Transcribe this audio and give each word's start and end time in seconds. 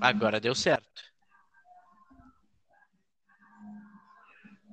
Agora 0.00 0.40
deu 0.40 0.54
certo. 0.54 1.06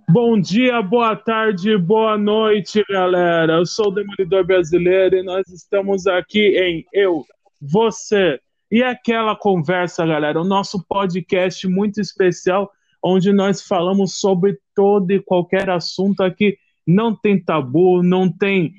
Bom 0.10 0.40
dia, 0.40 0.82
boa 0.82 1.16
tarde, 1.16 1.76
boa 1.78 2.18
noite, 2.18 2.84
galera. 2.90 3.54
Eu 3.54 3.66
sou 3.66 3.88
o 3.88 3.92
Demolidor 3.92 4.46
Brasileiro 4.46 5.16
e 5.16 5.24
nós 5.24 5.48
estamos 5.48 6.06
aqui 6.06 6.56
em 6.58 6.86
Eu, 6.94 7.26
Você 7.62 8.40
e 8.70 8.84
aquela 8.84 9.36
conversa, 9.36 10.06
galera. 10.06 10.40
O 10.40 10.44
nosso 10.44 10.86
podcast 10.88 11.68
muito 11.68 12.02
especial, 12.02 12.72
onde 13.02 13.32
nós 13.32 13.62
falamos 13.62 14.20
sobre 14.20 14.58
todo 14.76 15.10
e 15.12 15.22
qualquer 15.22 15.70
assunto 15.70 16.22
aqui. 16.22 16.58
Não 16.86 17.16
tem 17.16 17.42
tabu, 17.44 18.04
não 18.04 18.30
tem 18.30 18.74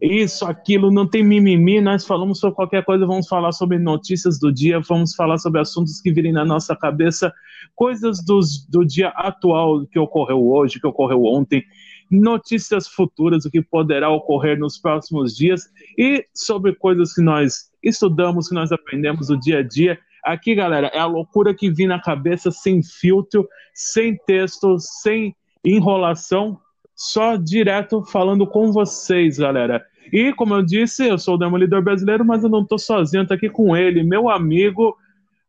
isso, 0.00 0.46
aquilo, 0.46 0.90
não 0.90 1.06
tem 1.06 1.22
mimimi, 1.22 1.80
nós 1.80 2.06
falamos 2.06 2.40
sobre 2.40 2.56
qualquer 2.56 2.84
coisa, 2.84 3.04
vamos 3.06 3.28
falar 3.28 3.52
sobre 3.52 3.78
notícias 3.78 4.38
do 4.38 4.50
dia, 4.50 4.80
vamos 4.80 5.14
falar 5.14 5.36
sobre 5.36 5.60
assuntos 5.60 6.00
que 6.00 6.10
virem 6.10 6.32
na 6.32 6.44
nossa 6.44 6.74
cabeça, 6.74 7.32
coisas 7.74 8.24
dos, 8.24 8.66
do 8.66 8.84
dia 8.84 9.08
atual 9.08 9.86
que 9.86 9.98
ocorreu 9.98 10.42
hoje, 10.50 10.80
que 10.80 10.86
ocorreu 10.86 11.24
ontem, 11.24 11.62
notícias 12.10 12.88
futuras, 12.88 13.44
o 13.44 13.50
que 13.50 13.60
poderá 13.60 14.10
ocorrer 14.10 14.58
nos 14.58 14.78
próximos 14.78 15.36
dias 15.36 15.62
e 15.98 16.26
sobre 16.34 16.74
coisas 16.74 17.12
que 17.12 17.22
nós 17.22 17.70
estudamos, 17.82 18.48
que 18.48 18.54
nós 18.54 18.72
aprendemos 18.72 19.28
no 19.28 19.38
dia 19.38 19.58
a 19.58 19.62
dia. 19.62 19.98
Aqui, 20.24 20.54
galera, 20.54 20.88
é 20.88 20.98
a 20.98 21.06
loucura 21.06 21.54
que 21.54 21.70
vem 21.70 21.86
na 21.86 22.00
cabeça, 22.00 22.50
sem 22.50 22.82
filtro, 22.82 23.48
sem 23.74 24.16
texto, 24.26 24.78
sem 24.78 25.34
enrolação, 25.64 26.58
só 26.94 27.36
direto 27.36 28.04
falando 28.04 28.46
com 28.46 28.72
vocês, 28.72 29.38
galera. 29.38 29.82
E, 30.12 30.32
como 30.32 30.54
eu 30.54 30.62
disse, 30.62 31.06
eu 31.06 31.18
sou 31.18 31.34
o 31.34 31.38
Demolidor 31.38 31.82
Brasileiro, 31.82 32.24
mas 32.24 32.42
eu 32.42 32.50
não 32.50 32.62
estou 32.62 32.78
sozinho, 32.78 33.22
estou 33.22 33.36
aqui 33.36 33.48
com 33.48 33.76
ele, 33.76 34.02
meu 34.02 34.28
amigo 34.28 34.96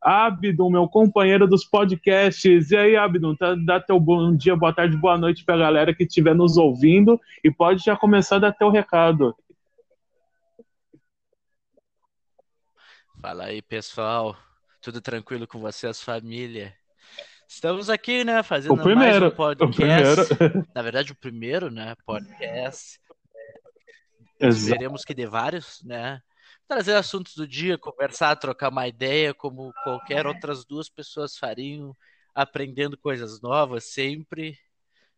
Abdon, 0.02 0.70
meu 0.70 0.88
companheiro 0.88 1.48
dos 1.48 1.64
podcasts. 1.64 2.72
E 2.72 2.78
aí, 2.78 2.96
Abdon, 2.96 3.36
tá, 3.36 3.56
dá 3.56 3.80
teu 3.80 4.00
bom 4.00 4.36
dia, 4.36 4.56
boa 4.56 4.74
tarde, 4.74 4.98
boa 4.98 5.18
noite 5.18 5.46
para 5.46 5.56
a 5.56 5.60
galera 5.60 5.94
que 5.94 6.04
estiver 6.04 6.34
nos 6.34 6.58
ouvindo 6.58 7.20
e 7.44 7.52
pode 7.52 7.84
já 7.84 7.96
começar 7.96 8.38
a 8.38 8.40
dar 8.40 8.52
teu 8.52 8.70
recado. 8.70 9.36
Fala 13.22 13.46
aí, 13.46 13.62
pessoal. 13.62 14.36
Tudo 14.82 15.00
tranquilo 15.00 15.46
com 15.46 15.60
vocês, 15.60 16.02
família? 16.02 16.74
Estamos 17.48 17.90
aqui, 17.90 18.24
né, 18.24 18.42
fazendo 18.42 18.74
o 18.74 18.82
primeiro, 18.82 19.22
mais 19.22 19.34
um 19.34 19.36
podcast. 19.36 20.34
Na 20.74 20.82
verdade, 20.82 21.12
o 21.12 21.16
primeiro, 21.16 21.70
né, 21.70 21.94
podcast 22.06 23.00
Esperemos 24.50 25.04
que 25.04 25.14
dê 25.14 25.26
vários, 25.26 25.82
né? 25.84 26.22
Trazer 26.68 26.96
assuntos 26.96 27.36
do 27.36 27.48
dia, 27.48 27.78
conversar, 27.78 28.36
trocar 28.36 28.70
uma 28.70 28.88
ideia, 28.88 29.34
como 29.34 29.74
qualquer 29.84 30.26
outras 30.26 30.66
duas 30.66 30.90
pessoas 30.90 31.38
fariam, 31.38 31.96
aprendendo 32.34 32.98
coisas 32.98 33.42
novas 33.42 33.86
sempre, 33.86 34.58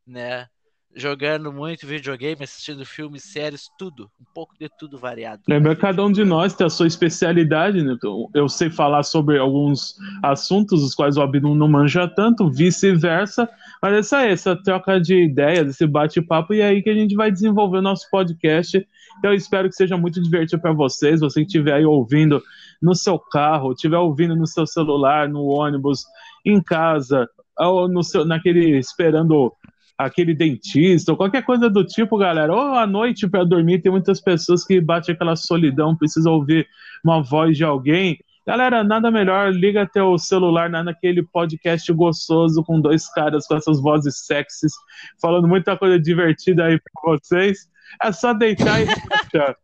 né? 0.05 0.47
jogando 0.95 1.51
muito 1.51 1.87
videogame, 1.87 2.43
assistindo 2.43 2.85
filmes, 2.85 3.23
séries, 3.23 3.69
tudo, 3.77 4.09
um 4.19 4.25
pouco 4.33 4.53
de 4.59 4.69
tudo 4.77 4.97
variado. 4.97 5.41
Lembra 5.47 5.75
que 5.75 5.81
cada 5.81 6.03
um 6.03 6.11
de 6.11 6.23
nós 6.23 6.53
tem 6.53 6.67
a 6.67 6.69
sua 6.69 6.87
especialidade, 6.87 7.83
né? 7.83 7.93
Então, 7.93 8.29
eu 8.33 8.47
sei 8.47 8.69
falar 8.69 9.03
sobre 9.03 9.37
alguns 9.37 9.95
assuntos 10.21 10.83
os 10.83 10.93
quais 10.93 11.17
o 11.17 11.21
Abinu 11.21 11.55
não 11.55 11.67
manja 11.67 12.07
tanto, 12.07 12.49
vice-versa, 12.49 13.49
mas 13.81 13.93
essa 13.93 14.23
é 14.23 14.31
essa 14.31 14.55
troca 14.55 14.99
de 14.99 15.15
ideias, 15.23 15.67
esse 15.69 15.87
bate-papo, 15.87 16.53
e 16.53 16.61
é 16.61 16.67
aí 16.67 16.81
que 16.81 16.89
a 16.89 16.95
gente 16.95 17.15
vai 17.15 17.31
desenvolver 17.31 17.77
o 17.77 17.81
nosso 17.81 18.09
podcast. 18.09 18.85
Eu 19.23 19.33
espero 19.33 19.69
que 19.69 19.75
seja 19.75 19.97
muito 19.97 20.21
divertido 20.21 20.61
para 20.61 20.73
vocês, 20.73 21.19
você 21.19 21.41
que 21.41 21.47
estiver 21.47 21.73
aí 21.73 21.85
ouvindo 21.85 22.41
no 22.81 22.95
seu 22.95 23.19
carro, 23.19 23.73
estiver 23.73 23.97
ouvindo 23.97 24.35
no 24.35 24.47
seu 24.47 24.65
celular, 24.65 25.27
no 25.29 25.45
ônibus, 25.45 26.05
em 26.45 26.61
casa, 26.61 27.27
ou 27.57 27.87
no 27.87 28.03
seu, 28.03 28.25
naquele 28.25 28.77
esperando 28.77 29.53
aquele 29.97 30.33
dentista, 30.33 31.11
ou 31.11 31.17
qualquer 31.17 31.43
coisa 31.43 31.69
do 31.69 31.83
tipo, 31.83 32.17
galera. 32.17 32.53
Ou 32.53 32.75
à 32.75 32.85
noite 32.85 33.27
para 33.27 33.43
dormir, 33.43 33.81
tem 33.81 33.91
muitas 33.91 34.19
pessoas 34.19 34.65
que 34.65 34.81
batem 34.81 35.13
aquela 35.13 35.35
solidão, 35.35 35.95
precisa 35.95 36.29
ouvir 36.29 36.67
uma 37.03 37.21
voz 37.21 37.57
de 37.57 37.63
alguém. 37.63 38.17
Galera, 38.45 38.83
nada 38.83 39.09
melhor, 39.09 39.53
liga 39.53 39.87
teu 39.87 40.17
celular 40.17 40.69
naquele 40.69 41.23
podcast 41.23 41.91
gostoso 41.93 42.61
com 42.63 42.81
dois 42.81 43.07
caras 43.13 43.47
com 43.47 43.55
essas 43.55 43.81
vozes 43.81 44.25
sexys, 44.25 44.73
falando 45.21 45.47
muita 45.47 45.77
coisa 45.77 45.97
divertida 45.97 46.65
aí 46.65 46.77
pra 46.77 47.17
vocês. 47.17 47.69
É 48.01 48.11
só 48.11 48.33
deitar 48.33 48.81
e 48.81 48.85
relaxar. 48.85 49.57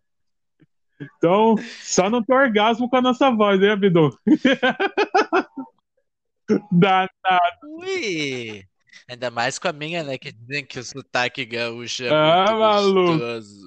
Então, 1.02 1.56
só 1.82 2.10
não 2.10 2.22
ter 2.22 2.34
orgasmo 2.34 2.90
com 2.90 2.98
a 2.98 3.02
nossa 3.02 3.32
voz, 3.32 3.62
hein, 3.62 3.72
Abidon? 3.72 4.10
Dá 6.72 7.08
nada. 7.24 7.58
Ui! 7.64 8.64
Ainda 9.10 9.32
mais 9.32 9.58
com 9.58 9.68
a 9.68 9.74
minha, 9.74 10.04
né? 10.04 10.18
Que 10.18 10.32
dizem 10.32 10.66
que 10.66 10.78
o 10.78 10.84
sotaque 10.84 11.46
gaúcho 11.46 12.04
é 12.04 12.10
ah, 12.10 12.46
muito 12.46 12.60
maluco. 12.60 13.12
gostoso. 13.12 13.66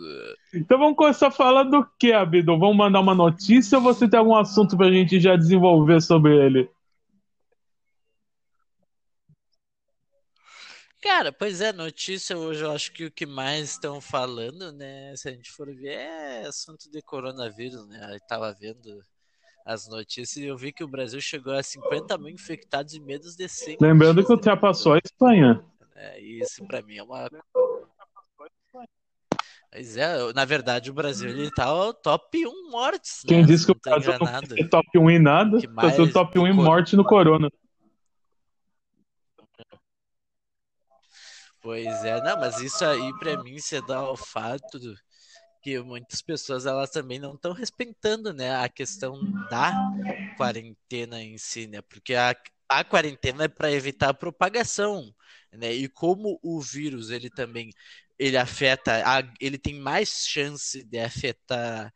Então 0.55 0.79
vamos 0.79 0.97
começar 0.97 1.31
falando 1.31 1.71
do 1.71 1.91
que, 1.99 2.13
Abidon? 2.13 2.59
Vamos 2.59 2.77
mandar 2.77 3.01
uma 3.01 3.15
notícia 3.15 3.79
ou 3.79 3.83
você 3.83 4.09
tem 4.09 4.21
algum 4.21 4.37
assunto 4.37 4.77
pra 4.77 4.91
gente 4.91 5.19
já 5.19 5.35
desenvolver 5.35 6.01
sobre 6.01 6.37
ele? 6.37 6.71
Cara, 11.03 11.33
pois 11.33 11.61
é, 11.61 11.73
notícia 11.73 12.39
hoje 12.39 12.63
eu 12.63 12.71
acho 12.71 12.93
que 12.93 13.05
o 13.05 13.11
que 13.11 13.27
mais 13.27 13.71
estão 13.71 14.01
falando, 14.01 14.71
né? 14.71 15.13
Se 15.17 15.29
a 15.29 15.33
gente 15.33 15.51
for 15.51 15.67
ver, 15.75 15.95
é 15.95 16.47
assunto 16.47 16.89
de 16.89 17.03
coronavírus, 17.03 17.85
né? 17.89 18.15
Eu 18.15 18.21
tava 18.21 18.53
vendo 18.53 19.05
as 19.67 19.89
notícias 19.89 20.37
e 20.37 20.47
eu 20.47 20.57
vi 20.57 20.73
que 20.73 20.85
o 20.85 20.89
Brasil 20.89 21.21
chegou 21.21 21.55
a 21.55 21.63
50 21.63 22.17
mil 22.19 22.29
infectados 22.29 22.95
e 22.95 23.01
menos 23.01 23.35
de 23.35 23.49
100. 23.49 23.79
Lembrando 23.81 24.25
que 24.25 24.31
ultrapassou 24.31 24.95
a 24.95 25.01
Espanha. 25.05 25.65
É, 25.97 26.21
isso 26.21 26.65
para 26.69 26.81
mim 26.83 26.99
é 26.99 27.03
uma. 27.03 27.29
Pois 29.73 29.97
é, 29.97 30.33
na 30.33 30.45
verdade 30.45 30.89
o 30.89 30.95
Brasil 30.95 31.31
ele 31.31 31.51
tá 31.51 31.75
o 31.75 31.93
top 31.93 32.47
1 32.47 32.71
mortes. 32.71 33.25
Quem 33.27 33.41
né? 33.41 33.47
disse 33.47 33.67
que 33.67 33.73
o 33.73 33.77
Brasil 33.83 34.13
não 34.21 34.29
é 34.29 34.69
top 34.69 34.99
1 34.99 35.11
em 35.11 35.19
nada, 35.19 35.59
tá 35.61 36.01
o 36.01 36.13
top 36.13 36.39
1 36.39 36.47
em 36.47 36.53
morte 36.53 36.95
no 36.95 37.03
Corona. 37.03 37.51
Pois 41.63 42.05
é, 42.05 42.21
não, 42.21 42.37
mas 42.39 42.61
isso 42.61 42.85
aí 42.85 43.15
para 43.15 43.37
mim 43.39 43.59
se 43.61 43.81
dá 43.83 43.99
ao 43.99 44.17
fato 44.17 44.79
do, 44.81 44.95
que 45.63 45.81
muitas 45.83 46.23
pessoas 46.23 46.67
elas 46.67 46.91
também 46.91 47.19
não 47.21 47.35
estão 47.35 47.53
respeitando, 47.53 48.33
né, 48.35 48.57
a 48.57 48.69
questão 48.69 49.33
da 49.49 49.77
quarentena 50.35 51.23
em 51.23 51.39
si, 51.39 51.67
né? 51.69 51.83
Porque 51.83 52.15
a, 52.15 52.35
a 52.69 52.85
quarentena 52.85 53.45
é 53.45 53.49
para 53.49 53.73
evitar 53.73 54.11
a 54.11 54.15
propagação, 54.15 55.15
né? 55.53 55.73
E 55.73 55.89
como 55.89 56.39
o 56.43 56.61
vírus 56.61 57.11
ele 57.11 57.31
também 57.31 57.71
ele 58.19 58.37
afeta, 58.39 59.03
a, 59.07 59.23
ele 59.41 59.59
tem 59.59 59.75
mais 59.81 60.27
chance 60.27 60.85
de 60.85 60.99
afetar 61.01 61.93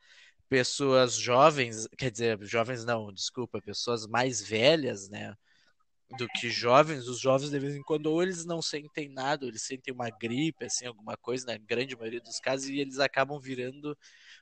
pessoas 0.49 1.17
jovens, 1.17 1.89
quer 1.99 2.11
dizer, 2.11 2.39
jovens 2.45 2.85
não, 2.85 3.13
desculpa, 3.13 3.61
pessoas 3.63 4.07
mais 4.07 4.43
velhas, 4.43 5.09
né? 5.11 5.35
Do 6.17 6.29
que 6.29 6.49
jovens, 6.49 7.09
os 7.09 7.19
jovens 7.19 7.51
de 7.51 7.59
vez 7.59 7.75
em 7.75 7.83
quando 7.83 8.07
ou 8.07 8.23
eles 8.23 8.45
não 8.45 8.63
sentem 8.63 9.09
nada, 9.09 9.45
ou 9.45 9.51
eles 9.51 9.63
sentem 9.63 9.93
uma 9.93 10.09
gripe, 10.09 10.65
assim, 10.65 10.87
alguma 10.87 11.17
coisa, 11.17 11.47
na 11.47 11.59
grande 11.59 11.97
maioria 11.97 12.21
dos 12.21 12.39
casos, 12.39 12.69
e 12.69 12.79
eles 12.79 13.01
acabam 13.01 13.41
virando 13.41 13.97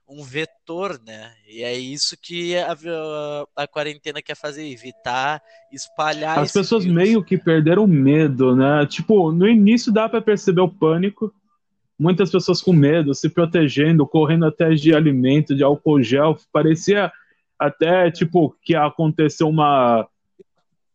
um 0.07 0.23
vetor, 0.23 1.01
né? 1.07 1.33
E 1.49 1.63
é 1.63 1.73
isso 1.75 2.17
que 2.21 2.55
a, 2.57 2.73
a, 2.73 3.63
a 3.63 3.67
quarentena 3.67 4.21
quer 4.21 4.37
fazer, 4.37 4.67
evitar 4.69 5.41
espalhar. 5.73 6.39
As 6.39 6.53
pessoas 6.53 6.85
vírus. 6.85 6.97
meio 6.97 7.25
que 7.25 7.39
perderam 7.39 7.87
medo, 7.87 8.55
né? 8.55 8.87
Tipo, 8.87 9.33
no 9.33 9.49
início 9.49 9.91
dá 9.91 10.07
para 10.07 10.21
perceber 10.21 10.61
o 10.61 10.69
pânico, 10.69 11.33
muitas 11.99 12.31
pessoas 12.31 12.61
com 12.61 12.75
medo, 12.75 13.15
se 13.15 13.31
protegendo, 13.31 14.07
correndo 14.07 14.45
atrás 14.45 14.81
de 14.81 14.95
alimento, 14.95 15.55
de 15.55 15.63
álcool 15.63 16.03
gel, 16.03 16.37
parecia 16.53 17.11
até 17.59 18.11
tipo 18.11 18.55
que 18.63 18.75
aconteceu 18.75 19.49
uma 19.49 20.07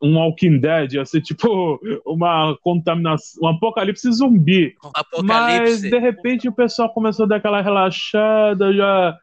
um 0.01 0.18
Walking 0.18 0.60
Dead, 0.60 0.94
ia 0.94 1.06
ser 1.06 1.22
tipo 1.22 1.80
uma 2.06 2.57
contaminação, 2.62 3.44
um 3.44 3.48
apocalipse 3.48 4.12
zumbi. 4.12 4.75
Um 4.84 4.92
apocalipse. 4.94 5.24
Mas 5.24 5.81
de 5.81 6.00
repente 6.00 6.48
o 6.48 6.54
pessoal 6.54 6.90
começou 6.94 7.25
a 7.25 7.28
dar 7.28 7.36
aquela 7.38 7.62
relaxada, 7.62 8.74
já 8.74 9.18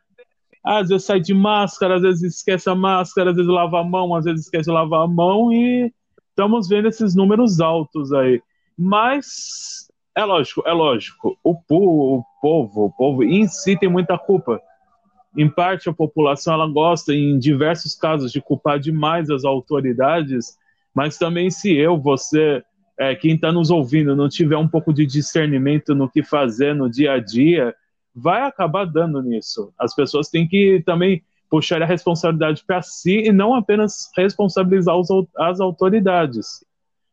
às 0.63 0.89
vezes 0.89 1.07
sai 1.07 1.21
de 1.21 1.33
máscara, 1.33 1.97
às 1.97 2.03
vezes 2.03 2.37
esquece 2.37 2.69
a 2.69 2.75
máscara, 2.75 3.31
às 3.31 3.37
vezes 3.37 3.51
lava 3.51 3.81
a 3.81 3.85
mão, 3.85 4.15
às 4.15 4.25
vezes 4.25 4.47
esquece 4.47 4.65
de 4.65 4.75
lavar 4.75 5.03
a 5.03 5.07
mão 5.07 5.53
e 5.53 5.93
estamos 6.31 6.69
vendo 6.69 6.89
esses 6.89 7.15
números 7.15 7.61
altos 7.61 8.13
aí. 8.13 8.43
Mas 8.77 9.89
é 10.15 10.25
lógico, 10.25 10.63
é 10.67 10.73
lógico. 10.73 11.39
O, 11.43 11.53
o 11.53 12.25
povo, 12.43 12.87
o 12.87 12.93
povo 12.93 13.23
em 13.23 13.47
si 13.47 13.79
tem 13.79 13.89
muita 13.89 14.19
culpa. 14.19 14.61
Em 15.37 15.49
parte 15.49 15.89
a 15.89 15.93
população 15.93 16.55
ela 16.55 16.67
gosta 16.67 17.15
em 17.15 17.39
diversos 17.39 17.95
casos 17.95 18.33
de 18.33 18.41
culpar 18.41 18.79
demais 18.79 19.31
as 19.31 19.45
autoridades 19.45 20.57
mas 20.97 21.19
também 21.19 21.51
se 21.51 21.77
eu, 21.77 21.99
você, 21.99 22.65
é, 22.99 23.15
quem 23.15 23.35
está 23.35 23.53
nos 23.53 23.71
ouvindo, 23.71 24.17
não 24.17 24.31
tiver 24.31 24.57
um 24.57 24.67
pouco 24.67 24.95
de 24.95 25.05
discernimento 25.05 25.95
no 25.95 26.09
que 26.09 26.23
fazer 26.23 26.75
no 26.75 26.89
dia 26.89 27.13
a 27.13 27.19
dia, 27.19 27.75
vai 28.15 28.41
acabar 28.41 28.87
dando 28.87 29.21
nisso. 29.21 29.75
As 29.79 29.95
pessoas 29.95 30.31
têm 30.31 30.49
que 30.49 30.83
também 30.87 31.23
puxar 31.51 31.83
a 31.83 31.87
responsabilidade 31.87 32.65
para 32.67 32.81
si 32.81 33.19
e 33.27 33.31
não 33.31 33.55
apenas 33.55 34.11
responsabilizar 34.17 34.97
os, 34.97 35.09
as 35.37 35.61
autoridades. 35.61 36.65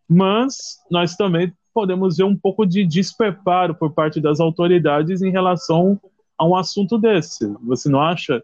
Mas 0.08 0.80
nós 0.90 1.18
também 1.18 1.52
podemos 1.74 2.16
ver 2.16 2.24
um 2.24 2.38
pouco 2.38 2.66
de 2.66 2.86
despreparo 2.86 3.76
por 3.76 3.92
parte 3.92 4.22
das 4.22 4.40
autoridades 4.40 5.22
em 5.22 5.30
relação 5.30 6.00
a 6.38 6.48
um 6.48 6.56
assunto 6.56 6.98
desse. 6.98 7.46
Você 7.64 7.90
não 7.90 8.00
acha? 8.00 8.42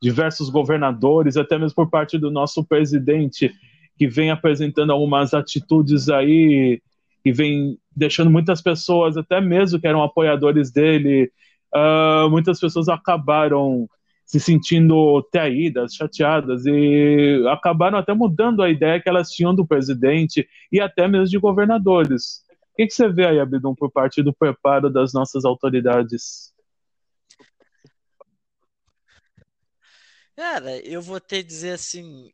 Diversos 0.00 0.48
governadores, 0.48 1.36
até 1.36 1.58
mesmo 1.58 1.74
por 1.74 1.90
parte 1.90 2.16
do 2.16 2.30
nosso 2.30 2.64
presidente, 2.64 3.52
que 3.96 4.06
vem 4.06 4.30
apresentando 4.30 4.92
algumas 4.92 5.32
atitudes 5.34 6.08
aí 6.08 6.80
e 7.24 7.32
vem 7.32 7.78
deixando 7.94 8.30
muitas 8.30 8.62
pessoas, 8.62 9.16
até 9.16 9.40
mesmo 9.40 9.80
que 9.80 9.86
eram 9.86 10.02
apoiadores 10.02 10.70
dele, 10.70 11.30
uh, 11.74 12.30
muitas 12.30 12.60
pessoas 12.60 12.88
acabaram 12.88 13.88
se 14.24 14.40
sentindo 14.40 15.22
traídas, 15.30 15.94
chateadas 15.94 16.66
e 16.66 17.44
acabaram 17.48 17.96
até 17.96 18.12
mudando 18.12 18.62
a 18.62 18.68
ideia 18.68 19.00
que 19.00 19.08
elas 19.08 19.30
tinham 19.30 19.54
do 19.54 19.66
presidente 19.66 20.46
e 20.70 20.80
até 20.80 21.06
mesmo 21.06 21.26
de 21.26 21.38
governadores. 21.38 22.44
O 22.72 22.76
que, 22.76 22.86
que 22.86 22.92
você 22.92 23.08
vê 23.08 23.26
aí, 23.26 23.40
Abidum, 23.40 23.74
por 23.74 23.90
parte 23.90 24.22
do 24.22 24.34
preparo 24.34 24.90
das 24.90 25.12
nossas 25.12 25.44
autoridades? 25.44 26.52
Cara, 30.36 30.76
eu 30.84 31.00
vou 31.00 31.18
te 31.18 31.42
dizer 31.42 31.72
assim, 31.72 32.30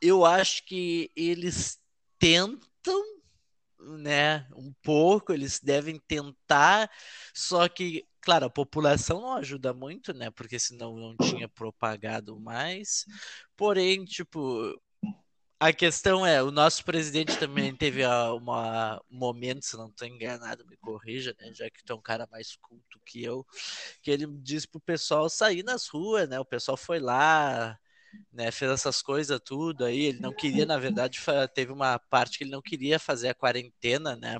eu 0.00 0.24
acho 0.24 0.64
que 0.64 1.10
eles 1.14 1.78
tentam, 2.18 3.02
né, 3.98 4.46
um 4.54 4.72
pouco, 4.82 5.32
eles 5.32 5.60
devem 5.60 5.98
tentar, 5.98 6.90
só 7.34 7.68
que, 7.68 8.06
claro, 8.20 8.46
a 8.46 8.50
população 8.50 9.20
não 9.20 9.34
ajuda 9.34 9.72
muito, 9.72 10.12
né, 10.12 10.30
porque 10.30 10.58
senão 10.58 10.96
não 10.96 11.16
tinha 11.16 11.48
propagado 11.48 12.38
mais. 12.38 13.06
Porém, 13.56 14.04
tipo, 14.04 14.78
a 15.58 15.72
questão 15.74 16.24
é, 16.26 16.42
o 16.42 16.50
nosso 16.50 16.82
presidente 16.84 17.38
também 17.38 17.74
teve 17.76 18.04
uma, 18.06 18.98
um 19.10 19.18
momento, 19.18 19.64
se 19.64 19.76
não 19.76 19.88
estou 19.88 20.08
enganado, 20.08 20.66
me 20.66 20.76
corrija, 20.78 21.34
né, 21.38 21.52
já 21.52 21.70
que 21.70 21.84
tu 21.84 21.92
é 21.92 21.96
um 21.96 22.00
cara 22.00 22.26
mais 22.30 22.56
culto 22.56 22.98
que 23.04 23.22
eu, 23.22 23.46
que 24.02 24.10
ele 24.10 24.26
disse 24.38 24.66
pro 24.66 24.80
pessoal 24.80 25.28
sair 25.28 25.62
nas 25.62 25.88
ruas, 25.88 26.28
né? 26.28 26.40
O 26.40 26.44
pessoal 26.44 26.76
foi 26.76 26.98
lá, 26.98 27.78
né, 28.32 28.50
fez 28.50 28.70
essas 28.70 29.02
coisas 29.02 29.40
tudo 29.44 29.84
aí. 29.84 30.06
Ele 30.06 30.20
não 30.20 30.32
queria, 30.32 30.66
na 30.66 30.78
verdade, 30.78 31.18
teve 31.54 31.72
uma 31.72 31.98
parte 31.98 32.38
que 32.38 32.44
ele 32.44 32.50
não 32.50 32.62
queria 32.62 32.98
fazer 32.98 33.28
a 33.28 33.34
quarentena, 33.34 34.16
né? 34.16 34.38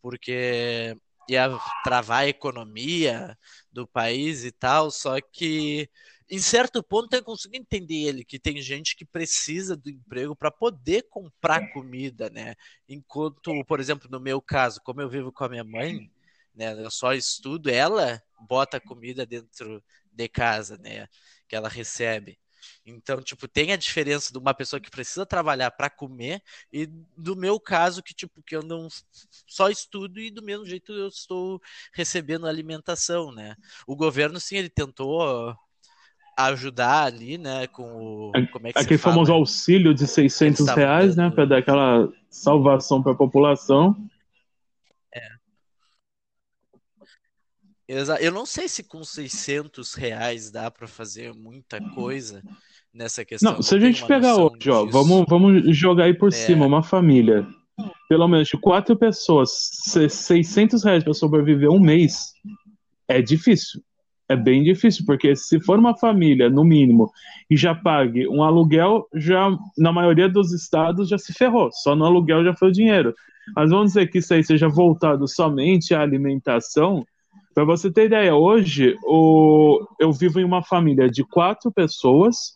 Porque 0.00 0.96
ia 1.28 1.48
travar 1.84 2.22
a 2.24 2.28
economia 2.28 3.36
do 3.72 3.86
país 3.86 4.44
e 4.44 4.50
tal, 4.52 4.90
só 4.90 5.20
que 5.20 5.88
em 6.28 6.38
certo 6.38 6.82
ponto 6.82 7.14
eu 7.14 7.22
consigo 7.22 7.56
entender 7.56 8.04
ele 8.06 8.24
que 8.24 8.38
tem 8.38 8.60
gente 8.60 8.96
que 8.96 9.04
precisa 9.04 9.76
do 9.76 9.90
emprego 9.90 10.34
para 10.34 10.50
poder 10.50 11.06
comprar 11.10 11.72
comida, 11.72 12.30
né? 12.30 12.54
Enquanto, 12.88 13.64
por 13.66 13.80
exemplo, 13.80 14.08
no 14.10 14.18
meu 14.20 14.40
caso, 14.40 14.80
como 14.82 15.00
eu 15.00 15.08
vivo 15.08 15.30
com 15.32 15.44
a 15.44 15.48
minha 15.48 15.64
mãe, 15.64 16.10
né, 16.54 16.72
eu 16.82 16.90
só 16.90 17.12
estudo, 17.12 17.70
ela 17.70 18.22
bota 18.48 18.80
comida 18.80 19.24
dentro 19.26 19.82
de 20.10 20.28
casa, 20.28 20.76
né, 20.78 21.06
que 21.48 21.56
ela 21.56 21.68
recebe. 21.68 22.38
Então, 22.84 23.22
tipo, 23.22 23.46
tem 23.46 23.72
a 23.72 23.76
diferença 23.76 24.32
de 24.32 24.38
uma 24.38 24.52
pessoa 24.52 24.80
que 24.80 24.90
precisa 24.90 25.24
trabalhar 25.24 25.70
para 25.70 25.88
comer 25.88 26.42
e 26.72 26.86
do 27.16 27.36
meu 27.36 27.60
caso 27.60 28.02
que 28.02 28.12
tipo 28.12 28.42
que 28.42 28.56
eu 28.56 28.62
não 28.62 28.88
só 29.46 29.70
estudo 29.70 30.18
e 30.18 30.30
do 30.30 30.42
mesmo 30.42 30.66
jeito 30.66 30.92
eu 30.92 31.06
estou 31.06 31.60
recebendo 31.92 32.46
alimentação, 32.46 33.30
né? 33.30 33.54
O 33.86 33.94
governo 33.94 34.40
sim, 34.40 34.56
ele 34.56 34.68
tentou 34.68 35.56
ajudar 36.36 37.04
ali, 37.04 37.38
né, 37.38 37.66
com 37.66 37.84
o... 37.84 38.32
Como 38.50 38.66
é 38.66 38.72
que 38.72 38.78
Aquele 38.78 38.98
famoso 38.98 39.32
auxílio 39.32 39.94
de 39.94 40.06
600 40.06 40.66
reais, 40.68 41.14
né, 41.14 41.30
para 41.30 41.44
dar 41.44 41.58
aquela 41.58 42.10
salvação 42.30 43.02
para 43.02 43.12
a 43.12 43.16
população. 43.16 43.94
É. 45.14 45.28
Eu 47.86 48.32
não 48.32 48.46
sei 48.46 48.66
se 48.66 48.82
com 48.82 49.04
600 49.04 49.94
reais 49.94 50.50
dá 50.50 50.70
para 50.70 50.88
fazer 50.88 51.34
muita 51.34 51.78
coisa 51.90 52.42
nessa 52.94 53.24
questão. 53.24 53.54
Não, 53.54 53.62
se 53.62 53.74
a 53.74 53.80
gente 53.80 54.04
pegar 54.06 54.36
hoje, 54.36 54.70
ó, 54.70 54.84
vamos, 54.84 55.24
vamos 55.28 55.76
jogar 55.76 56.04
aí 56.04 56.14
por 56.14 56.28
é. 56.28 56.32
cima, 56.32 56.66
uma 56.66 56.82
família, 56.82 57.46
pelo 58.08 58.28
menos 58.28 58.48
de 58.48 58.56
quatro 58.56 58.96
pessoas, 58.96 59.50
600 60.08 60.84
reais 60.84 61.04
para 61.04 61.14
sobreviver 61.14 61.70
um 61.70 61.80
mês, 61.80 62.32
é 63.08 63.20
difícil 63.22 63.82
é 64.32 64.36
bem 64.36 64.62
difícil, 64.62 65.04
porque 65.06 65.36
se 65.36 65.60
for 65.60 65.78
uma 65.78 65.96
família, 65.96 66.48
no 66.48 66.64
mínimo, 66.64 67.10
e 67.50 67.56
já 67.56 67.74
pague 67.74 68.26
um 68.26 68.42
aluguel, 68.42 69.06
já 69.14 69.50
na 69.76 69.92
maioria 69.92 70.28
dos 70.28 70.52
estados 70.52 71.08
já 71.08 71.18
se 71.18 71.32
ferrou, 71.32 71.70
só 71.70 71.94
no 71.94 72.04
aluguel 72.04 72.44
já 72.44 72.54
foi 72.54 72.68
o 72.68 72.72
dinheiro. 72.72 73.14
Mas 73.54 73.70
vamos 73.70 73.88
dizer 73.88 74.06
que 74.08 74.18
isso 74.18 74.32
aí 74.32 74.42
seja 74.42 74.68
voltado 74.68 75.26
somente 75.28 75.94
à 75.94 76.00
alimentação. 76.00 77.04
Para 77.54 77.64
você 77.64 77.90
ter 77.90 78.06
ideia, 78.06 78.34
hoje 78.34 78.96
o, 79.04 79.84
eu 80.00 80.12
vivo 80.12 80.40
em 80.40 80.44
uma 80.44 80.62
família 80.62 81.10
de 81.10 81.24
quatro 81.24 81.70
pessoas 81.70 82.52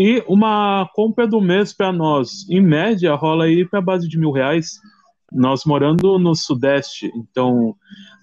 e 0.00 0.24
uma 0.26 0.88
compra 0.94 1.26
do 1.26 1.42
mês 1.42 1.74
para 1.74 1.92
nós, 1.92 2.48
em 2.48 2.58
média, 2.58 3.14
rola 3.14 3.44
aí 3.44 3.68
para 3.68 3.82
base 3.82 4.08
de 4.08 4.18
mil 4.18 4.30
reais. 4.30 4.80
Nós 5.30 5.66
morando 5.66 6.18
no 6.18 6.34
Sudeste, 6.34 7.12
então, 7.14 7.76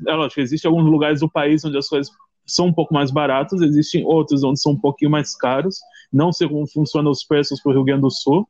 é 0.08 0.12
lógico, 0.12 0.42
existem 0.42 0.68
alguns 0.68 0.90
lugares 0.90 1.20
do 1.20 1.30
país 1.30 1.64
onde 1.64 1.78
as 1.78 1.88
coisas 1.88 2.12
são 2.48 2.66
um 2.66 2.74
pouco 2.74 2.96
mais 2.96 3.12
baratos, 3.12 3.62
existem 3.62 4.04
outros 4.04 4.44
onde 4.44 4.60
são 4.60 4.72
um 4.72 4.80
pouquinho 4.80 5.12
mais 5.12 5.38
caros. 5.38 5.78
Não 6.12 6.34
sei 6.34 6.50
como 6.50 6.66
funcionam 6.66 7.12
os 7.12 7.24
preços 7.24 7.62
para 7.62 7.70
o 7.70 7.76
Rio 7.76 7.84
Grande 7.84 8.02
do 8.02 8.10
Sul, 8.10 8.48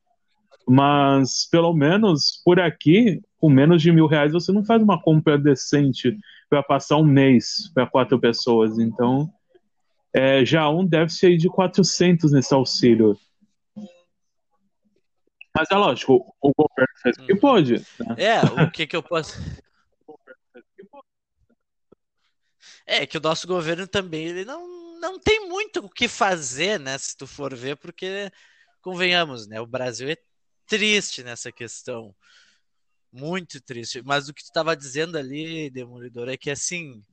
mas 0.66 1.50
pelo 1.52 1.74
menos 1.74 2.42
por 2.46 2.62
aqui, 2.62 3.22
com 3.42 3.50
menos 3.50 3.82
de 3.82 3.92
mil 3.92 4.08
reais, 4.08 4.32
você 4.32 4.54
não 4.54 4.64
faz 4.64 4.82
uma 4.82 5.02
compra 5.02 5.38
decente 5.38 6.18
para 6.50 6.64
passar 6.64 6.96
um 6.96 7.04
mês 7.04 7.70
para 7.74 7.86
quatro 7.86 8.18
pessoas. 8.18 8.80
Então, 8.80 9.30
é, 10.18 10.44
já 10.44 10.68
um 10.68 10.84
deve 10.84 11.12
ser 11.12 11.38
de 11.38 11.48
400 11.48 12.32
nesse 12.32 12.52
auxílio. 12.52 13.16
Mas 15.56 15.70
é 15.72 15.76
lógico, 15.76 16.36
o 16.42 16.52
governo 16.54 16.94
fez 17.02 17.18
o 17.18 17.26
que 17.26 17.34
hum. 17.34 17.40
pôde. 17.40 17.74
Né? 18.00 18.16
É, 18.18 18.42
o 18.64 18.72
que, 18.72 18.88
que 18.88 18.96
eu 18.96 19.04
posso. 19.04 19.34
É 22.90 23.06
que 23.06 23.18
o 23.18 23.22
nosso 23.22 23.46
governo 23.46 23.86
também 23.86 24.28
ele 24.28 24.46
não, 24.46 24.98
não 25.02 25.20
tem 25.20 25.46
muito 25.50 25.82
o 25.82 25.90
que 25.90 26.08
fazer, 26.08 26.80
né? 26.80 26.98
Se 26.98 27.18
tu 27.18 27.28
for 27.28 27.54
ver, 27.54 27.76
porque 27.76 28.32
convenhamos, 28.82 29.46
né? 29.46 29.60
O 29.60 29.68
Brasil 29.68 30.10
é 30.10 30.16
triste 30.66 31.22
nessa 31.22 31.52
questão. 31.52 32.16
Muito 33.12 33.60
triste. 33.60 34.02
Mas 34.06 34.30
o 34.30 34.34
que 34.34 34.42
tu 34.42 34.46
estava 34.46 34.74
dizendo 34.74 35.18
ali, 35.18 35.70
Demolidor, 35.70 36.30
é 36.30 36.38
que 36.38 36.50
assim. 36.50 37.04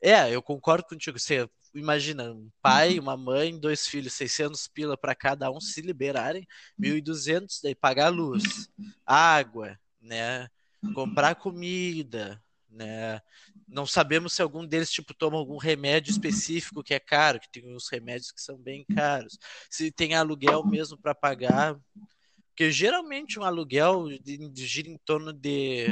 É, 0.00 0.32
eu 0.32 0.40
concordo 0.40 0.86
contigo. 0.86 1.18
Você 1.18 1.48
imagina, 1.74 2.32
um 2.32 2.50
pai, 2.62 2.98
uma 2.98 3.16
mãe, 3.16 3.58
dois 3.58 3.86
filhos, 3.86 4.12
600 4.14 4.68
pila 4.68 4.96
para 4.96 5.14
cada 5.14 5.50
um 5.50 5.60
se 5.60 5.80
liberarem, 5.80 6.46
1.200, 6.78 7.60
daí 7.62 7.74
pagar 7.74 8.08
luz, 8.08 8.68
água, 9.04 9.78
né? 10.00 10.48
Comprar 10.94 11.34
comida, 11.34 12.42
né? 12.70 13.20
Não 13.66 13.86
sabemos 13.86 14.34
se 14.34 14.42
algum 14.42 14.66
deles 14.66 14.90
tipo 14.90 15.14
toma 15.14 15.38
algum 15.38 15.56
remédio 15.56 16.10
específico 16.10 16.82
que 16.82 16.94
é 16.94 17.00
caro, 17.00 17.40
que 17.40 17.50
tem 17.50 17.74
uns 17.74 17.88
remédios 17.88 18.30
que 18.30 18.40
são 18.40 18.56
bem 18.56 18.84
caros. 18.94 19.38
Se 19.70 19.90
tem 19.90 20.14
aluguel 20.14 20.64
mesmo 20.64 20.98
para 20.98 21.14
pagar, 21.14 21.76
porque 22.48 22.70
geralmente 22.70 23.38
um 23.38 23.42
aluguel 23.42 24.06
gira 24.54 24.88
em 24.88 24.98
torno 24.98 25.32
de 25.32 25.86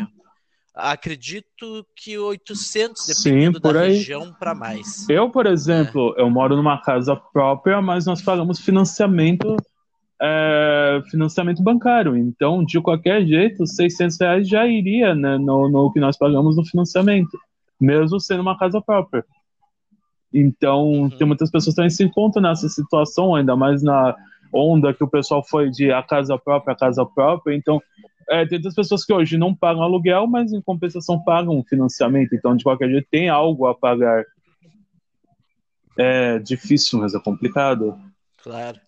acredito 0.75 1.87
que 1.97 2.19
800 2.19 3.07
dependendo 3.07 3.59
Sim, 3.59 3.73
da 3.73 3.81
aí. 3.81 3.93
região 3.93 4.33
para 4.33 4.55
mais. 4.55 5.09
Eu, 5.09 5.31
por 5.31 5.47
exemplo, 5.47 6.15
é. 6.17 6.23
eu 6.23 6.31
moro 6.31 6.57
numa 6.57 6.81
casa 6.81 7.15
própria, 7.15 7.81
mas 7.83 8.07
nós 8.07 8.23
pagamos 8.23 8.59
financiamento 8.61 9.57
é, 10.23 11.03
financiamento 11.11 11.63
bancário. 11.63 12.17
Então, 12.17 12.65
de 12.65 12.81
qualquer 12.81 13.27
jeito, 13.27 13.67
600 13.67 14.21
reais 14.21 14.49
já 14.49 14.65
iria 14.67 15.15
né, 15.15 15.37
no, 15.37 15.69
no 15.69 15.93
que 15.93 15.99
nós 15.99 16.17
pagamos 16.17 16.57
no 16.57 16.65
financiamento, 16.65 17.37
mesmo 17.81 18.21
sendo 18.21 18.41
uma 18.41 18.57
casa 18.57 18.81
própria. 18.81 19.25
Então, 20.33 20.85
uhum. 20.85 21.11
tem 21.11 21.27
muitas 21.27 21.51
pessoas 21.51 21.75
que 21.75 21.77
também 21.77 21.91
se 21.91 22.05
encontram 22.05 22.43
nessa 22.43 22.69
situação, 22.69 23.35
ainda 23.35 23.57
mais 23.57 23.83
na 23.83 24.15
onda 24.53 24.95
que 24.95 25.03
o 25.03 25.09
pessoal 25.09 25.45
foi 25.45 25.71
de 25.71 25.91
a 25.91 26.03
casa 26.03 26.39
própria, 26.39 26.73
a 26.73 26.79
casa 26.79 27.05
própria. 27.05 27.55
Então, 27.55 27.83
é, 28.33 28.47
tem 28.47 28.59
muitas 28.59 28.75
pessoas 28.75 29.05
que 29.05 29.13
hoje 29.13 29.37
não 29.37 29.55
pagam 29.55 29.83
aluguel, 29.83 30.27
mas 30.27 30.53
em 30.53 30.63
compensação 30.63 31.23
pagam 31.23 31.63
financiamento. 31.63 32.35
Então, 32.35 32.57
de 32.57 32.65
qualquer 32.65 32.89
jeito, 32.89 33.07
tem 33.11 33.29
algo 33.29 33.67
a 33.67 33.75
pagar. 33.75 34.25
É 35.99 36.39
difícil, 36.39 37.01
mas 37.01 37.15
é 37.15 37.21
complicado. 37.21 38.01
Claro. 38.43 38.81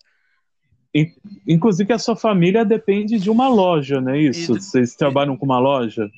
Inclusive 1.47 1.93
a 1.93 1.99
sua 1.99 2.15
família 2.15 2.65
depende 2.65 3.19
de 3.19 3.29
uma 3.29 3.47
loja, 3.47 4.01
não 4.01 4.13
é 4.13 4.19
isso? 4.19 4.55
Vocês 4.55 4.95
trabalham 4.95 5.37
com 5.37 5.45
uma 5.45 5.59
loja? 5.59 6.09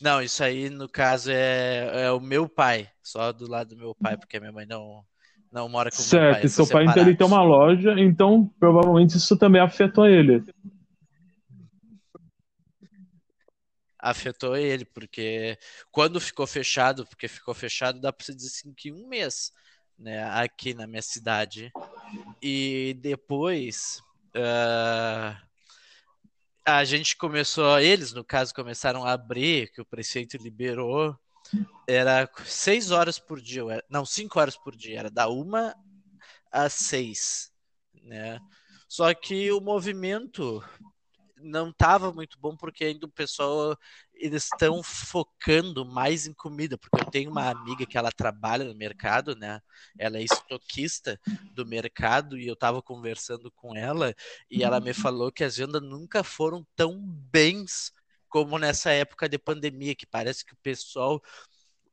Não, 0.00 0.20
isso 0.20 0.42
aí 0.42 0.70
no 0.70 0.88
caso 0.88 1.30
é, 1.30 2.06
é 2.06 2.10
o 2.10 2.20
meu 2.20 2.48
pai, 2.48 2.88
só 3.02 3.32
do 3.32 3.46
lado 3.46 3.74
do 3.74 3.76
meu 3.76 3.94
pai, 3.94 4.16
porque 4.16 4.38
a 4.38 4.40
minha 4.40 4.52
mãe 4.52 4.64
não, 4.66 5.04
Não 5.52 5.68
mora 5.68 5.90
com 5.90 5.96
certo, 5.96 6.36
pai. 6.36 6.46
e 6.46 6.48
seu 6.48 6.66
pai 6.66 6.84
então, 6.84 7.02
ele 7.02 7.16
tem 7.16 7.26
uma 7.26 7.42
loja, 7.42 7.94
então 7.98 8.48
provavelmente 8.58 9.16
isso 9.16 9.36
também 9.36 9.60
afetou 9.60 10.06
ele. 10.06 10.44
afetou 14.00 14.56
ele, 14.56 14.84
porque 14.84 15.58
quando 15.90 16.20
ficou 16.20 16.46
fechado, 16.46 17.06
porque 17.06 17.28
ficou 17.28 17.54
fechado, 17.54 18.00
dá 18.00 18.12
para 18.12 18.24
você 18.24 18.34
dizer 18.34 18.48
assim 18.48 18.72
que 18.72 18.90
um 18.90 19.06
mês, 19.06 19.52
né, 19.98 20.24
aqui 20.32 20.72
na 20.72 20.86
minha 20.86 21.02
cidade. 21.02 21.70
E 22.42 22.96
depois 23.00 24.02
uh, 24.34 25.36
a 26.64 26.84
gente 26.84 27.16
começou, 27.16 27.78
eles 27.78 28.12
no 28.12 28.24
caso 28.24 28.54
começaram 28.54 29.04
a 29.04 29.12
abrir, 29.12 29.70
que 29.70 29.80
o 29.80 29.86
prefeito 29.86 30.36
liberou, 30.38 31.16
era 31.86 32.30
seis 32.44 32.90
horas 32.90 33.18
por 33.18 33.40
dia, 33.40 33.62
não, 33.88 34.04
cinco 34.04 34.38
horas 34.38 34.56
por 34.56 34.76
dia, 34.76 34.98
era 35.00 35.10
da 35.10 35.28
uma 35.28 35.74
às 36.50 36.72
seis, 36.72 37.50
né? 38.02 38.40
Só 38.88 39.12
que 39.14 39.50
o 39.52 39.60
movimento 39.60 40.62
não 41.42 41.70
estava 41.70 42.12
muito 42.12 42.38
bom 42.38 42.56
porque 42.56 42.84
ainda 42.84 43.06
o 43.06 43.10
pessoal 43.10 43.76
eles 44.12 44.44
estão 44.44 44.82
focando 44.82 45.84
mais 45.86 46.26
em 46.26 46.34
comida, 46.34 46.76
porque 46.76 47.00
eu 47.00 47.10
tenho 47.10 47.30
uma 47.30 47.48
amiga 47.48 47.86
que 47.86 47.96
ela 47.96 48.12
trabalha 48.12 48.64
no 48.64 48.74
mercado, 48.74 49.34
né? 49.34 49.60
Ela 49.98 50.18
é 50.18 50.22
estoquista 50.22 51.18
do 51.54 51.64
mercado 51.64 52.36
e 52.36 52.46
eu 52.46 52.54
estava 52.54 52.82
conversando 52.82 53.50
com 53.52 53.74
ela 53.74 54.14
e 54.50 54.62
ela 54.62 54.80
me 54.80 54.92
falou 54.92 55.32
que 55.32 55.42
as 55.42 55.56
vendas 55.56 55.82
nunca 55.82 56.22
foram 56.22 56.66
tão 56.76 57.00
bens 57.00 57.92
como 58.30 58.58
nessa 58.58 58.90
época 58.90 59.28
de 59.28 59.38
pandemia, 59.38 59.94
que 59.94 60.06
parece 60.06 60.44
que 60.44 60.54
o 60.54 60.58
pessoal 60.62 61.20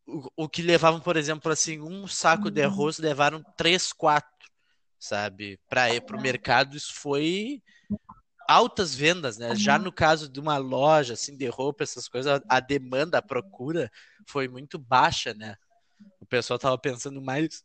o, 0.07 0.31
o 0.37 0.49
que 0.49 0.61
levavam, 0.61 1.01
por 1.01 1.17
exemplo, 1.17 1.51
assim, 1.51 1.81
um 1.81 2.07
saco 2.07 2.49
de 2.49 2.61
arroz 2.61 2.97
levaram 2.97 3.43
três, 3.57 3.91
quatro, 3.91 4.49
sabe? 4.97 5.59
Para 5.69 5.93
ir 5.93 6.01
para 6.01 6.15
o 6.15 6.21
mercado, 6.21 6.77
isso 6.77 6.93
foi 6.93 7.61
altas 8.47 8.95
vendas, 8.95 9.37
né? 9.37 9.53
Já 9.55 9.77
no 9.77 9.91
caso 9.91 10.29
de 10.29 10.39
uma 10.39 10.57
loja 10.57 11.13
assim 11.13 11.35
de 11.35 11.47
roupa, 11.47 11.83
essas 11.83 12.07
coisas, 12.07 12.41
a 12.47 12.59
demanda, 12.61 13.17
a 13.17 13.21
procura 13.21 13.91
foi 14.25 14.47
muito 14.47 14.79
baixa, 14.79 15.33
né? 15.33 15.57
O 16.21 16.25
pessoal 16.25 16.57
tava 16.57 16.77
pensando 16.77 17.21
mais 17.21 17.63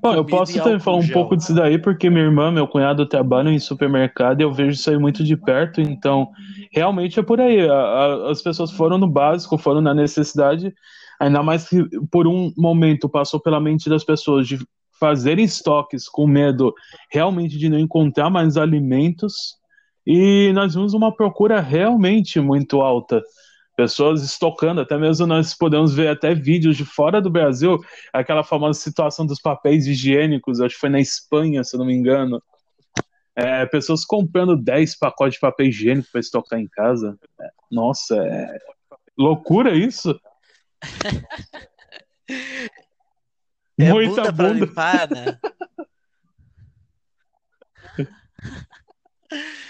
Bom, 0.00 0.14
eu 0.14 0.24
posso 0.24 0.56
também 0.62 0.78
falar 0.78 0.98
um 0.98 1.08
pouco 1.08 1.36
disso 1.36 1.54
daí, 1.54 1.78
porque 1.78 2.08
minha 2.08 2.24
irmã, 2.24 2.50
meu 2.50 2.66
cunhado 2.66 3.06
trabalham 3.06 3.52
em 3.52 3.58
supermercado 3.58 4.40
e 4.40 4.44
eu 4.44 4.52
vejo 4.52 4.70
isso 4.70 4.90
aí 4.90 4.98
muito 4.98 5.22
de 5.22 5.36
perto, 5.36 5.80
então 5.80 6.30
realmente 6.72 7.18
é 7.18 7.22
por 7.22 7.40
aí. 7.40 7.68
A, 7.68 7.74
a, 7.74 8.30
as 8.30 8.40
pessoas 8.40 8.70
foram 8.70 8.98
no 8.98 9.08
básico, 9.08 9.58
foram 9.58 9.80
na 9.80 9.92
necessidade, 9.92 10.72
ainda 11.20 11.42
mais 11.42 11.68
que 11.68 11.84
por 12.10 12.26
um 12.26 12.52
momento 12.56 13.08
passou 13.08 13.40
pela 13.40 13.60
mente 13.60 13.88
das 13.88 14.04
pessoas 14.04 14.46
de 14.46 14.58
fazerem 14.98 15.44
estoques 15.44 16.08
com 16.08 16.26
medo 16.26 16.72
realmente 17.10 17.58
de 17.58 17.68
não 17.68 17.78
encontrar 17.78 18.30
mais 18.30 18.56
alimentos 18.56 19.56
e 20.06 20.52
nós 20.54 20.74
vimos 20.74 20.94
uma 20.94 21.14
procura 21.14 21.60
realmente 21.60 22.40
muito 22.40 22.80
alta. 22.80 23.22
Pessoas 23.76 24.22
estocando, 24.22 24.80
até 24.80 24.96
mesmo 24.96 25.26
nós 25.26 25.54
podemos 25.54 25.92
ver 25.92 26.08
até 26.08 26.34
vídeos 26.34 26.76
de 26.76 26.84
fora 26.84 27.20
do 27.20 27.28
Brasil, 27.28 27.78
aquela 28.12 28.44
famosa 28.44 28.78
situação 28.78 29.26
dos 29.26 29.40
papéis 29.40 29.86
higiênicos, 29.86 30.60
acho 30.60 30.74
que 30.74 30.80
foi 30.80 30.90
na 30.90 31.00
Espanha, 31.00 31.64
se 31.64 31.76
não 31.76 31.84
me 31.84 31.94
engano. 31.94 32.40
É, 33.36 33.66
pessoas 33.66 34.04
comprando 34.04 34.56
10 34.56 34.96
pacotes 34.96 35.34
de 35.34 35.40
papel 35.40 35.66
higiênico 35.66 36.08
para 36.12 36.20
estocar 36.20 36.60
em 36.60 36.68
casa. 36.68 37.18
É, 37.40 37.48
nossa, 37.70 38.16
é 38.16 38.58
loucura 39.18 39.74
isso. 39.74 40.18
É 43.76 43.92
Muita 43.92 44.30
bunda, 44.30 44.32
bunda. 44.32 44.66
limpar, 44.66 45.10
né? 45.10 45.38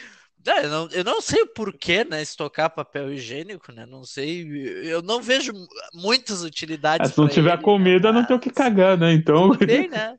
Eu, 0.46 0.68
não, 0.68 0.88
eu 0.90 1.04
não 1.04 1.22
sei 1.22 1.42
o 1.42 1.46
porquê, 1.46 2.04
né, 2.04 2.20
estocar 2.20 2.68
papel 2.68 3.12
higiênico, 3.12 3.72
né? 3.72 3.86
Não 3.86 4.04
sei. 4.04 4.44
Eu 4.84 5.00
não 5.00 5.22
vejo 5.22 5.52
muitas 5.92 6.42
utilidades. 6.42 7.10
É, 7.10 7.12
se 7.12 7.18
não 7.18 7.28
tiver 7.28 7.54
ele, 7.54 7.62
comida, 7.62 8.12
né? 8.12 8.20
não 8.20 8.26
tem 8.26 8.36
o 8.36 8.40
que 8.40 8.50
cagar, 8.50 8.98
né? 8.98 9.12
Então. 9.12 9.48
Não 9.48 9.56
tem, 9.56 9.88
né? 9.88 10.18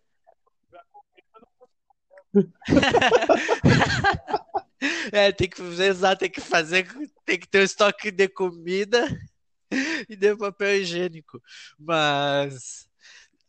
é, 5.12 5.32
tem 5.32 5.48
que 5.48 5.62
exato, 5.62 6.20
tem 6.20 6.30
que 6.30 6.42
fazer, 6.42 6.86
tem 7.24 7.40
que 7.40 7.48
ter 7.48 7.60
um 7.60 7.64
estoque 7.64 8.12
de 8.12 8.28
comida 8.28 9.08
e 10.10 10.16
de 10.16 10.36
papel 10.36 10.82
higiênico. 10.82 11.40
Mas 11.78 12.88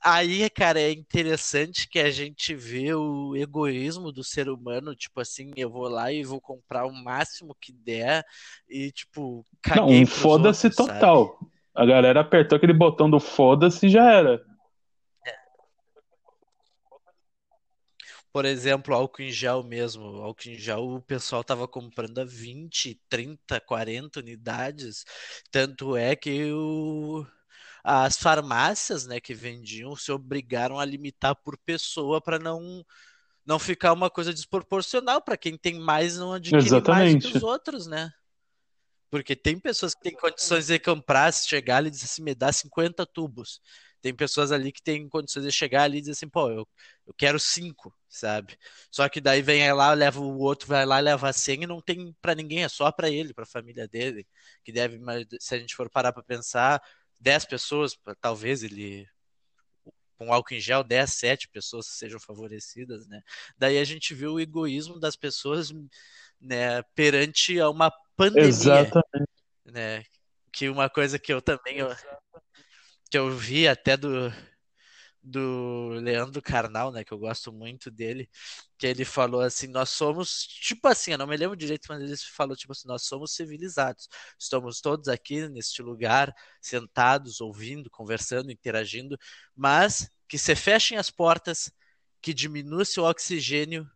aí, 0.00 0.48
cara, 0.50 0.80
é 0.80 0.90
interessante 0.90 1.88
que 1.88 1.98
a 1.98 2.10
gente 2.10 2.54
vê 2.54 2.94
o 2.94 3.34
egoísmo 3.36 4.12
do 4.12 4.22
ser 4.22 4.48
humano, 4.48 4.94
tipo 4.94 5.20
assim, 5.20 5.52
eu 5.56 5.70
vou 5.70 5.88
lá 5.88 6.12
e 6.12 6.22
vou 6.24 6.40
comprar 6.40 6.86
o 6.86 6.92
máximo 6.92 7.56
que 7.60 7.72
der 7.72 8.24
e, 8.68 8.90
tipo, 8.92 9.44
caguei 9.62 10.00
Não, 10.00 10.06
foda-se 10.06 10.70
total. 10.70 11.38
Sabe? 11.38 11.50
A 11.74 11.84
galera 11.84 12.20
apertou 12.20 12.56
aquele 12.56 12.72
botão 12.72 13.10
do 13.10 13.20
foda-se 13.20 13.86
e 13.86 13.90
já 13.90 14.10
era. 14.10 14.42
Por 18.36 18.44
exemplo, 18.44 18.94
álcool 18.94 19.22
em 19.22 19.30
gel 19.30 19.62
mesmo. 19.62 20.04
Álcool 20.22 20.50
em 20.50 20.58
gel 20.58 20.86
o 20.86 21.00
pessoal 21.00 21.42
tava 21.42 21.66
comprando 21.66 22.18
a 22.18 22.24
20, 22.26 23.00
30, 23.08 23.58
40 23.60 24.20
unidades. 24.20 25.06
Tanto 25.50 25.96
é 25.96 26.14
que 26.14 26.52
o 26.52 27.26
as 27.88 28.16
farmácias, 28.16 29.06
né, 29.06 29.20
que 29.20 29.32
vendiam, 29.32 29.94
se 29.94 30.10
obrigaram 30.10 30.80
a 30.80 30.84
limitar 30.84 31.36
por 31.36 31.56
pessoa 31.58 32.20
para 32.20 32.36
não 32.36 32.84
não 33.44 33.60
ficar 33.60 33.92
uma 33.92 34.10
coisa 34.10 34.34
desproporcional 34.34 35.22
para 35.22 35.36
quem 35.36 35.56
tem 35.56 35.78
mais 35.78 36.18
não 36.18 36.32
adquire 36.32 36.60
Exatamente. 36.60 37.12
mais 37.12 37.32
que 37.32 37.36
os 37.36 37.44
outros, 37.44 37.86
né? 37.86 38.12
Porque 39.08 39.36
tem 39.36 39.56
pessoas 39.56 39.94
que 39.94 40.00
têm 40.00 40.16
condições 40.16 40.66
de 40.66 40.80
comprar, 40.80 41.32
se 41.32 41.48
chegar 41.48 41.76
ali 41.76 41.86
e 41.86 41.90
dizer 41.92 42.06
assim, 42.06 42.24
me 42.24 42.34
dá 42.34 42.52
50 42.52 43.06
tubos. 43.06 43.60
Tem 44.02 44.12
pessoas 44.12 44.50
ali 44.50 44.72
que 44.72 44.82
têm 44.82 45.08
condições 45.08 45.44
de 45.44 45.52
chegar 45.52 45.84
ali 45.84 45.98
e 45.98 46.00
dizer 46.00 46.12
assim, 46.12 46.28
pô, 46.28 46.50
eu, 46.50 46.66
eu 47.06 47.14
quero 47.14 47.38
cinco, 47.38 47.96
sabe? 48.08 48.58
Só 48.90 49.08
que 49.08 49.20
daí 49.20 49.42
vem 49.42 49.72
lá, 49.72 49.92
leva 49.92 50.20
o 50.20 50.38
outro, 50.40 50.66
vai 50.66 50.84
lá, 50.84 50.98
leva 50.98 51.32
100 51.32 51.62
e 51.62 51.66
não 51.68 51.80
tem 51.80 52.12
para 52.20 52.34
ninguém, 52.34 52.64
é 52.64 52.68
só 52.68 52.90
para 52.90 53.08
ele, 53.08 53.32
para 53.32 53.44
a 53.44 53.46
família 53.46 53.86
dele, 53.86 54.26
que 54.64 54.72
deve, 54.72 54.98
se 55.38 55.54
a 55.54 55.58
gente 55.58 55.76
for 55.76 55.88
parar 55.88 56.12
para 56.12 56.24
pensar, 56.24 56.82
10 57.20 57.44
pessoas, 57.46 57.96
talvez 58.20 58.62
ele 58.62 59.08
com 60.18 60.32
álcool 60.32 60.54
em 60.54 60.60
gel, 60.60 60.82
10, 60.82 61.12
7 61.12 61.48
pessoas 61.48 61.86
sejam 61.86 62.18
favorecidas, 62.18 63.06
né? 63.06 63.22
Daí 63.58 63.78
a 63.78 63.84
gente 63.84 64.14
vê 64.14 64.26
o 64.26 64.40
egoísmo 64.40 64.98
das 64.98 65.14
pessoas 65.14 65.72
né, 66.40 66.82
perante 66.94 67.60
a 67.60 67.68
uma 67.68 67.92
pandemia. 68.16 68.48
Exatamente. 68.48 69.30
Né? 69.64 70.04
Que 70.52 70.68
uma 70.68 70.88
coisa 70.88 71.18
que 71.18 71.32
eu 71.32 71.42
também 71.42 71.78
eu, 71.78 71.94
que 73.10 73.18
eu 73.18 73.30
vi 73.30 73.68
até 73.68 73.96
do 73.96 74.32
do 75.28 75.88
Leandro 76.00 76.40
Carnal, 76.40 76.92
né, 76.92 77.02
que 77.02 77.12
eu 77.12 77.18
gosto 77.18 77.52
muito 77.52 77.90
dele, 77.90 78.30
que 78.78 78.86
ele 78.86 79.04
falou 79.04 79.40
assim, 79.40 79.66
nós 79.66 79.90
somos, 79.90 80.46
tipo 80.46 80.86
assim, 80.86 81.10
eu 81.10 81.18
não 81.18 81.26
me 81.26 81.36
lembro 81.36 81.56
direito, 81.56 81.86
mas 81.88 82.00
ele 82.00 82.16
falou 82.16 82.54
tipo 82.54 82.70
assim, 82.70 82.86
nós 82.86 83.02
somos 83.02 83.34
civilizados, 83.34 84.08
estamos 84.38 84.80
todos 84.80 85.08
aqui 85.08 85.48
neste 85.48 85.82
lugar, 85.82 86.32
sentados, 86.60 87.40
ouvindo, 87.40 87.90
conversando, 87.90 88.52
interagindo, 88.52 89.18
mas 89.54 90.08
que 90.28 90.38
se 90.38 90.54
fechem 90.54 90.96
as 90.96 91.10
portas, 91.10 91.72
que 92.22 92.32
diminua-se 92.32 93.00
o 93.00 93.04
oxigênio, 93.04 93.90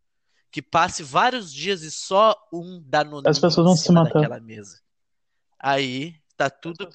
que 0.51 0.61
passe 0.61 1.05
vários 1.05 1.53
dias 1.53 1.83
e 1.83 1.93
só 1.93 2.35
um 2.53 2.83
danoninho 2.85 3.31
As 3.31 3.39
pessoas 3.39 3.65
vão 3.65 3.77
se 3.77 3.93
matar. 3.93 4.15
naquela 4.15 4.41
mesa. 4.41 4.81
Aí 5.61 6.17
tá 6.37 6.51
tudo 6.51 6.91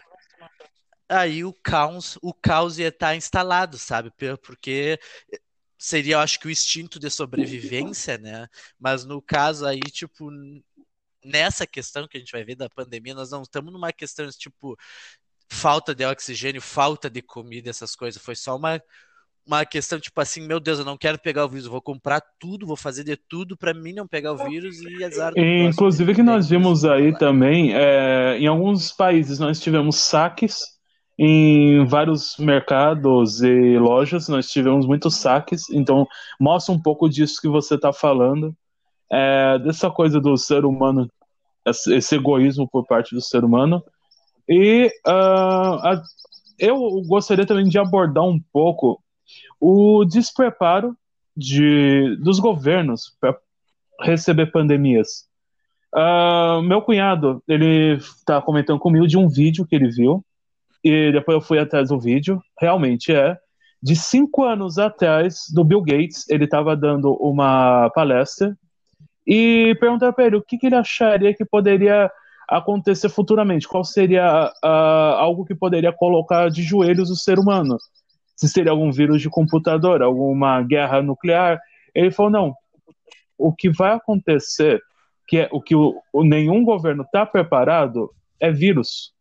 aí 1.10 1.44
o 1.44 1.54
caos, 1.54 2.18
o 2.22 2.34
caos 2.34 2.80
ia 2.80 2.90
estar 2.90 3.08
tá 3.08 3.16
instalado, 3.16 3.78
sabe? 3.78 4.12
Porque 4.42 5.00
seria, 5.78 6.16
eu 6.16 6.20
acho 6.20 6.40
que 6.40 6.48
o 6.48 6.52
instinto 6.52 7.00
de 7.00 7.10
sobrevivência, 7.10 8.18
né? 8.18 8.48
Mas 8.80 9.06
no 9.06 9.22
caso 9.22 9.66
aí, 9.66 9.80
tipo, 9.80 10.30
nessa 11.24 11.66
questão 11.68 12.08
que 12.08 12.18
a 12.18 12.20
gente 12.20 12.32
vai 12.32 12.44
ver 12.44 12.56
da 12.56 12.70
pandemia, 12.70 13.14
nós 13.14 13.32
não 13.32 13.44
estamos 13.44 13.72
numa 13.72 13.92
questão 13.92 14.28
tipo 14.30 14.78
falta 15.48 15.94
de 15.94 16.06
oxigênio, 16.06 16.62
falta 16.62 17.10
de 17.10 17.22
comida, 17.22 17.70
essas 17.70 17.96
coisas. 17.96 18.22
Foi 18.22 18.36
só 18.36 18.56
uma 18.56 18.82
uma 19.48 19.64
questão 19.64 20.00
tipo 20.00 20.20
assim, 20.20 20.42
meu 20.42 20.60
Deus, 20.60 20.80
eu 20.80 20.86
não 20.86 20.98
quero 20.98 21.20
pegar 21.20 21.46
o 21.46 21.50
vírus, 21.50 21.68
vou 21.68 21.82
comprar 21.82 22.20
tudo, 22.40 22.66
vou 22.66 22.76
fazer 22.76 23.04
de 23.04 23.16
tudo 23.16 23.56
para 23.56 23.76
mim 23.76 23.94
não 23.94 24.08
pegar 24.08 24.34
o 24.34 24.50
vírus 24.50 24.82
e 24.82 25.04
azar. 25.04 25.34
Inclusive 25.38 26.16
que 26.16 26.24
nós 26.24 26.50
vimos 26.50 26.84
aí 26.84 27.16
também, 27.16 27.76
é, 27.76 28.40
em 28.40 28.48
alguns 28.48 28.92
países 28.92 29.38
nós 29.38 29.60
tivemos 29.60 29.98
saques 29.98 30.75
em 31.18 31.86
vários 31.86 32.36
mercados 32.38 33.42
e 33.42 33.78
lojas 33.78 34.28
nós 34.28 34.50
tivemos 34.50 34.86
muitos 34.86 35.16
saques, 35.16 35.70
então 35.70 36.08
mostra 36.40 36.74
um 36.74 36.82
pouco 36.82 37.10
disso 37.10 37.42
que 37.42 37.48
você 37.48 37.76
está 37.76 37.94
falando, 37.94 38.56
é, 39.12 39.58
dessa 39.60 39.90
coisa 39.90 40.20
do 40.20 40.36
ser 40.38 40.66
humano, 40.66 41.10
esse 41.66 42.16
egoísmo 42.16 42.68
por 42.68 42.86
parte 42.86 43.16
do 43.16 43.22
ser 43.22 43.44
humano. 43.44 43.84
E 44.48 44.92
uh, 45.08 45.12
a, 45.12 46.02
eu 46.60 46.78
gostaria 47.08 47.46
também 47.46 47.66
de 47.66 47.80
abordar 47.80 48.24
um 48.24 48.40
pouco 48.52 49.02
o 49.60 50.06
despreparo 50.06 50.96
de, 51.36 52.16
dos 52.18 52.40
governos 52.40 53.16
para 53.20 53.38
receber 54.02 54.52
pandemias. 54.52 55.26
Uh, 55.94 56.62
meu 56.62 56.82
cunhado, 56.82 57.42
ele 57.48 57.94
está 57.94 58.42
comentando 58.42 58.80
comigo 58.80 59.08
de 59.08 59.18
um 59.18 59.30
vídeo 59.30 59.66
que 59.66 59.76
ele 59.76 59.90
viu, 59.90 60.24
e 60.86 61.12
depois 61.12 61.34
eu 61.34 61.42
fui 61.42 61.58
atrás 61.58 61.90
do 61.90 62.00
vídeo, 62.00 62.40
realmente 62.62 63.12
é, 63.12 63.36
de 63.82 63.96
cinco 63.96 64.44
anos 64.44 64.78
atrás, 64.78 65.46
do 65.52 65.64
Bill 65.64 65.82
Gates, 65.82 66.30
ele 66.30 66.46
estava 66.46 66.78
dando 66.78 67.12
uma 67.16 67.90
palestra, 67.90 68.56
e 69.26 69.76
perguntaram 69.80 70.14
para 70.14 70.26
ele 70.28 70.36
o 70.36 70.44
que, 70.44 70.60
que, 70.60 70.68
ele 70.68 70.76
acharia 70.76 71.34
que 71.34 71.44
poderia 71.44 72.12
acontecer 72.48 73.10
futuramente, 73.10 73.68
qual 73.68 73.84
seria 73.84 74.54
uh, 74.64 75.16
algo 75.18 75.44
que 75.44 75.56
poderia 75.56 75.92
colocar 75.92 76.52
de 76.52 76.62
joelhos 76.62 77.10
o 77.10 77.16
ser 77.16 77.40
humano, 77.40 77.78
se 78.36 78.48
seria 78.48 78.72
algum 78.72 78.92
vírus 78.92 79.20
de 79.20 79.30
computador, 79.30 80.04
alguma 80.04 80.62
guerra 80.62 81.02
nuclear. 81.02 81.60
Ele 81.96 82.12
falou: 82.12 82.32
não, 82.32 82.54
o 83.36 83.52
que 83.52 83.72
vai 83.72 83.94
acontecer, 83.94 84.80
que 85.28 85.40
é 85.40 85.50
o 85.52 85.60
que 85.60 85.76
o, 85.76 86.00
nenhum 86.24 86.64
governo 86.64 87.02
está 87.02 87.26
preparado, 87.26 88.12
é 88.40 88.52
vírus. 88.52 89.15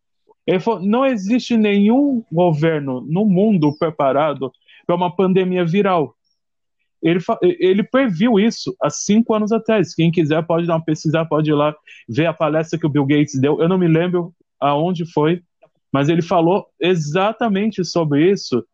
Ele 0.45 0.59
falou: 0.59 0.81
não 0.81 1.05
existe 1.05 1.57
nenhum 1.57 2.23
governo 2.31 3.01
no 3.01 3.25
mundo 3.25 3.75
preparado 3.77 4.51
para 4.85 4.95
uma 4.95 5.13
pandemia 5.15 5.65
viral. 5.65 6.15
Ele, 7.01 7.19
ele 7.59 7.83
previu 7.83 8.39
isso 8.39 8.75
há 8.81 8.89
cinco 8.89 9.33
anos 9.33 9.51
atrás. 9.51 9.93
Quem 9.93 10.11
quiser 10.11 10.41
pode 10.45 10.65
dar 10.65 10.75
uma 10.75 10.83
pesquisar, 10.83 11.25
pode 11.25 11.49
ir 11.49 11.53
lá 11.53 11.75
ver 12.07 12.25
a 12.25 12.33
palestra 12.33 12.79
que 12.79 12.85
o 12.85 12.89
Bill 12.89 13.05
Gates 13.05 13.39
deu. 13.39 13.61
Eu 13.61 13.69
não 13.69 13.77
me 13.77 13.87
lembro 13.87 14.33
aonde 14.59 15.05
foi, 15.11 15.41
mas 15.91 16.09
ele 16.09 16.21
falou 16.21 16.65
exatamente 16.79 17.83
sobre 17.83 18.31
isso 18.31 18.65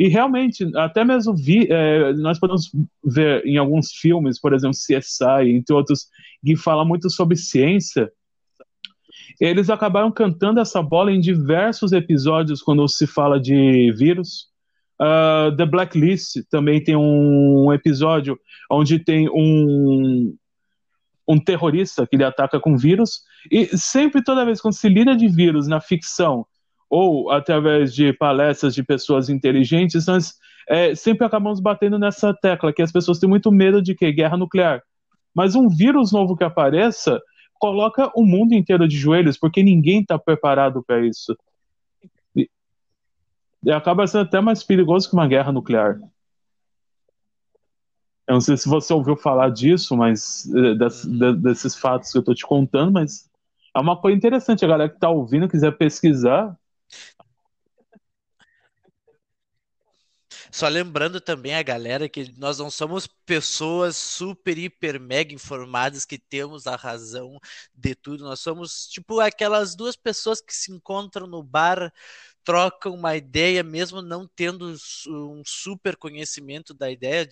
e 0.00 0.08
realmente, 0.08 0.66
até 0.76 1.04
mesmo 1.04 1.36
vi, 1.36 1.70
é, 1.70 2.14
nós 2.14 2.38
podemos 2.38 2.72
ver 3.04 3.44
em 3.44 3.58
alguns 3.58 3.92
filmes, 3.92 4.40
por 4.40 4.54
exemplo, 4.54 4.74
CSI, 4.74 5.50
entre 5.50 5.74
outros, 5.74 6.06
que 6.42 6.56
fala 6.56 6.86
muito 6.86 7.10
sobre 7.10 7.36
ciência. 7.36 8.10
Eles 9.40 9.70
acabaram 9.70 10.12
cantando 10.12 10.60
essa 10.60 10.82
bola 10.82 11.10
em 11.10 11.18
diversos 11.18 11.92
episódios 11.92 12.60
quando 12.60 12.86
se 12.86 13.06
fala 13.06 13.40
de 13.40 13.90
vírus. 13.96 14.50
Uh, 15.00 15.56
The 15.56 15.64
Blacklist 15.64 16.42
também 16.50 16.84
tem 16.84 16.94
um 16.94 17.72
episódio 17.72 18.38
onde 18.70 18.98
tem 18.98 19.30
um, 19.30 20.36
um 21.26 21.40
terrorista 21.40 22.06
que 22.06 22.16
ele 22.16 22.24
ataca 22.24 22.60
com 22.60 22.76
vírus. 22.76 23.22
E 23.50 23.66
sempre, 23.78 24.22
toda 24.22 24.44
vez 24.44 24.60
quando 24.60 24.74
se 24.74 24.88
lida 24.90 25.16
de 25.16 25.26
vírus 25.26 25.66
na 25.66 25.80
ficção 25.80 26.44
ou 26.90 27.30
através 27.30 27.94
de 27.94 28.12
palestras 28.12 28.74
de 28.74 28.82
pessoas 28.82 29.30
inteligentes, 29.30 30.06
nós 30.06 30.34
é, 30.68 30.94
sempre 30.94 31.26
acabamos 31.26 31.60
batendo 31.60 31.98
nessa 31.98 32.34
tecla 32.34 32.72
que 32.72 32.82
as 32.82 32.92
pessoas 32.92 33.18
têm 33.18 33.28
muito 33.28 33.50
medo 33.50 33.80
de 33.80 33.94
que 33.94 34.12
guerra 34.12 34.36
nuclear. 34.36 34.82
Mas 35.34 35.54
um 35.54 35.68
vírus 35.68 36.12
novo 36.12 36.36
que 36.36 36.44
apareça 36.44 37.20
coloca 37.60 38.10
o 38.16 38.24
mundo 38.24 38.54
inteiro 38.54 38.88
de 38.88 38.96
joelhos, 38.96 39.36
porque 39.36 39.62
ninguém 39.62 40.00
está 40.00 40.18
preparado 40.18 40.82
para 40.82 41.06
isso. 41.06 41.36
E, 42.34 42.48
acaba 43.70 44.06
sendo 44.06 44.22
até 44.22 44.40
mais 44.40 44.64
perigoso 44.64 45.08
que 45.08 45.14
uma 45.14 45.28
guerra 45.28 45.52
nuclear. 45.52 46.00
Eu 48.26 48.34
não 48.34 48.40
sei 48.40 48.56
se 48.56 48.68
você 48.68 48.92
ouviu 48.92 49.14
falar 49.14 49.50
disso, 49.50 49.96
mas 49.96 50.48
de, 50.50 51.32
desses 51.34 51.76
fatos 51.76 52.10
que 52.10 52.16
eu 52.16 52.20
estou 52.20 52.34
te 52.34 52.46
contando, 52.46 52.92
mas 52.92 53.28
é 53.76 53.80
uma 53.80 54.00
coisa 54.00 54.16
interessante. 54.16 54.64
A 54.64 54.68
galera 54.68 54.88
que 54.88 54.96
está 54.96 55.10
ouvindo 55.10 55.48
quiser 55.48 55.76
pesquisar, 55.76 56.56
Só 60.52 60.66
lembrando 60.68 61.20
também 61.20 61.54
a 61.54 61.62
galera 61.62 62.08
que 62.08 62.32
nós 62.36 62.58
não 62.58 62.70
somos 62.70 63.06
pessoas 63.06 63.96
super, 63.96 64.58
hiper, 64.58 64.98
mega 64.98 65.32
informadas 65.32 66.04
que 66.04 66.18
temos 66.18 66.66
a 66.66 66.74
razão 66.74 67.38
de 67.74 67.94
tudo. 67.94 68.24
Nós 68.24 68.40
somos 68.40 68.86
tipo 68.88 69.20
aquelas 69.20 69.76
duas 69.76 69.94
pessoas 69.94 70.40
que 70.40 70.54
se 70.54 70.72
encontram 70.72 71.26
no 71.26 71.42
bar, 71.42 71.92
trocam 72.42 72.94
uma 72.94 73.16
ideia, 73.16 73.62
mesmo 73.62 74.02
não 74.02 74.26
tendo 74.26 74.74
um 75.06 75.42
super 75.46 75.96
conhecimento 75.96 76.74
da 76.74 76.90
ideia, 76.90 77.28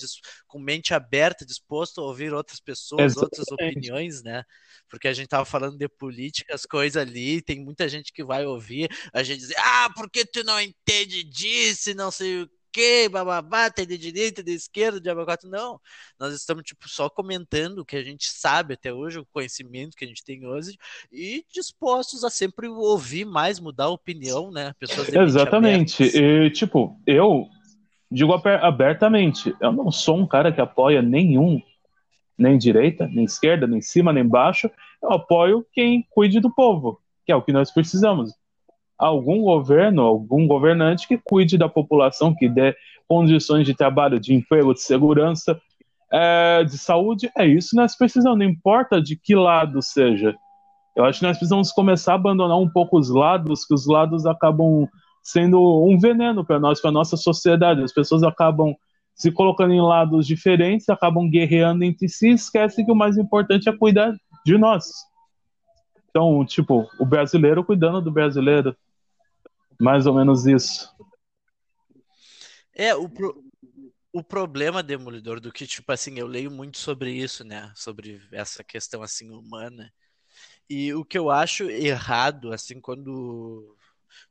com 0.46 0.60
mente 0.60 0.94
aberta, 0.94 1.44
disposto 1.44 2.00
a 2.00 2.04
ouvir 2.04 2.32
outras 2.32 2.60
pessoas, 2.60 3.16
Exatamente. 3.16 3.40
outras 3.40 3.50
opiniões, 3.50 4.22
né? 4.22 4.44
Porque 4.88 5.08
a 5.08 5.12
gente 5.12 5.28
tava 5.28 5.44
falando 5.44 5.76
de 5.76 5.88
política, 5.88 6.54
as 6.54 6.64
coisas 6.64 7.00
ali, 7.00 7.42
tem 7.42 7.58
muita 7.64 7.88
gente 7.88 8.12
que 8.12 8.22
vai 8.22 8.46
ouvir 8.46 8.88
a 9.12 9.22
gente 9.22 9.40
dizer, 9.40 9.56
ah, 9.58 9.90
porque 9.96 10.24
tu 10.24 10.44
não 10.44 10.60
entende 10.60 11.24
disso, 11.24 11.94
não 11.94 12.10
sei 12.10 12.42
o 12.42 12.57
quê, 12.72 13.08
bababá, 13.08 13.70
tem 13.70 13.86
de 13.86 13.98
direita, 13.98 14.42
de 14.42 14.52
esquerda, 14.52 15.00
de 15.00 15.08
abacate. 15.08 15.46
Não, 15.46 15.80
nós 16.18 16.34
estamos 16.34 16.64
tipo, 16.64 16.88
só 16.88 17.08
comentando 17.08 17.80
o 17.80 17.84
que 17.84 17.96
a 17.96 18.02
gente 18.02 18.26
sabe 18.28 18.74
até 18.74 18.92
hoje, 18.92 19.18
o 19.18 19.26
conhecimento 19.32 19.96
que 19.96 20.04
a 20.04 20.08
gente 20.08 20.24
tem 20.24 20.46
hoje, 20.46 20.76
e 21.12 21.44
dispostos 21.52 22.24
a 22.24 22.30
sempre 22.30 22.68
ouvir 22.68 23.24
mais, 23.24 23.60
mudar 23.60 23.84
a 23.84 23.90
opinião, 23.90 24.50
né? 24.50 24.72
Pessoas 24.78 25.08
Exatamente. 25.08 26.02
E, 26.04 26.50
tipo, 26.50 27.00
eu 27.06 27.46
digo 28.10 28.32
abertamente, 28.32 29.54
eu 29.60 29.72
não 29.72 29.90
sou 29.90 30.16
um 30.16 30.26
cara 30.26 30.52
que 30.52 30.60
apoia 30.60 31.02
nenhum, 31.02 31.60
nem 32.36 32.56
direita, 32.56 33.06
nem 33.08 33.24
esquerda, 33.24 33.66
nem 33.66 33.80
cima, 33.80 34.12
nem 34.12 34.26
baixo. 34.26 34.70
Eu 35.02 35.12
apoio 35.12 35.66
quem 35.72 36.06
cuide 36.10 36.40
do 36.40 36.54
povo, 36.54 37.00
que 37.26 37.32
é 37.32 37.36
o 37.36 37.42
que 37.42 37.52
nós 37.52 37.70
precisamos 37.70 38.32
algum 38.98 39.42
governo, 39.42 40.02
algum 40.02 40.46
governante 40.46 41.06
que 41.06 41.18
cuide 41.18 41.56
da 41.56 41.68
população, 41.68 42.34
que 42.34 42.48
dê 42.48 42.74
condições 43.06 43.64
de 43.64 43.74
trabalho, 43.74 44.18
de 44.18 44.34
emprego, 44.34 44.74
de 44.74 44.82
segurança, 44.82 45.58
é, 46.12 46.64
de 46.64 46.76
saúde. 46.76 47.30
É 47.36 47.46
isso 47.46 47.70
que 47.70 47.76
nós 47.76 47.96
precisamos, 47.96 48.38
não 48.38 48.46
importa 48.46 49.00
de 49.00 49.16
que 49.16 49.34
lado 49.34 49.80
seja. 49.80 50.34
Eu 50.96 51.04
acho 51.04 51.20
que 51.20 51.26
nós 51.26 51.38
precisamos 51.38 51.70
começar 51.70 52.12
a 52.12 52.16
abandonar 52.16 52.58
um 52.58 52.68
pouco 52.68 52.98
os 52.98 53.08
lados, 53.08 53.64
que 53.64 53.72
os 53.72 53.86
lados 53.86 54.26
acabam 54.26 54.88
sendo 55.22 55.60
um 55.86 55.98
veneno 55.98 56.44
para 56.44 56.58
nós, 56.58 56.80
para 56.80 56.90
nossa 56.90 57.16
sociedade. 57.16 57.82
As 57.82 57.92
pessoas 57.92 58.22
acabam 58.22 58.74
se 59.14 59.30
colocando 59.30 59.72
em 59.72 59.80
lados 59.80 60.26
diferentes, 60.26 60.88
acabam 60.88 61.28
guerreando 61.28 61.84
entre 61.84 62.08
si 62.08 62.30
e 62.30 62.34
esquecem 62.34 62.84
que 62.84 62.92
o 62.92 62.96
mais 62.96 63.16
importante 63.16 63.68
é 63.68 63.72
cuidar 63.72 64.12
de 64.44 64.58
nós. 64.58 64.86
Então, 66.10 66.44
tipo, 66.44 66.88
o 66.98 67.04
brasileiro 67.04 67.62
cuidando 67.62 68.00
do 68.00 68.10
brasileiro, 68.10 68.76
mais 69.80 70.06
ou 70.06 70.14
menos 70.14 70.46
isso. 70.46 70.92
É, 72.74 72.94
o, 72.94 73.08
pro, 73.08 73.44
o 74.12 74.22
problema, 74.22 74.82
Demolidor, 74.82 75.40
do 75.40 75.52
que, 75.52 75.66
tipo 75.66 75.90
assim, 75.92 76.18
eu 76.18 76.26
leio 76.26 76.50
muito 76.50 76.78
sobre 76.78 77.12
isso, 77.12 77.44
né? 77.44 77.72
Sobre 77.74 78.20
essa 78.32 78.62
questão, 78.64 79.02
assim, 79.02 79.30
humana. 79.30 79.92
E 80.68 80.92
o 80.94 81.04
que 81.04 81.18
eu 81.18 81.30
acho 81.30 81.64
errado, 81.70 82.52
assim, 82.52 82.80
quando 82.80 83.76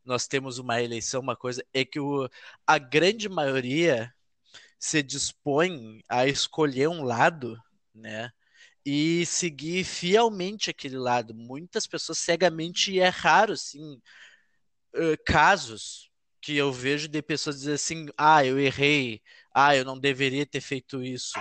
nós 0.06 0.28
temos 0.28 0.60
uma 0.60 0.82
eleição, 0.82 1.22
uma 1.22 1.36
coisa, 1.36 1.64
é 1.74 1.84
que 1.84 2.00
o, 2.00 2.30
a 2.66 2.78
grande 2.78 3.28
maioria 3.30 4.14
se 4.80 5.02
dispõe 5.02 6.02
a 6.08 6.28
escolher 6.28 6.88
um 6.88 7.04
lado, 7.04 7.58
né? 7.94 8.32
E 8.86 9.26
seguir 9.26 9.84
fielmente 9.84 10.70
aquele 10.70 10.98
lado. 10.98 11.34
Muitas 11.34 11.86
pessoas 11.88 12.20
cegamente, 12.20 12.92
e 12.92 13.00
é 13.00 13.10
raro, 13.10 13.56
assim, 14.94 15.18
casos 15.26 16.10
que 16.42 16.56
eu 16.56 16.72
vejo 16.72 17.08
de 17.08 17.22
pessoas 17.22 17.60
dizer 17.60 17.74
assim, 17.74 18.08
ah, 18.18 18.46
eu 18.46 18.60
errei, 18.60 19.22
ah, 19.54 19.76
eu 19.76 19.84
não 19.84 20.00
deveria 20.00 20.46
ter 20.46 20.62
feito 20.62 21.04
isso, 21.04 21.34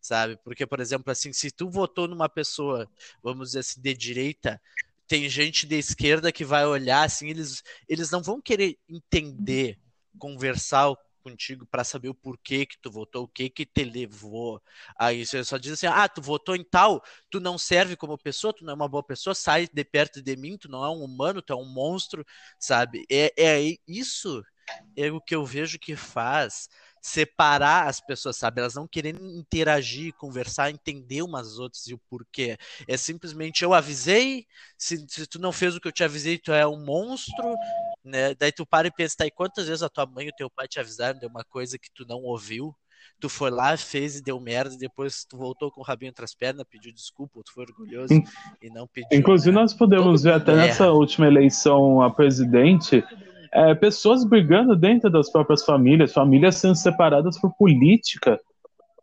sabe? 0.00 0.38
Porque, 0.44 0.66
por 0.66 0.80
exemplo, 0.80 1.10
assim, 1.10 1.32
se 1.32 1.50
tu 1.50 1.68
votou 1.68 2.08
numa 2.08 2.28
pessoa, 2.28 2.88
vamos 3.22 3.48
dizer 3.48 3.60
assim, 3.60 3.80
de 3.80 3.94
direita, 3.94 4.60
tem 5.06 5.28
gente 5.28 5.66
de 5.66 5.76
esquerda 5.76 6.32
que 6.32 6.44
vai 6.44 6.64
olhar 6.64 7.04
assim, 7.04 7.28
eles, 7.28 7.62
eles 7.88 8.10
não 8.10 8.22
vão 8.22 8.40
querer 8.40 8.78
entender, 8.88 9.78
conversar 10.18 10.94
contigo 11.24 11.66
para 11.66 11.82
saber 11.82 12.10
o 12.10 12.14
porquê 12.14 12.66
que 12.66 12.78
tu 12.78 12.90
votou, 12.90 13.24
o 13.24 13.28
que 13.28 13.48
que 13.48 13.64
te 13.64 13.84
levou 13.84 14.62
a 14.98 15.12
isso. 15.12 15.36
Ele 15.36 15.44
só 15.44 15.56
diz 15.56 15.72
assim: 15.72 15.86
ah, 15.86 16.08
tu 16.08 16.20
votou 16.20 16.54
em 16.54 16.62
tal, 16.62 17.02
tu 17.30 17.40
não 17.40 17.56
serve 17.56 17.96
como 17.96 18.18
pessoa, 18.18 18.52
tu 18.52 18.64
não 18.64 18.72
é 18.72 18.76
uma 18.76 18.88
boa 18.88 19.02
pessoa, 19.02 19.34
sai 19.34 19.66
de 19.72 19.84
perto 19.84 20.22
de 20.22 20.36
mim, 20.36 20.58
tu 20.58 20.68
não 20.70 20.84
é 20.84 20.90
um 20.90 21.02
humano, 21.02 21.42
tu 21.42 21.52
é 21.52 21.56
um 21.56 21.64
monstro, 21.64 22.24
sabe? 22.58 23.04
É, 23.10 23.32
é 23.36 23.76
isso 23.88 24.44
é 24.96 25.10
o 25.10 25.20
que 25.20 25.34
eu 25.34 25.44
vejo 25.44 25.78
que 25.78 25.96
faz 25.96 26.68
separar 27.00 27.86
as 27.86 28.00
pessoas, 28.00 28.36
sabe? 28.38 28.62
Elas 28.62 28.74
não 28.74 28.88
querem 28.88 29.14
interagir, 29.38 30.14
conversar, 30.14 30.70
entender 30.70 31.20
umas 31.22 31.58
outras 31.58 31.86
e 31.86 31.92
o 31.92 31.98
porquê. 32.08 32.56
É 32.88 32.96
simplesmente 32.96 33.62
eu 33.62 33.74
avisei, 33.74 34.46
se, 34.78 35.04
se 35.08 35.26
tu 35.26 35.38
não 35.38 35.52
fez 35.52 35.76
o 35.76 35.80
que 35.80 35.88
eu 35.88 35.92
te 35.92 36.02
avisei, 36.02 36.38
tu 36.38 36.50
é 36.50 36.66
um 36.66 36.82
monstro, 36.82 37.54
né? 38.04 38.34
Daí 38.34 38.52
tu 38.52 38.66
para 38.66 38.88
e 38.88 38.90
pensa, 38.90 39.16
tá, 39.18 39.26
e 39.26 39.30
quantas 39.30 39.66
vezes 39.66 39.82
a 39.82 39.88
tua 39.88 40.06
mãe 40.06 40.26
e 40.26 40.30
o 40.30 40.34
teu 40.36 40.50
pai 40.50 40.68
te 40.68 40.78
avisaram 40.78 41.18
de 41.18 41.26
uma 41.26 41.42
coisa 41.44 41.78
que 41.78 41.88
tu 41.92 42.04
não 42.06 42.22
ouviu? 42.22 42.74
Tu 43.20 43.28
foi 43.28 43.50
lá, 43.50 43.76
fez 43.76 44.16
e 44.16 44.22
deu 44.22 44.40
merda, 44.40 44.74
e 44.74 44.78
depois 44.78 45.24
tu 45.24 45.36
voltou 45.36 45.70
com 45.70 45.80
o 45.80 45.84
rabinho 45.84 46.10
entre 46.10 46.24
as 46.24 46.34
pernas, 46.34 46.64
pediu 46.68 46.92
desculpa, 46.92 47.40
tu 47.44 47.52
foi 47.52 47.64
orgulhoso 47.64 48.12
e 48.62 48.70
não 48.70 48.86
pediu. 48.86 49.18
Inclusive, 49.18 49.54
né? 49.54 49.62
nós 49.62 49.74
podemos 49.74 50.22
Todo 50.22 50.22
ver 50.22 50.32
até 50.32 50.52
erra. 50.52 50.66
nessa 50.66 50.90
última 50.90 51.26
eleição 51.26 52.02
a 52.02 52.10
presidente, 52.10 53.04
é, 53.52 53.74
pessoas 53.74 54.24
brigando 54.24 54.74
dentro 54.74 55.10
das 55.10 55.30
próprias 55.30 55.64
famílias, 55.64 56.12
famílias 56.12 56.56
sendo 56.56 56.74
separadas 56.74 57.38
por 57.40 57.54
política. 57.54 58.40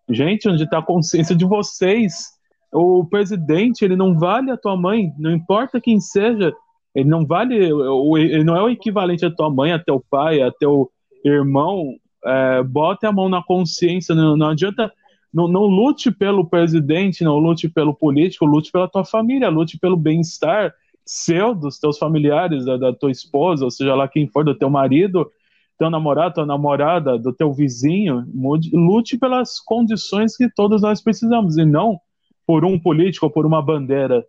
Gente, 0.10 0.50
onde 0.50 0.64
está 0.64 0.80
a 0.80 0.86
consciência 0.86 1.36
de 1.36 1.46
vocês? 1.46 2.32
O 2.72 3.06
presidente, 3.06 3.86
ele 3.86 3.96
não 3.96 4.18
vale 4.18 4.52
a 4.52 4.58
tua 4.58 4.76
mãe, 4.76 5.14
não 5.18 5.32
importa 5.32 5.80
quem 5.80 6.00
seja, 6.00 6.54
ele 6.94 7.10
não 7.10 7.26
vale, 7.26 7.56
ele 7.56 8.44
não 8.44 8.56
é 8.56 8.62
o 8.62 8.70
equivalente 8.70 9.26
a 9.26 9.32
tua 9.32 9.50
mãe, 9.50 9.72
a 9.72 9.80
teu 9.80 10.04
pai, 10.10 10.42
a 10.42 10.52
teu 10.52 10.90
irmão. 11.24 11.96
É, 12.24 12.64
bote 12.64 13.06
a 13.06 13.12
mão 13.12 13.28
na 13.30 13.42
consciência, 13.42 14.14
não, 14.14 14.38
não 14.38 14.50
adianta 14.50 14.92
não, 15.34 15.48
não, 15.48 15.66
lute 15.66 16.12
pelo 16.12 16.46
presidente, 16.46 17.24
não 17.24 17.38
lute 17.38 17.70
pelo 17.70 17.96
político, 17.96 18.46
lute 18.46 18.72
pela 18.72 18.88
tua 18.88 19.06
família, 19.06 19.50
lute 19.50 19.80
pelo 19.80 19.96
bem-estar 19.96 20.74
seu, 21.06 21.56
dos 21.56 21.80
teus 21.80 21.98
familiares, 21.98 22.66
da, 22.66 22.78
da, 22.78 22.94
tua 22.94 23.12
esposa, 23.12 23.66
ou 23.66 23.72
seja 23.72 23.96
lá 23.96 24.08
quem 24.08 24.28
for, 24.28 24.44
do 24.44 24.56
teu 24.56 24.70
marido, 24.70 25.32
teu 25.78 25.90
namorado, 25.90 26.36
tua 26.36 26.46
namorada, 26.46 27.18
do 27.18 27.34
teu 27.34 27.52
vizinho, 27.52 28.26
lute 28.74 29.18
pelas 29.18 29.60
condições 29.60 30.38
que 30.38 30.50
todos 30.54 30.82
nós 30.82 31.02
precisamos, 31.02 31.58
e 31.58 31.66
não 31.66 32.00
por 32.46 32.66
um 32.66 32.78
político 32.78 33.26
ou 33.26 33.32
por 33.32 33.46
uma 33.46 33.62
bandeira. 33.62 34.26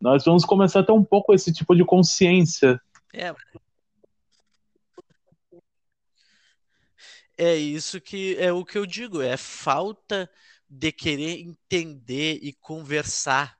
Nós 0.00 0.24
vamos 0.24 0.44
começar 0.44 0.80
a 0.80 0.84
ter 0.84 0.92
um 0.92 1.04
pouco 1.04 1.34
esse 1.34 1.52
tipo 1.52 1.74
de 1.74 1.84
consciência. 1.84 2.80
É, 3.12 3.34
é 7.36 7.54
isso 7.56 8.00
que 8.00 8.36
é 8.36 8.52
o 8.52 8.64
que 8.64 8.78
eu 8.78 8.86
digo, 8.86 9.20
é 9.22 9.36
falta 9.36 10.30
de 10.68 10.92
querer 10.92 11.40
entender 11.40 12.38
e 12.42 12.52
conversar 12.52 13.58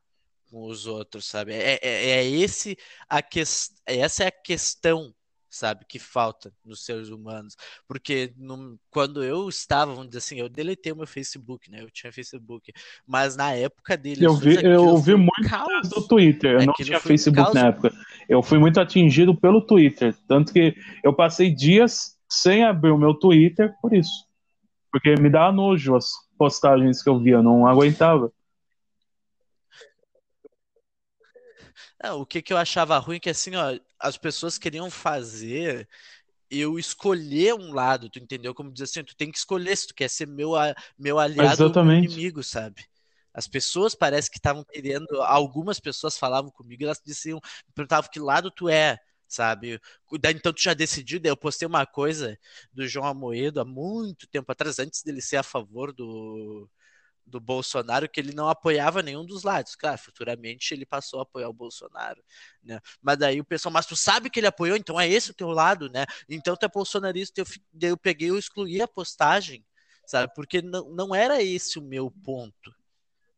com 0.50 0.64
os 0.64 0.86
outros, 0.86 1.26
sabe? 1.26 1.52
É, 1.52 1.78
é, 1.82 2.10
é 2.10 2.24
esse 2.24 2.76
a 3.08 3.22
que, 3.22 3.40
essa 3.40 4.24
é 4.24 4.26
a 4.26 4.32
questão, 4.32 5.14
sabe, 5.58 5.84
que 5.86 5.98
falta 5.98 6.52
nos 6.64 6.84
seres 6.84 7.08
humanos. 7.08 7.56
Porque 7.86 8.32
no, 8.36 8.78
quando 8.90 9.22
eu 9.22 9.48
estava, 9.48 9.92
vamos 9.92 10.08
dizer 10.08 10.18
assim, 10.18 10.40
eu 10.40 10.48
deletei 10.48 10.92
o 10.92 10.96
meu 10.96 11.06
Facebook, 11.06 11.70
né? 11.70 11.82
Eu 11.82 11.90
tinha 11.90 12.12
Facebook, 12.12 12.72
mas 13.06 13.36
na 13.36 13.52
época 13.52 13.96
dele. 13.96 14.24
Eu 14.24 14.34
vi, 14.34 14.56
eu 14.64 15.00
muito 15.18 15.48
caos. 15.48 15.88
do 15.88 16.06
Twitter, 16.06 16.60
eu 16.60 16.66
não 16.66 16.72
tinha 16.74 17.00
Facebook 17.00 17.42
caos. 17.42 17.54
na 17.54 17.66
época. 17.66 17.92
Eu 18.28 18.42
fui 18.42 18.58
muito 18.58 18.80
atingido 18.80 19.34
pelo 19.34 19.60
Twitter, 19.60 20.14
tanto 20.26 20.52
que 20.52 20.74
eu 21.02 21.12
passei 21.12 21.54
dias 21.54 22.16
sem 22.28 22.64
abrir 22.64 22.90
o 22.90 22.98
meu 22.98 23.14
Twitter 23.14 23.74
por 23.80 23.92
isso. 23.92 24.26
Porque 24.90 25.14
me 25.16 25.28
dava 25.28 25.52
nojo 25.52 25.96
as 25.96 26.10
postagens 26.36 27.02
que 27.02 27.08
eu 27.08 27.18
via, 27.18 27.34
eu 27.34 27.42
não 27.42 27.66
aguentava. 27.66 28.32
Não, 32.02 32.20
o 32.20 32.26
que, 32.26 32.40
que 32.42 32.52
eu 32.52 32.56
achava 32.56 32.98
ruim 32.98 33.16
é 33.16 33.20
que 33.20 33.30
assim, 33.30 33.56
ó, 33.56 33.78
as 33.98 34.16
pessoas 34.16 34.58
queriam 34.58 34.90
fazer 34.90 35.88
eu 36.50 36.78
escolher 36.78 37.54
um 37.54 37.72
lado, 37.74 38.08
tu 38.10 38.18
entendeu? 38.18 38.54
Como 38.54 38.72
dizer 38.72 38.84
assim, 38.84 39.04
tu 39.04 39.16
tem 39.16 39.30
que 39.30 39.38
escolher 39.38 39.76
se 39.76 39.88
tu 39.88 39.94
quer 39.94 40.08
ser 40.08 40.26
meu, 40.26 40.52
meu 40.98 41.18
aliado 41.18 41.66
ou 41.68 41.76
meu 41.76 41.92
inimigo, 41.92 42.42
sabe? 42.42 42.86
As 43.34 43.46
pessoas 43.46 43.94
parece 43.94 44.30
que 44.30 44.38
estavam 44.38 44.64
querendo, 44.64 45.22
algumas 45.22 45.78
pessoas 45.78 46.18
falavam 46.18 46.50
comigo, 46.50 46.84
elas 46.84 47.00
diziam, 47.04 47.40
perguntavam 47.74 48.10
que 48.10 48.18
lado 48.18 48.50
tu 48.50 48.68
é, 48.68 48.98
sabe? 49.28 49.80
Então 50.12 50.52
tu 50.52 50.62
já 50.62 50.74
decidiu, 50.74 51.20
daí 51.20 51.30
eu 51.30 51.36
postei 51.36 51.68
uma 51.68 51.86
coisa 51.86 52.38
do 52.72 52.86
João 52.88 53.06
Amoedo 53.06 53.60
há 53.60 53.64
muito 53.64 54.26
tempo 54.28 54.50
atrás, 54.50 54.78
antes 54.78 55.02
dele 55.02 55.20
ser 55.20 55.36
a 55.36 55.42
favor 55.42 55.92
do 55.92 56.68
do 57.28 57.40
Bolsonaro 57.40 58.08
que 58.08 58.18
ele 58.18 58.32
não 58.32 58.48
apoiava 58.48 59.02
nenhum 59.02 59.24
dos 59.24 59.42
lados. 59.42 59.76
Claro, 59.76 59.98
futuramente 59.98 60.72
ele 60.72 60.86
passou 60.86 61.20
a 61.20 61.22
apoiar 61.22 61.48
o 61.48 61.52
Bolsonaro, 61.52 62.22
né? 62.62 62.80
Mas 63.00 63.18
daí 63.18 63.40
o 63.40 63.44
pessoal, 63.44 63.72
mas 63.72 63.86
tu 63.86 63.94
sabe 63.94 64.30
que 64.30 64.40
ele 64.40 64.46
apoiou, 64.46 64.76
então 64.76 64.98
é 64.98 65.08
esse 65.08 65.30
o 65.30 65.34
teu 65.34 65.50
lado, 65.50 65.88
né? 65.90 66.04
Então 66.28 66.56
tu 66.56 66.64
é 66.64 66.68
bolsonarista, 66.68 67.40
eu, 67.40 67.46
eu 67.80 67.96
peguei, 67.96 68.30
eu 68.30 68.38
excluí 68.38 68.80
a 68.80 68.88
postagem, 68.88 69.64
sabe? 70.06 70.32
Porque 70.34 70.62
não, 70.62 70.88
não 70.90 71.14
era 71.14 71.42
esse 71.42 71.78
o 71.78 71.82
meu 71.82 72.10
ponto, 72.10 72.74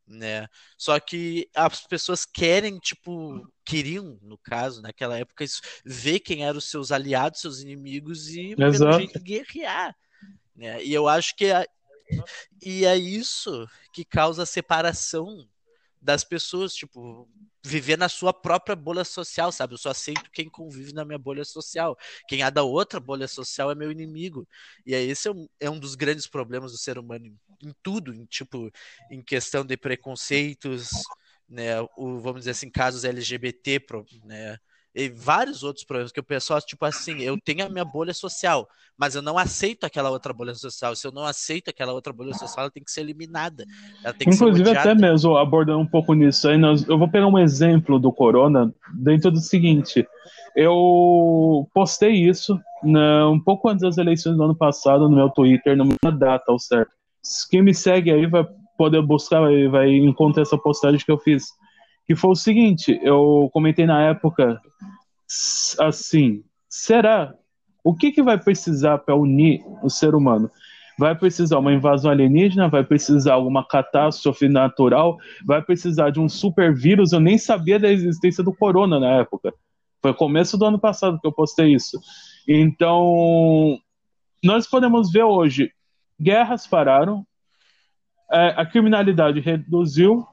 né? 0.06 0.48
Só 0.76 0.98
que 0.98 1.48
as 1.54 1.86
pessoas 1.86 2.24
querem, 2.24 2.78
tipo, 2.78 3.50
queriam, 3.64 4.18
no 4.22 4.38
caso, 4.38 4.82
naquela 4.82 5.18
época, 5.18 5.44
ver 5.84 6.20
quem 6.20 6.44
eram 6.44 6.58
os 6.58 6.70
seus 6.70 6.92
aliados, 6.92 7.40
seus 7.40 7.60
inimigos 7.60 8.28
e, 8.28 8.52
Exato. 8.52 8.78
pelo 8.78 8.92
jeito, 8.92 9.20
guerrear. 9.20 9.96
Né? 10.54 10.84
E 10.84 10.92
eu 10.92 11.08
acho 11.08 11.34
que 11.36 11.46
e 12.62 12.84
é 12.84 12.96
isso 12.96 13.66
que 13.92 14.04
causa 14.04 14.42
a 14.42 14.46
separação 14.46 15.48
das 16.00 16.24
pessoas, 16.24 16.74
tipo, 16.74 17.28
viver 17.62 17.98
na 17.98 18.08
sua 18.08 18.32
própria 18.32 18.74
bolha 18.74 19.04
social, 19.04 19.52
sabe? 19.52 19.74
Eu 19.74 19.78
só 19.78 19.90
aceito 19.90 20.30
quem 20.32 20.48
convive 20.48 20.94
na 20.94 21.04
minha 21.04 21.18
bolha 21.18 21.44
social. 21.44 21.96
Quem 22.26 22.42
é 22.42 22.50
da 22.50 22.62
outra 22.62 22.98
bolha 22.98 23.28
social 23.28 23.70
é 23.70 23.74
meu 23.74 23.90
inimigo. 23.92 24.48
E 24.86 24.94
aí 24.94 25.10
esse 25.10 25.28
é 25.28 25.30
um, 25.30 25.48
é 25.60 25.68
um 25.68 25.78
dos 25.78 25.94
grandes 25.94 26.26
problemas 26.26 26.72
do 26.72 26.78
ser 26.78 26.96
humano 26.96 27.26
em, 27.26 27.38
em, 27.62 27.74
tudo, 27.82 28.14
em 28.14 28.24
tipo, 28.24 28.70
em 29.10 29.22
questão 29.22 29.64
de 29.64 29.76
preconceitos, 29.76 30.90
né? 31.46 31.82
O, 31.96 32.18
vamos 32.18 32.40
dizer 32.40 32.52
assim, 32.52 32.70
casos 32.70 33.04
LGBT, 33.04 33.84
né? 34.24 34.58
E 34.94 35.08
vários 35.08 35.62
outros 35.62 35.84
problemas 35.84 36.10
que 36.10 36.20
o 36.20 36.24
pessoal, 36.24 36.60
tipo 36.60 36.84
assim, 36.84 37.20
eu 37.20 37.38
tenho 37.44 37.64
a 37.64 37.68
minha 37.68 37.84
bolha 37.84 38.12
social, 38.12 38.68
mas 38.98 39.14
eu 39.14 39.22
não 39.22 39.38
aceito 39.38 39.84
aquela 39.84 40.10
outra 40.10 40.32
bolha 40.32 40.54
social. 40.54 40.96
Se 40.96 41.06
eu 41.06 41.12
não 41.12 41.24
aceito 41.24 41.68
aquela 41.68 41.92
outra 41.92 42.12
bolha 42.12 42.34
social, 42.34 42.64
ela 42.64 42.70
tem 42.70 42.82
que 42.82 42.90
ser 42.90 43.02
eliminada. 43.02 43.64
Inclusive, 44.26 44.76
até 44.76 44.94
mesmo 44.94 45.36
abordando 45.36 45.78
um 45.78 45.86
pouco 45.86 46.12
nisso, 46.12 46.48
aí 46.48 46.58
nós, 46.58 46.86
eu 46.88 46.98
vou 46.98 47.08
pegar 47.08 47.28
um 47.28 47.38
exemplo 47.38 47.98
do 47.98 48.12
Corona 48.12 48.74
dentro 48.94 49.30
do 49.30 49.38
seguinte. 49.38 50.06
Eu 50.56 51.68
postei 51.72 52.12
isso 52.12 52.58
né, 52.82 53.24
um 53.24 53.38
pouco 53.38 53.68
antes 53.68 53.82
das 53.82 53.96
eleições 53.96 54.36
do 54.36 54.42
ano 54.42 54.56
passado 54.56 55.08
no 55.08 55.14
meu 55.14 55.30
Twitter, 55.30 55.76
numa 55.76 55.94
data 56.12 56.44
ao 56.48 56.58
certo. 56.58 56.90
Quem 57.48 57.62
me 57.62 57.72
segue 57.72 58.10
aí 58.10 58.26
vai 58.26 58.44
poder 58.76 59.02
buscar, 59.02 59.40
vai, 59.40 59.68
vai 59.68 59.90
encontrar 59.90 60.42
essa 60.42 60.58
postagem 60.58 60.98
que 60.98 61.12
eu 61.12 61.18
fiz 61.18 61.44
que 62.10 62.16
foi 62.16 62.30
o 62.30 62.34
seguinte, 62.34 62.98
eu 63.04 63.48
comentei 63.52 63.86
na 63.86 64.02
época, 64.02 64.60
assim, 65.78 66.42
será? 66.68 67.32
O 67.84 67.94
que, 67.94 68.10
que 68.10 68.20
vai 68.20 68.36
precisar 68.36 68.98
para 68.98 69.14
unir 69.14 69.60
o 69.80 69.88
ser 69.88 70.16
humano? 70.16 70.50
Vai 70.98 71.14
precisar 71.14 71.60
uma 71.60 71.72
invasão 71.72 72.10
alienígena? 72.10 72.68
Vai 72.68 72.82
precisar 72.82 73.34
alguma 73.34 73.64
catástrofe 73.64 74.48
natural? 74.48 75.18
Vai 75.46 75.62
precisar 75.62 76.10
de 76.10 76.18
um 76.18 76.28
super 76.28 76.74
vírus? 76.74 77.12
Eu 77.12 77.20
nem 77.20 77.38
sabia 77.38 77.78
da 77.78 77.88
existência 77.88 78.42
do 78.42 78.52
corona 78.52 78.98
na 78.98 79.20
época. 79.20 79.54
Foi 80.02 80.12
começo 80.12 80.58
do 80.58 80.64
ano 80.64 80.80
passado 80.80 81.20
que 81.20 81.28
eu 81.28 81.32
postei 81.32 81.72
isso. 81.72 81.96
Então, 82.48 83.78
nós 84.42 84.66
podemos 84.66 85.12
ver 85.12 85.22
hoje, 85.22 85.70
guerras 86.20 86.66
pararam, 86.66 87.24
é, 88.32 88.48
a 88.56 88.66
criminalidade 88.66 89.38
reduziu, 89.38 90.26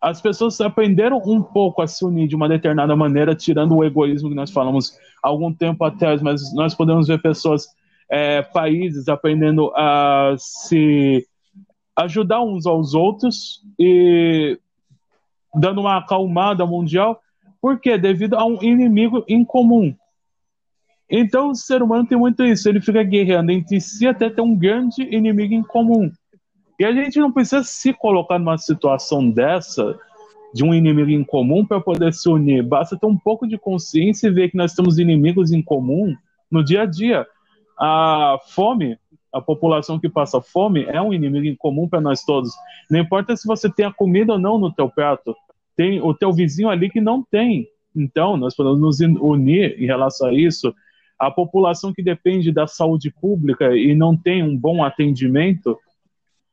as 0.00 0.20
pessoas 0.20 0.58
aprenderam 0.60 1.20
um 1.26 1.42
pouco 1.42 1.82
a 1.82 1.86
se 1.86 2.04
unir 2.04 2.26
de 2.26 2.34
uma 2.34 2.48
determinada 2.48 2.96
maneira, 2.96 3.34
tirando 3.34 3.76
o 3.76 3.84
egoísmo 3.84 4.30
que 4.30 4.34
nós 4.34 4.50
falamos 4.50 4.98
há 5.22 5.28
algum 5.28 5.52
tempo 5.52 5.84
atrás, 5.84 6.22
mas 6.22 6.54
nós 6.54 6.74
podemos 6.74 7.06
ver 7.06 7.20
pessoas, 7.20 7.66
é, 8.08 8.40
países 8.40 9.08
aprendendo 9.08 9.70
a 9.76 10.34
se 10.38 11.26
ajudar 11.96 12.42
uns 12.42 12.66
aos 12.66 12.94
outros 12.94 13.62
e 13.78 14.58
dando 15.54 15.82
uma 15.82 15.98
acalmada 15.98 16.64
mundial, 16.64 17.20
porque 17.60 17.98
devido 17.98 18.34
a 18.34 18.44
um 18.44 18.62
inimigo 18.62 19.22
em 19.28 19.44
comum. 19.44 19.94
Então 21.10 21.50
o 21.50 21.54
ser 21.54 21.82
humano 21.82 22.06
tem 22.06 22.16
muito 22.16 22.42
isso, 22.42 22.68
ele 22.68 22.80
fica 22.80 23.02
guerreando 23.02 23.52
entre 23.52 23.80
si 23.80 24.06
até 24.06 24.30
ter 24.30 24.40
um 24.40 24.56
grande 24.56 25.02
inimigo 25.02 25.52
em 25.52 25.62
comum. 25.62 26.10
E 26.80 26.84
a 26.86 26.92
gente 26.92 27.20
não 27.20 27.30
precisa 27.30 27.62
se 27.62 27.92
colocar 27.92 28.38
numa 28.38 28.56
situação 28.56 29.28
dessa, 29.30 29.98
de 30.54 30.64
um 30.64 30.72
inimigo 30.72 31.10
em 31.10 31.22
comum, 31.22 31.62
para 31.62 31.78
poder 31.78 32.10
se 32.14 32.26
unir. 32.26 32.62
Basta 32.62 32.98
ter 32.98 33.04
um 33.04 33.18
pouco 33.18 33.46
de 33.46 33.58
consciência 33.58 34.28
e 34.28 34.30
ver 34.30 34.50
que 34.50 34.56
nós 34.56 34.72
temos 34.72 34.98
inimigos 34.98 35.52
em 35.52 35.60
comum 35.60 36.16
no 36.50 36.64
dia 36.64 36.80
a 36.80 36.86
dia. 36.86 37.26
A 37.78 38.38
fome, 38.54 38.96
a 39.30 39.42
população 39.42 40.00
que 40.00 40.08
passa 40.08 40.40
fome, 40.40 40.84
é 40.84 41.02
um 41.02 41.12
inimigo 41.12 41.46
em 41.46 41.54
comum 41.54 41.86
para 41.86 42.00
nós 42.00 42.24
todos. 42.24 42.50
Não 42.90 42.98
importa 42.98 43.36
se 43.36 43.46
você 43.46 43.70
tem 43.70 43.84
a 43.84 43.92
comida 43.92 44.32
ou 44.32 44.38
não 44.38 44.58
no 44.58 44.72
teu 44.72 44.88
prato, 44.88 45.36
tem 45.76 46.00
o 46.00 46.14
teu 46.14 46.32
vizinho 46.32 46.70
ali 46.70 46.88
que 46.88 46.98
não 46.98 47.22
tem. 47.22 47.68
Então, 47.94 48.38
nós 48.38 48.56
podemos 48.56 48.80
nos 48.80 49.00
unir 49.20 49.78
em 49.78 49.84
relação 49.84 50.28
a 50.28 50.32
isso. 50.32 50.74
A 51.18 51.30
população 51.30 51.92
que 51.92 52.02
depende 52.02 52.50
da 52.50 52.66
saúde 52.66 53.10
pública 53.10 53.76
e 53.76 53.94
não 53.94 54.16
tem 54.16 54.42
um 54.42 54.56
bom 54.56 54.82
atendimento, 54.82 55.78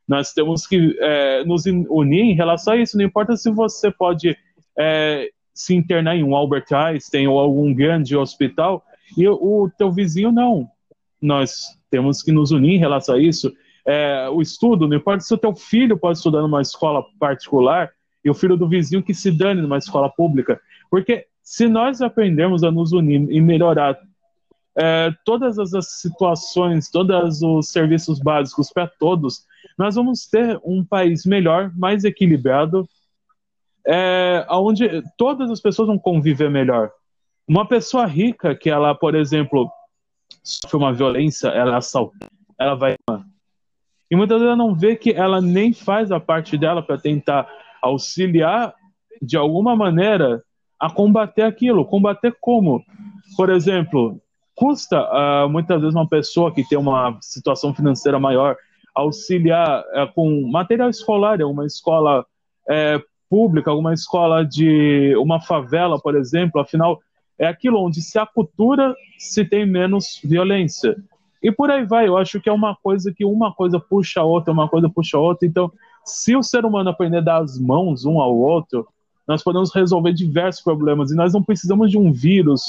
nós 0.07 0.31
temos 0.31 0.65
que 0.65 0.97
é, 0.99 1.43
nos 1.43 1.65
unir 1.65 2.21
em 2.21 2.33
relação 2.33 2.73
a 2.73 2.77
isso. 2.77 2.97
Não 2.97 3.05
importa 3.05 3.35
se 3.35 3.51
você 3.51 3.91
pode 3.91 4.37
é, 4.77 5.29
se 5.53 5.75
internar 5.75 6.15
em 6.15 6.23
um 6.23 6.35
Albert 6.35 6.67
Einstein 6.71 7.27
ou 7.27 7.39
algum 7.39 7.73
grande 7.73 8.15
hospital 8.15 8.83
e 9.17 9.27
o 9.27 9.69
teu 9.77 9.91
vizinho 9.91 10.31
não. 10.31 10.69
Nós 11.21 11.77
temos 11.89 12.21
que 12.21 12.31
nos 12.31 12.51
unir 12.51 12.75
em 12.75 12.79
relação 12.79 13.15
a 13.15 13.19
isso. 13.19 13.51
É, 13.85 14.29
o 14.29 14.41
estudo, 14.41 14.87
não 14.87 14.97
importa 14.97 15.23
se 15.23 15.33
o 15.33 15.37
teu 15.37 15.55
filho 15.55 15.97
pode 15.97 16.17
estudar 16.17 16.41
numa 16.41 16.61
escola 16.61 17.03
particular 17.19 17.91
e 18.23 18.29
o 18.29 18.33
filho 18.33 18.57
do 18.57 18.67
vizinho 18.67 19.03
que 19.03 19.13
se 19.13 19.31
dane 19.31 19.61
numa 19.61 19.77
escola 19.77 20.09
pública. 20.09 20.59
Porque 20.89 21.25
se 21.41 21.67
nós 21.67 22.01
aprendermos 22.01 22.63
a 22.63 22.71
nos 22.71 22.91
unir 22.91 23.27
e 23.31 23.41
melhorar 23.41 23.97
é, 24.77 25.11
todas 25.25 25.57
as 25.57 25.99
situações, 25.99 26.89
todos 26.91 27.41
os 27.41 27.69
serviços 27.69 28.19
básicos 28.19 28.71
para 28.71 28.87
todos, 28.87 29.45
nós 29.77 29.95
vamos 29.95 30.25
ter 30.25 30.59
um 30.63 30.83
país 30.83 31.25
melhor, 31.25 31.71
mais 31.75 32.03
equilibrado, 32.03 32.87
é, 33.85 34.45
onde 34.49 35.03
todas 35.17 35.49
as 35.51 35.61
pessoas 35.61 35.87
vão 35.87 35.97
conviver 35.97 36.49
melhor. 36.49 36.91
Uma 37.47 37.67
pessoa 37.67 38.05
rica 38.05 38.55
que 38.55 38.69
ela, 38.69 38.93
por 38.93 39.15
exemplo, 39.15 39.69
sofre 40.43 40.77
uma 40.77 40.93
violência, 40.93 41.47
ela 41.49 41.75
é 41.75 41.77
assalta, 41.77 42.27
ela 42.59 42.75
vai 42.75 42.95
e 44.09 44.15
muitas 44.15 44.39
vezes 44.39 44.47
ela 44.47 44.55
não 44.55 44.73
vê 44.73 44.95
que 44.95 45.11
ela 45.11 45.41
nem 45.41 45.73
faz 45.73 46.11
a 46.11 46.19
parte 46.19 46.57
dela 46.57 46.81
para 46.81 46.97
tentar 46.97 47.47
auxiliar 47.81 48.73
de 49.21 49.35
alguma 49.35 49.75
maneira 49.75 50.41
a 50.79 50.89
combater 50.89 51.41
aquilo. 51.41 51.85
Combater 51.85 52.35
como? 52.39 52.81
Por 53.35 53.49
exemplo, 53.49 54.21
custa 54.55 55.01
uh, 55.01 55.49
muitas 55.49 55.81
vezes 55.81 55.95
uma 55.95 56.07
pessoa 56.07 56.53
que 56.53 56.67
tem 56.67 56.77
uma 56.77 57.17
situação 57.21 57.73
financeira 57.73 58.19
maior 58.19 58.55
auxiliar 59.01 59.81
uh, 59.81 60.13
com 60.13 60.49
material 60.49 60.89
escolar, 60.89 61.41
uma 61.41 61.65
escola 61.65 62.21
uh, 62.21 63.03
pública, 63.29 63.69
alguma 63.69 63.93
escola 63.93 64.45
de 64.45 65.15
uma 65.17 65.39
favela, 65.39 65.99
por 65.99 66.15
exemplo. 66.15 66.59
Afinal, 66.59 66.99
é 67.37 67.47
aquilo 67.47 67.81
onde 67.81 68.01
se 68.01 68.17
há 68.17 68.25
cultura, 68.25 68.95
se 69.17 69.45
tem 69.45 69.65
menos 69.65 70.19
violência. 70.23 70.95
E 71.41 71.51
por 71.51 71.69
aí 71.69 71.85
vai, 71.85 72.07
eu 72.07 72.17
acho 72.17 72.41
que 72.41 72.49
é 72.49 72.51
uma 72.53 72.75
coisa 72.75 73.13
que 73.13 73.23
uma 73.23 73.53
coisa 73.53 73.79
puxa 73.79 74.21
a 74.21 74.23
outra, 74.23 74.51
uma 74.51 74.67
coisa 74.67 74.89
puxa 74.89 75.17
a 75.17 75.19
outra. 75.19 75.47
Então, 75.47 75.71
se 76.03 76.35
o 76.35 76.41
ser 76.41 76.65
humano 76.65 76.89
aprender 76.89 77.17
a 77.17 77.21
dar 77.21 77.43
as 77.43 77.59
mãos 77.59 78.05
um 78.05 78.19
ao 78.19 78.35
outro, 78.35 78.87
nós 79.27 79.43
podemos 79.43 79.73
resolver 79.73 80.13
diversos 80.13 80.63
problemas. 80.63 81.11
E 81.11 81.15
nós 81.15 81.33
não 81.33 81.43
precisamos 81.43 81.91
de 81.91 81.97
um 81.97 82.11
vírus 82.11 82.63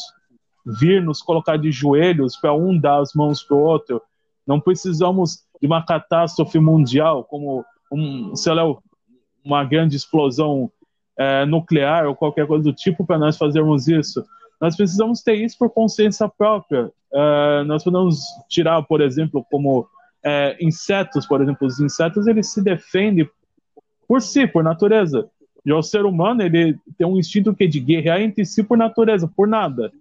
vir 0.67 1.03
nos 1.03 1.23
colocar 1.23 1.57
de 1.57 1.73
joelhos 1.73 2.37
para 2.37 2.53
um 2.53 2.79
dar 2.79 3.01
as 3.01 3.15
mãos 3.15 3.43
para 3.43 3.57
o 3.57 3.61
outro. 3.61 4.03
Não 4.47 4.61
precisamos 4.61 5.45
de 5.61 5.67
uma 5.67 5.85
catástrofe 5.85 6.59
mundial, 6.59 7.25
como 7.25 7.65
um, 7.93 8.35
sei 8.37 8.55
lá, 8.55 8.63
uma 9.45 9.65
grande 9.65 9.97
explosão 9.97 10.71
é, 11.19 11.45
nuclear 11.45 12.07
ou 12.07 12.15
qualquer 12.15 12.47
coisa 12.47 12.65
do 12.65 12.73
tipo 12.73 13.05
para 13.05 13.19
nós 13.19 13.37
fazermos 13.37 13.89
isso. 13.89 14.25
Nós 14.61 14.77
precisamos 14.77 15.23
ter 15.23 15.35
isso 15.35 15.57
por 15.59 15.71
consciência 15.71 16.29
própria. 16.29 16.91
Uh, 17.13 17.65
nós 17.65 17.85
podemos 17.85 18.21
tirar, 18.49 18.83
por 18.83 19.01
exemplo, 19.01 19.47
como 19.51 19.89
é, 20.23 20.57
insetos, 20.61 21.27
por 21.27 21.41
exemplo, 21.41 21.67
os 21.67 21.81
insetos 21.81 22.27
eles 22.27 22.53
se 22.53 22.63
defendem 22.63 23.29
por 24.07 24.21
si, 24.21 24.47
por 24.47 24.65
natureza. 24.65 25.29
Já 25.65 25.77
o 25.77 25.83
ser 25.83 26.05
humano 26.05 26.43
ele 26.43 26.79
tem 26.97 27.07
um 27.07 27.19
instinto 27.19 27.55
que 27.55 27.65
é 27.65 27.67
de 27.67 27.81
guerrear 27.81 28.21
entre 28.21 28.45
si 28.45 28.63
por 28.63 28.77
natureza, 28.77 29.29
por 29.29 29.47
nada. 29.47 29.93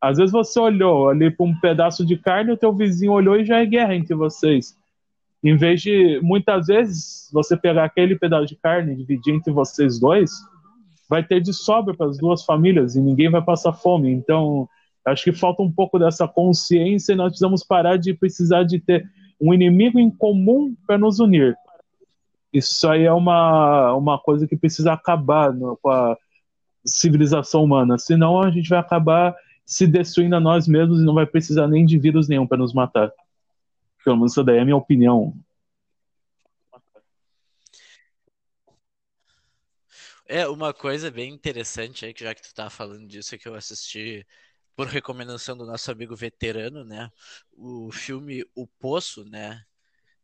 Às 0.00 0.18
vezes 0.18 0.32
você 0.32 0.58
olhou 0.58 1.08
ali 1.08 1.30
para 1.30 1.46
um 1.46 1.54
pedaço 1.58 2.04
de 2.04 2.16
carne, 2.16 2.52
o 2.52 2.56
teu 2.56 2.72
vizinho 2.72 3.12
olhou 3.12 3.36
e 3.36 3.44
já 3.44 3.60
é 3.60 3.66
guerra 3.66 3.94
entre 3.94 4.14
vocês. 4.14 4.76
Em 5.42 5.56
vez 5.56 5.82
de 5.82 6.20
muitas 6.22 6.66
vezes 6.66 7.28
você 7.32 7.56
pegar 7.56 7.84
aquele 7.84 8.16
pedaço 8.16 8.46
de 8.46 8.56
carne 8.56 8.92
e 8.92 8.96
dividir 8.96 9.34
entre 9.34 9.52
vocês 9.52 9.98
dois, 9.98 10.30
vai 11.08 11.22
ter 11.22 11.40
de 11.40 11.52
sobra 11.52 11.94
para 11.94 12.06
as 12.06 12.18
duas 12.18 12.44
famílias 12.44 12.94
e 12.94 13.00
ninguém 13.00 13.28
vai 13.28 13.42
passar 13.42 13.72
fome. 13.72 14.10
Então, 14.10 14.68
acho 15.04 15.24
que 15.24 15.32
falta 15.32 15.62
um 15.62 15.70
pouco 15.70 15.98
dessa 15.98 16.28
consciência 16.28 17.12
e 17.12 17.16
nós 17.16 17.30
precisamos 17.30 17.64
parar 17.64 17.96
de 17.96 18.14
precisar 18.14 18.62
de 18.62 18.78
ter 18.78 19.04
um 19.40 19.52
inimigo 19.52 19.98
em 19.98 20.10
comum 20.10 20.74
para 20.86 20.96
nos 20.96 21.18
unir. 21.18 21.56
Isso 22.52 22.88
aí 22.88 23.04
é 23.04 23.12
uma, 23.12 23.94
uma 23.94 24.18
coisa 24.18 24.46
que 24.46 24.56
precisa 24.56 24.92
acabar 24.92 25.52
no, 25.52 25.76
com 25.82 25.90
a 25.90 26.16
civilização 26.84 27.64
humana, 27.64 27.98
senão 27.98 28.40
a 28.40 28.50
gente 28.50 28.68
vai 28.68 28.78
acabar 28.78 29.34
se 29.64 29.86
destruindo 29.86 30.36
a 30.36 30.40
nós 30.40 30.68
mesmos 30.68 31.00
e 31.00 31.04
não 31.04 31.14
vai 31.14 31.26
precisar 31.26 31.66
nem 31.66 31.84
de 31.84 31.98
vírus 31.98 32.28
nenhum 32.28 32.46
para 32.46 32.58
nos 32.58 32.72
matar. 32.72 33.10
Pelo 34.04 34.16
menos 34.16 34.32
essa 34.32 34.44
daí 34.44 34.58
é 34.58 34.60
a 34.60 34.64
minha 34.64 34.76
opinião. 34.76 35.34
É, 40.26 40.46
uma 40.48 40.72
coisa 40.72 41.10
bem 41.10 41.32
interessante 41.32 42.04
aí, 42.04 42.14
que 42.14 42.24
já 42.24 42.34
que 42.34 42.42
tu 42.42 42.54
tá 42.54 42.70
falando 42.70 43.06
disso, 43.06 43.34
é 43.34 43.38
que 43.38 43.46
eu 43.48 43.54
assisti 43.54 44.26
por 44.74 44.86
recomendação 44.86 45.56
do 45.56 45.66
nosso 45.66 45.90
amigo 45.90 46.16
veterano, 46.16 46.84
né? 46.84 47.10
O 47.52 47.90
filme 47.92 48.44
O 48.54 48.66
Poço, 48.66 49.24
né? 49.24 49.62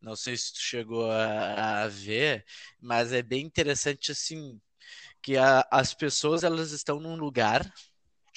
Não 0.01 0.15
sei 0.15 0.37
se 0.37 0.53
tu 0.53 0.59
chegou 0.59 1.11
a, 1.11 1.83
a 1.83 1.87
ver, 1.87 2.45
mas 2.81 3.13
é 3.13 3.21
bem 3.21 3.45
interessante 3.45 4.11
assim 4.11 4.59
que 5.21 5.37
a, 5.37 5.67
as 5.71 5.93
pessoas 5.93 6.43
elas 6.43 6.71
estão 6.71 6.99
num 6.99 7.15
lugar 7.15 7.71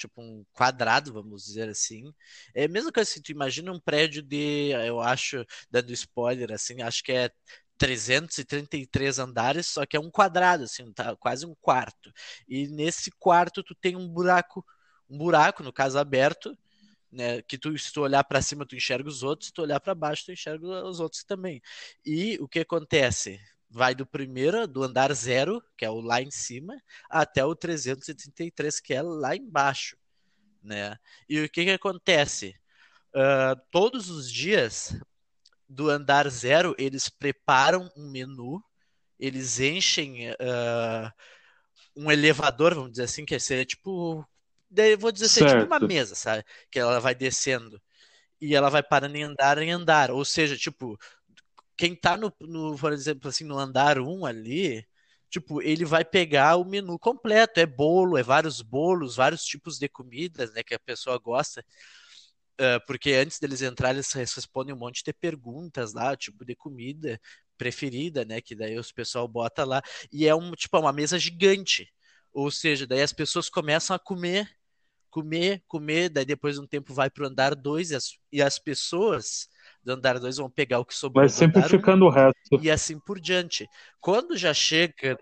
tipo 0.07 0.21
um 0.21 0.45
quadrado, 0.53 1.13
vamos 1.13 1.45
dizer 1.45 1.69
assim. 1.69 2.13
É 2.53 2.67
mesma 2.67 2.91
coisa 2.91 3.09
assim, 3.09 3.21
tu 3.21 3.31
imagina 3.31 3.71
um 3.71 3.79
prédio 3.79 4.21
de, 4.21 4.69
eu 4.85 4.99
acho, 5.01 5.45
dando 5.71 5.91
spoiler 5.93 6.51
assim, 6.51 6.81
acho 6.81 7.03
que 7.03 7.11
é 7.11 7.29
333 7.77 9.19
andares, 9.19 9.67
só 9.67 9.85
que 9.85 9.97
é 9.97 9.99
um 9.99 10.11
quadrado, 10.11 10.63
assim, 10.65 10.91
tá 10.93 11.15
quase 11.15 11.45
um 11.45 11.55
quarto. 11.61 12.11
E 12.47 12.67
nesse 12.67 13.11
quarto 13.19 13.63
tu 13.63 13.75
tem 13.75 13.95
um 13.95 14.07
buraco, 14.07 14.65
um 15.09 15.17
buraco, 15.17 15.63
no 15.63 15.73
caso 15.73 15.97
aberto, 15.97 16.57
né, 17.11 17.41
que 17.43 17.57
tu, 17.57 17.77
se 17.77 17.93
tu 17.93 18.01
olhar 18.01 18.23
para 18.23 18.41
cima 18.41 18.65
tu 18.65 18.75
enxerga 18.75 19.07
os 19.07 19.23
outros, 19.23 19.47
se 19.47 19.53
tu 19.53 19.61
olhar 19.61 19.79
para 19.79 19.95
baixo 19.95 20.25
tu 20.25 20.31
enxerga 20.31 20.65
os 20.85 20.99
outros 20.99 21.23
também. 21.23 21.61
E 22.05 22.37
o 22.41 22.47
que 22.47 22.59
acontece? 22.59 23.39
Vai 23.75 23.95
do 23.95 24.05
primeiro, 24.05 24.67
do 24.67 24.83
andar 24.83 25.11
zero, 25.13 25.59
que 25.75 25.83
é 25.83 25.89
o 25.89 25.99
lá 25.99 26.21
em 26.21 26.29
cima, 26.29 26.79
até 27.09 27.43
o 27.43 27.55
333, 27.55 28.79
que 28.79 28.93
é 28.93 29.01
lá 29.01 29.35
embaixo, 29.35 29.97
né? 30.61 30.95
E 31.27 31.41
o 31.41 31.49
que 31.49 31.65
que 31.65 31.71
acontece? 31.71 32.55
Uh, 33.15 33.59
todos 33.71 34.11
os 34.11 34.31
dias 34.31 34.95
do 35.67 35.89
andar 35.89 36.29
zero, 36.29 36.75
eles 36.77 37.09
preparam 37.09 37.91
um 37.97 38.11
menu, 38.11 38.63
eles 39.19 39.59
enchem 39.59 40.29
uh, 40.29 41.11
um 41.95 42.11
elevador, 42.11 42.75
vamos 42.75 42.91
dizer 42.91 43.05
assim, 43.05 43.25
que 43.25 43.39
seria 43.39 43.65
tipo. 43.65 44.23
Vou 44.99 45.11
dizer 45.11 45.25
assim, 45.25 45.45
tipo 45.47 45.65
uma 45.65 45.79
mesa, 45.79 46.13
sabe? 46.13 46.43
Que 46.69 46.77
ela 46.77 46.99
vai 46.99 47.15
descendo. 47.15 47.81
E 48.39 48.55
ela 48.55 48.69
vai 48.69 48.83
parando 48.83 49.15
em 49.15 49.23
andar 49.23 49.57
em 49.57 49.71
andar. 49.71 50.11
Ou 50.11 50.23
seja, 50.23 50.55
tipo, 50.55 50.99
quem 51.77 51.95
tá 51.95 52.17
no, 52.17 52.33
no 52.41 52.77
por 52.77 52.93
exemplo, 52.93 53.29
assim, 53.29 53.43
no 53.45 53.57
andar 53.57 53.99
1 53.99 54.19
um 54.19 54.25
ali, 54.25 54.85
tipo, 55.29 55.61
ele 55.61 55.85
vai 55.85 56.05
pegar 56.05 56.57
o 56.57 56.65
menu 56.65 56.97
completo. 56.99 57.59
É 57.59 57.65
bolo, 57.65 58.17
é 58.17 58.23
vários 58.23 58.61
bolos, 58.61 59.15
vários 59.15 59.43
tipos 59.45 59.77
de 59.79 59.89
comidas, 59.89 60.53
né, 60.53 60.63
que 60.63 60.73
a 60.75 60.79
pessoa 60.79 61.17
gosta. 61.19 61.65
Uh, 62.61 62.79
porque 62.85 63.13
antes 63.13 63.39
deles 63.39 63.61
entrarem, 63.63 63.97
eles 63.97 64.33
respondem 64.33 64.75
um 64.75 64.77
monte 64.77 65.03
de 65.03 65.11
perguntas 65.11 65.93
lá, 65.93 66.15
tipo 66.15 66.45
de 66.45 66.55
comida 66.55 67.19
preferida, 67.57 68.25
né? 68.25 68.41
Que 68.41 68.55
daí 68.55 68.77
os 68.77 68.91
pessoal 68.91 69.27
bota 69.27 69.63
lá. 69.63 69.81
E 70.11 70.27
é 70.27 70.35
um, 70.35 70.51
tipo, 70.51 70.75
é 70.77 70.79
uma 70.79 70.93
mesa 70.93 71.17
gigante. 71.19 71.87
Ou 72.33 72.51
seja, 72.51 72.85
daí 72.87 73.01
as 73.01 73.13
pessoas 73.13 73.49
começam 73.49 73.95
a 73.95 73.99
comer, 73.99 74.49
comer, 75.09 75.63
comer, 75.67 76.09
daí 76.09 76.25
depois 76.25 76.55
de 76.55 76.61
um 76.61 76.67
tempo 76.67 76.93
vai 76.93 77.09
pro 77.09 77.27
andar 77.27 77.55
2 77.55 77.91
e 77.91 77.97
e 78.31 78.41
as 78.41 78.59
pessoas 78.59 79.47
do 79.83 79.93
andar 79.93 80.19
2 80.19 80.37
vão 80.37 80.49
pegar 80.49 80.79
o 80.79 80.85
que 80.85 80.95
sobrou. 80.95 81.21
Vai 81.21 81.29
sempre 81.29 81.61
ficando 81.63 82.05
um, 82.05 82.07
o 82.07 82.11
resto. 82.11 82.59
E 82.61 82.71
assim 82.71 82.99
por 82.99 83.19
diante. 83.19 83.67
Quando 83.99 84.37
já 84.37 84.53
chega. 84.53 85.17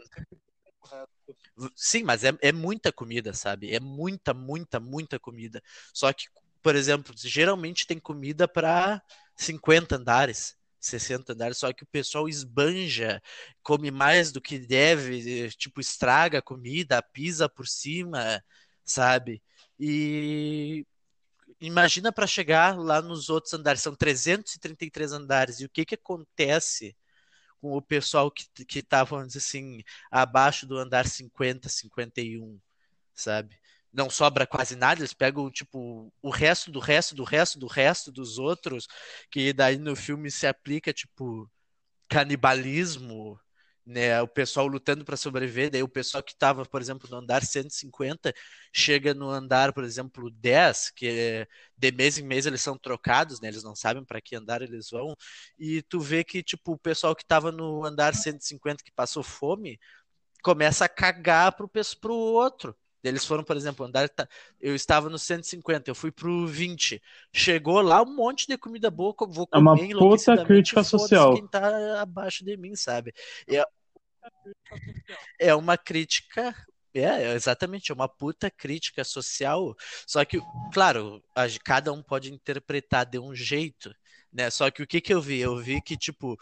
Sim, 1.75 2.03
mas 2.03 2.23
é, 2.23 2.33
é 2.41 2.51
muita 2.51 2.91
comida, 2.91 3.33
sabe? 3.33 3.73
É 3.73 3.79
muita, 3.79 4.33
muita, 4.33 4.79
muita 4.79 5.19
comida. 5.19 5.61
Só 5.93 6.11
que 6.11 6.25
por 6.61 6.75
exemplo, 6.75 7.13
geralmente 7.17 7.87
tem 7.87 7.99
comida 7.99 8.47
para 8.47 9.01
50 9.35 9.95
andares. 9.95 10.55
60 10.79 11.33
andares, 11.33 11.59
só 11.59 11.71
que 11.71 11.83
o 11.83 11.87
pessoal 11.87 12.27
esbanja, 12.27 13.21
come 13.61 13.91
mais 13.91 14.31
do 14.31 14.41
que 14.41 14.57
deve, 14.57 15.51
tipo, 15.51 15.79
estraga 15.79 16.39
a 16.39 16.41
comida, 16.41 17.03
pisa 17.03 17.47
por 17.47 17.67
cima, 17.67 18.43
sabe? 18.83 19.43
E 19.79 20.83
imagina 21.61 22.11
para 22.11 22.27
chegar 22.27 22.77
lá 22.77 23.01
nos 23.01 23.29
outros 23.29 23.53
andares, 23.53 23.81
são 23.81 23.95
333 23.95 25.13
andares, 25.13 25.59
e 25.59 25.65
o 25.65 25.69
que 25.69 25.85
que 25.85 25.95
acontece 25.95 26.95
com 27.61 27.73
o 27.77 27.81
pessoal 27.81 28.31
que, 28.31 28.45
que 28.65 28.81
tá, 28.81 29.05
assim, 29.35 29.83
abaixo 30.09 30.65
do 30.65 30.77
andar 30.77 31.07
50, 31.07 31.69
51, 31.69 32.59
sabe? 33.13 33.61
não 33.93 34.09
sobra 34.09 34.47
quase 34.47 34.75
nada, 34.75 35.01
eles 35.01 35.13
pegam, 35.13 35.49
tipo, 35.51 36.11
o 36.21 36.29
resto 36.29 36.71
do 36.71 36.79
resto 36.79 37.13
do 37.13 37.23
resto 37.23 37.59
do 37.59 37.67
resto 37.67 38.11
dos 38.11 38.37
outros, 38.37 38.87
que 39.29 39.51
daí 39.53 39.77
no 39.77 39.95
filme 39.95 40.31
se 40.31 40.47
aplica, 40.47 40.93
tipo, 40.93 41.49
canibalismo, 42.07 43.39
né, 43.85 44.21
o 44.21 44.27
pessoal 44.27 44.67
lutando 44.67 45.03
para 45.03 45.17
sobreviver, 45.17 45.71
daí 45.71 45.83
o 45.83 45.87
pessoal 45.87 46.23
que 46.23 46.33
estava, 46.33 46.65
por 46.65 46.81
exemplo, 46.81 47.09
no 47.09 47.17
andar 47.17 47.43
150, 47.43 48.33
chega 48.73 49.13
no 49.13 49.29
andar, 49.29 49.73
por 49.73 49.83
exemplo, 49.83 50.29
10, 50.31 50.91
que 50.91 51.47
de 51.77 51.91
mês 51.91 52.17
em 52.17 52.23
mês 52.23 52.45
eles 52.45 52.61
são 52.61 52.77
trocados, 52.77 53.41
né, 53.41 53.47
eles 53.47 53.63
não 53.63 53.75
sabem 53.75 54.03
para 54.05 54.21
que 54.21 54.35
andar 54.35 54.61
eles 54.61 54.89
vão, 54.91 55.15
e 55.57 55.81
tu 55.83 55.99
vê 55.99 56.23
que, 56.23 56.43
tipo, 56.43 56.73
o 56.73 56.77
pessoal 56.77 57.15
que 57.15 57.23
estava 57.23 57.51
no 57.51 57.85
andar 57.85 58.13
150 58.15 58.83
que 58.83 58.91
passou 58.91 59.23
fome, 59.23 59.79
começa 60.43 60.85
a 60.85 60.89
cagar 60.89 61.55
pro, 61.55 61.69
pro 61.99 62.13
outro, 62.13 62.75
Eles 63.03 63.25
foram, 63.25 63.43
por 63.43 63.57
exemplo, 63.57 63.85
andar. 63.85 64.09
Eu 64.59 64.75
estava 64.75 65.09
no 65.09 65.17
150, 65.17 65.89
eu 65.89 65.95
fui 65.95 66.11
pro 66.11 66.45
20. 66.45 67.01
Chegou 67.33 67.81
lá 67.81 68.01
um 68.01 68.15
monte 68.15 68.47
de 68.47 68.57
comida 68.57 68.91
boa, 68.91 69.15
vou 69.27 69.47
comer 69.47 69.91
É 69.91 69.95
uma 69.95 70.09
puta 70.09 70.45
crítica 70.45 70.83
social. 70.83 71.33
Quem 71.33 71.47
tá 71.47 72.01
abaixo 72.01 72.45
de 72.45 72.55
mim, 72.57 72.75
sabe? 72.75 73.13
É, 73.47 73.63
é 75.39 75.55
uma 75.55 75.77
crítica. 75.77 76.55
É, 76.93 77.33
exatamente, 77.33 77.89
é 77.89 77.95
uma 77.95 78.09
puta 78.09 78.51
crítica 78.51 79.03
social. 79.03 79.75
Só 80.05 80.23
que, 80.25 80.39
claro, 80.73 81.23
cada 81.63 81.91
um 81.93 82.03
pode 82.03 82.31
interpretar 82.31 83.05
de 83.05 83.17
um 83.17 83.33
jeito, 83.33 83.95
né? 84.31 84.49
Só 84.49 84.69
que 84.69 84.83
o 84.83 84.87
que 84.87 84.99
que 84.99 85.13
eu 85.13 85.21
vi? 85.21 85.39
Eu 85.39 85.57
vi 85.57 85.81
que, 85.81 85.97
tipo, 85.97 86.37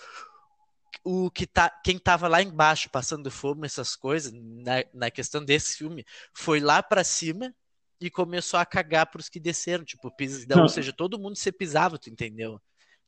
o 1.04 1.30
que 1.32 1.48
tá, 1.48 1.70
quem 1.84 1.98
tava 1.98 2.28
lá 2.28 2.42
embaixo 2.42 2.90
passando 2.90 3.32
fome, 3.32 3.66
essas 3.66 3.96
coisas, 3.96 4.32
na, 4.34 4.84
na 4.94 5.12
questão 5.12 5.44
desse 5.44 5.78
filme, 5.78 6.06
foi 6.34 6.60
lá 6.60 6.84
para 6.84 7.04
cima 7.04 7.54
e 8.02 8.10
começou 8.10 8.60
a 8.60 8.66
cagar 8.66 9.08
pros 9.08 9.30
que 9.30 9.40
desceram, 9.40 9.84
tipo, 9.84 10.10
pis, 10.16 10.46
ou 10.56 10.70
seja, 10.70 10.94
todo 10.94 11.20
mundo 11.20 11.36
se 11.36 11.52
pisava, 11.52 11.98
tu 11.98 12.10
entendeu? 12.10 12.60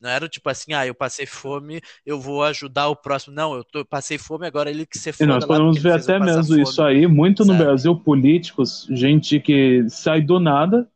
Não 0.01 0.09
era 0.09 0.27
tipo 0.27 0.49
assim, 0.49 0.73
ah, 0.73 0.85
eu 0.85 0.95
passei 0.95 1.27
fome, 1.27 1.79
eu 2.03 2.19
vou 2.19 2.43
ajudar 2.43 2.87
o 2.87 2.95
próximo. 2.95 3.35
Não, 3.35 3.53
eu, 3.53 3.63
tô, 3.63 3.79
eu 3.79 3.85
passei 3.85 4.17
fome, 4.17 4.47
agora 4.47 4.69
ele 4.71 4.83
que 4.83 4.97
se 4.97 5.11
foda. 5.11 5.23
E 5.23 5.27
nós 5.27 5.45
podemos 5.45 5.79
ver 5.79 5.93
até 5.93 6.19
mesmo 6.19 6.43
fome, 6.43 6.63
isso 6.63 6.81
aí, 6.81 7.05
muito 7.05 7.45
sabe? 7.45 7.59
no 7.59 7.63
Brasil, 7.63 7.95
políticos, 7.95 8.87
gente 8.89 9.39
que 9.39 9.87
sai 9.89 10.19
do 10.19 10.39
nada, 10.39 10.89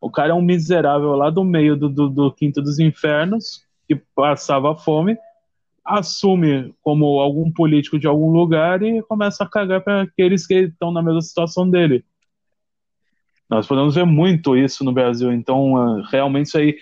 o 0.00 0.08
cara 0.08 0.30
é 0.30 0.34
um 0.34 0.40
miserável 0.40 1.16
lá 1.16 1.30
do 1.30 1.42
meio 1.42 1.76
do, 1.76 1.88
do, 1.88 2.08
do 2.08 2.32
quinto 2.32 2.62
dos 2.62 2.78
infernos, 2.78 3.66
que 3.88 3.96
passava 4.14 4.76
fome, 4.76 5.18
assume 5.88 6.74
como 6.82 7.20
algum 7.20 7.50
político 7.50 7.98
de 7.98 8.06
algum 8.06 8.30
lugar 8.30 8.82
e 8.82 9.02
começa 9.02 9.42
a 9.42 9.48
cagar 9.48 9.82
para 9.82 10.02
aqueles 10.02 10.46
que 10.46 10.54
estão 10.54 10.92
na 10.92 11.02
mesma 11.02 11.22
situação 11.22 11.68
dele. 11.68 12.04
Nós 13.48 13.66
podemos 13.66 13.94
ver 13.94 14.04
muito 14.04 14.56
isso 14.56 14.84
no 14.84 14.92
Brasil, 14.92 15.32
então 15.32 15.76
ah, 15.76 16.06
realmente 16.10 16.46
isso 16.46 16.58
aí, 16.58 16.78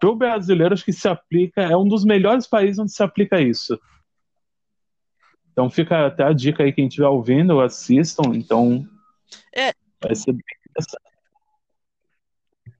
para 0.00 0.10
o 0.10 0.16
brasileiro, 0.16 0.74
acho 0.74 0.84
que 0.84 0.92
se 0.92 1.08
aplica, 1.08 1.62
é 1.62 1.76
um 1.76 1.86
dos 1.86 2.04
melhores 2.04 2.46
países 2.46 2.78
onde 2.80 2.92
se 2.92 3.02
aplica 3.02 3.40
isso. 3.40 3.78
Então 5.52 5.70
fica 5.70 6.06
até 6.06 6.24
a 6.24 6.32
dica 6.32 6.64
aí, 6.64 6.72
quem 6.72 6.88
estiver 6.88 7.06
ouvindo, 7.06 7.60
assistam, 7.60 8.34
então 8.34 8.84
é. 9.54 9.72
vai 10.02 10.14
ser 10.14 10.32
bem 10.32 10.42
interessante. 10.68 11.08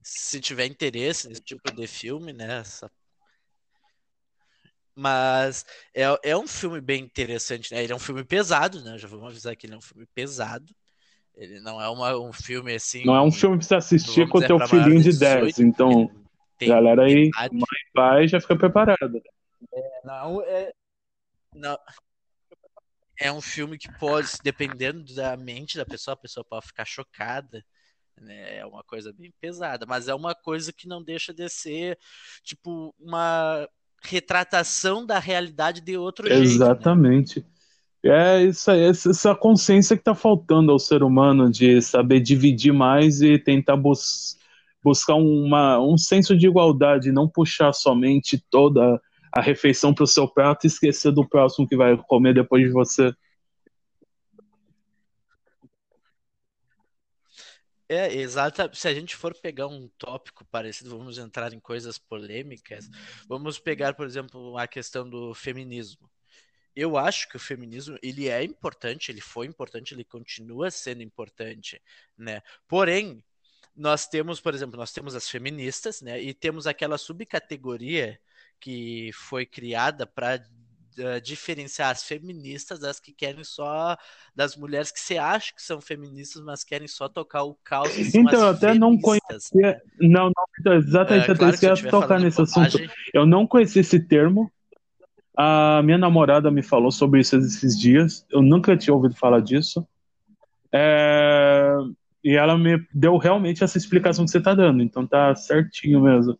Se 0.03 0.41
tiver 0.41 0.65
interesse 0.65 1.29
nesse 1.29 1.41
tipo 1.41 1.71
de 1.71 1.87
filme, 1.87 2.33
né, 2.33 2.59
essa 2.59 2.91
mas 4.95 5.65
é, 5.93 6.03
é 6.23 6.37
um 6.37 6.47
filme 6.47 6.81
bem 6.81 7.03
interessante, 7.03 7.73
né? 7.73 7.83
Ele 7.83 7.93
é 7.93 7.95
um 7.95 7.99
filme 7.99 8.23
pesado, 8.23 8.81
né? 8.83 8.97
Já 8.97 9.07
vamos 9.07 9.27
avisar 9.27 9.55
que 9.55 9.65
ele 9.65 9.73
é 9.73 9.77
um 9.77 9.81
filme 9.81 10.05
pesado. 10.13 10.73
Ele 11.35 11.59
não 11.61 11.81
é 11.81 11.87
uma, 11.87 12.17
um 12.17 12.33
filme 12.33 12.73
assim. 12.73 13.05
Não 13.05 13.15
é 13.15 13.21
um 13.21 13.31
filme 13.31 13.57
pra 13.57 13.65
você 13.65 13.75
assistir 13.75 14.27
com 14.27 14.39
o 14.39 14.45
teu 14.45 14.59
filhinho 14.67 15.01
de 15.01 15.17
10. 15.17 15.59
Então, 15.59 16.11
galera 16.61 17.05
aí, 17.05 17.29
mãe 17.51 17.79
pai, 17.93 18.27
já 18.27 18.41
fica 18.41 18.57
preparada. 18.57 19.21
É, 19.73 20.01
não, 20.03 20.41
é, 20.41 20.71
não, 21.55 21.77
é 23.19 23.31
um 23.31 23.41
filme 23.41 23.77
que 23.77 23.91
pode, 23.97 24.29
dependendo 24.43 25.13
da 25.13 25.35
mente 25.35 25.77
da 25.77 25.85
pessoa, 25.85 26.13
a 26.13 26.17
pessoa 26.17 26.43
pode 26.43 26.67
ficar 26.67 26.85
chocada. 26.85 27.63
Né? 28.17 28.57
É 28.57 28.65
uma 28.65 28.83
coisa 28.83 29.13
bem 29.13 29.31
pesada, 29.39 29.85
mas 29.85 30.07
é 30.07 30.15
uma 30.15 30.33
coisa 30.35 30.73
que 30.73 30.87
não 30.87 31.03
deixa 31.03 31.33
de 31.33 31.47
ser, 31.49 31.97
tipo, 32.43 32.93
uma 32.99 33.67
retratação 34.01 35.05
da 35.05 35.19
realidade 35.19 35.81
de 35.81 35.97
outro 35.97 36.27
jeito. 36.27 36.39
Né? 36.39 36.45
Exatamente. 36.45 37.39
Né? 37.39 37.45
É 38.01 38.43
isso 38.43 38.71
aí, 38.71 38.81
essa 38.81 39.35
consciência 39.35 39.95
que 39.95 40.01
está 40.01 40.15
faltando 40.15 40.71
ao 40.71 40.79
ser 40.79 41.03
humano 41.03 41.51
de 41.51 41.81
saber 41.81 42.21
dividir 42.21 42.71
mais 42.71 43.21
e 43.21 43.37
tentar 43.37 43.75
bus 43.75 44.37
buscar 44.81 45.15
uma, 45.15 45.77
um 45.79 45.97
senso 45.97 46.37
de 46.37 46.47
igualdade, 46.47 47.11
não 47.11 47.27
puxar 47.27 47.73
somente 47.73 48.41
toda 48.49 49.01
a 49.31 49.41
refeição 49.41 49.93
para 49.93 50.05
o 50.05 50.07
seu 50.07 50.27
prato 50.27 50.65
e 50.65 50.67
esquecer 50.67 51.11
do 51.11 51.27
próximo 51.27 51.67
que 51.67 51.75
vai 51.75 51.97
comer 52.07 52.33
depois 52.33 52.63
de 52.65 52.71
você. 52.71 53.13
É, 57.91 58.13
exato. 58.13 58.69
Se 58.75 58.87
a 58.87 58.93
gente 58.93 59.15
for 59.15 59.33
pegar 59.33 59.65
um 59.65 59.87
tópico 59.97 60.45
parecido, 60.45 60.91
vamos 60.95 61.17
entrar 61.17 61.51
em 61.53 61.59
coisas 61.59 61.97
polêmicas. 61.97 62.87
Vamos 63.27 63.57
pegar, 63.57 63.95
por 63.95 64.05
exemplo, 64.05 64.55
a 64.59 64.67
questão 64.67 65.09
do 65.09 65.33
feminismo. 65.33 66.07
Eu 66.75 66.97
acho 66.97 67.27
que 67.27 67.35
o 67.35 67.39
feminismo 67.39 67.97
ele 68.03 68.29
é 68.29 68.43
importante, 68.43 69.11
ele 69.11 69.21
foi 69.21 69.47
importante, 69.47 69.93
ele 69.93 70.03
continua 70.03 70.69
sendo 70.69 71.01
importante, 71.01 71.81
né? 72.15 72.43
Porém, 72.67 73.23
nós 73.75 74.07
temos, 74.07 74.39
por 74.39 74.53
exemplo, 74.53 74.77
nós 74.77 74.91
temos 74.93 75.15
as 75.15 75.27
feministas, 75.27 75.99
né? 76.01 76.21
E 76.21 76.31
temos 76.33 76.67
aquela 76.67 76.97
subcategoria 76.97 78.19
que 78.59 79.11
foi 79.13 79.47
criada 79.47 80.05
para 80.05 80.45
uh, 80.97 81.21
diferenciar 81.21 81.91
as 81.91 82.03
feministas 82.03 82.79
das 82.79 82.99
que 82.99 83.13
querem 83.13 83.43
só 83.43 83.97
das 84.35 84.55
mulheres 84.55 84.91
que 84.91 84.99
você 84.99 85.17
acha 85.17 85.53
que 85.53 85.61
são 85.61 85.79
feministas, 85.79 86.41
mas 86.43 86.63
querem 86.63 86.87
só 86.87 87.07
tocar 87.07 87.43
o 87.43 87.55
caos. 87.63 87.89
Então, 88.13 88.39
eu 88.39 88.47
até 88.49 88.73
não 88.73 88.97
conhecia. 88.99 89.81
Não, 89.99 90.25
não, 90.25 90.43
então, 90.59 90.73
exatamente, 90.73 91.31
uh, 91.31 91.37
claro, 91.37 91.55
até 91.55 91.75
que 91.75 91.89
tocar 91.89 92.19
nesse 92.19 92.41
assunto. 92.41 92.77
Eu 93.13 93.25
não 93.25 93.45
conhecia 93.45 93.81
esse 93.81 93.99
termo. 93.99 94.51
A 95.37 95.81
minha 95.83 95.97
namorada 95.97 96.51
me 96.51 96.61
falou 96.61 96.91
sobre 96.91 97.21
isso 97.21 97.37
esses 97.37 97.79
dias. 97.79 98.25
Eu 98.29 98.41
nunca 98.41 98.75
tinha 98.75 98.93
ouvido 98.93 99.15
falar 99.15 99.41
disso. 99.41 99.87
É... 100.71 101.75
E 102.23 102.35
ela 102.35 102.57
me 102.57 102.85
deu 102.93 103.17
realmente 103.17 103.63
essa 103.63 103.77
explicação 103.77 104.25
que 104.25 104.31
você 104.31 104.39
está 104.39 104.53
dando. 104.53 104.83
Então 104.83 105.07
tá 105.07 105.33
certinho 105.35 106.01
mesmo. 106.01 106.37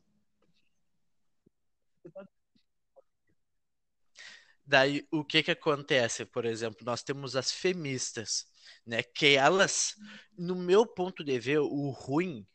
Daí, 4.69 5.03
o 5.09 5.25
que 5.25 5.41
que 5.41 5.49
acontece? 5.49 6.23
Por 6.25 6.45
exemplo, 6.45 6.85
nós 6.85 7.01
temos 7.01 7.35
as 7.35 7.51
feministas, 7.51 8.45
né? 8.85 9.01
Que 9.01 9.35
elas, 9.35 9.95
no 10.37 10.55
meu 10.55 10.85
ponto 10.85 11.23
de 11.23 11.39
ver, 11.39 11.57
o 11.57 11.89
ruim 11.89 12.45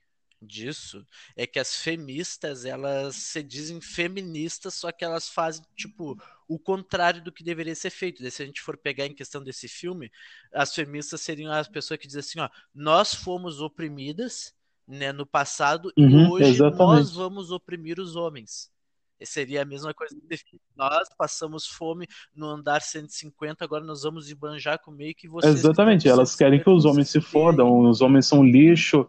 disso 0.40 1.04
é 1.34 1.44
que 1.44 1.58
as 1.58 1.74
feministas, 1.74 2.64
elas 2.64 3.16
se 3.16 3.42
dizem 3.42 3.80
feministas, 3.80 4.74
só 4.74 4.92
que 4.92 5.04
elas 5.04 5.28
fazem, 5.28 5.64
tipo, 5.74 6.16
o 6.46 6.56
contrário 6.56 7.20
do 7.20 7.32
que 7.32 7.42
deveria 7.42 7.74
ser 7.74 7.90
feito. 7.90 8.22
Daí, 8.22 8.30
se 8.30 8.44
a 8.44 8.46
gente 8.46 8.60
for 8.60 8.76
pegar 8.76 9.06
em 9.06 9.14
questão 9.14 9.42
desse 9.42 9.66
filme, 9.66 10.08
as 10.52 10.72
feministas 10.72 11.20
seriam 11.20 11.52
as 11.52 11.66
pessoas 11.66 11.98
que 11.98 12.06
dizem 12.06 12.20
assim, 12.20 12.38
ó, 12.38 12.48
nós 12.72 13.12
fomos 13.12 13.60
oprimidas, 13.60 14.54
né, 14.86 15.10
no 15.10 15.26
passado, 15.26 15.92
uhum, 15.98 16.08
e 16.08 16.30
hoje 16.30 16.50
exatamente. 16.50 16.78
nós 16.78 17.12
vamos 17.12 17.50
oprimir 17.50 17.98
os 17.98 18.14
homens. 18.14 18.72
Seria 19.22 19.62
a 19.62 19.64
mesma 19.64 19.94
coisa 19.94 20.14
que 20.28 20.58
nós 20.76 21.08
passamos 21.16 21.66
fome 21.66 22.06
no 22.34 22.46
andar 22.46 22.82
150, 22.82 23.64
agora 23.64 23.84
nós 23.84 24.02
vamos 24.02 24.26
esbanjar 24.26 24.78
com 24.82 24.90
meio 24.90 25.14
que 25.14 25.28
vocês. 25.28 25.54
Exatamente, 25.54 26.08
elas 26.08 26.34
querem 26.34 26.60
que 26.60 26.68
os 26.68 26.84
homens 26.84 27.08
se 27.08 27.20
fodam, 27.20 27.80
os 27.80 28.00
homens 28.00 28.26
são 28.26 28.44
lixo. 28.44 29.08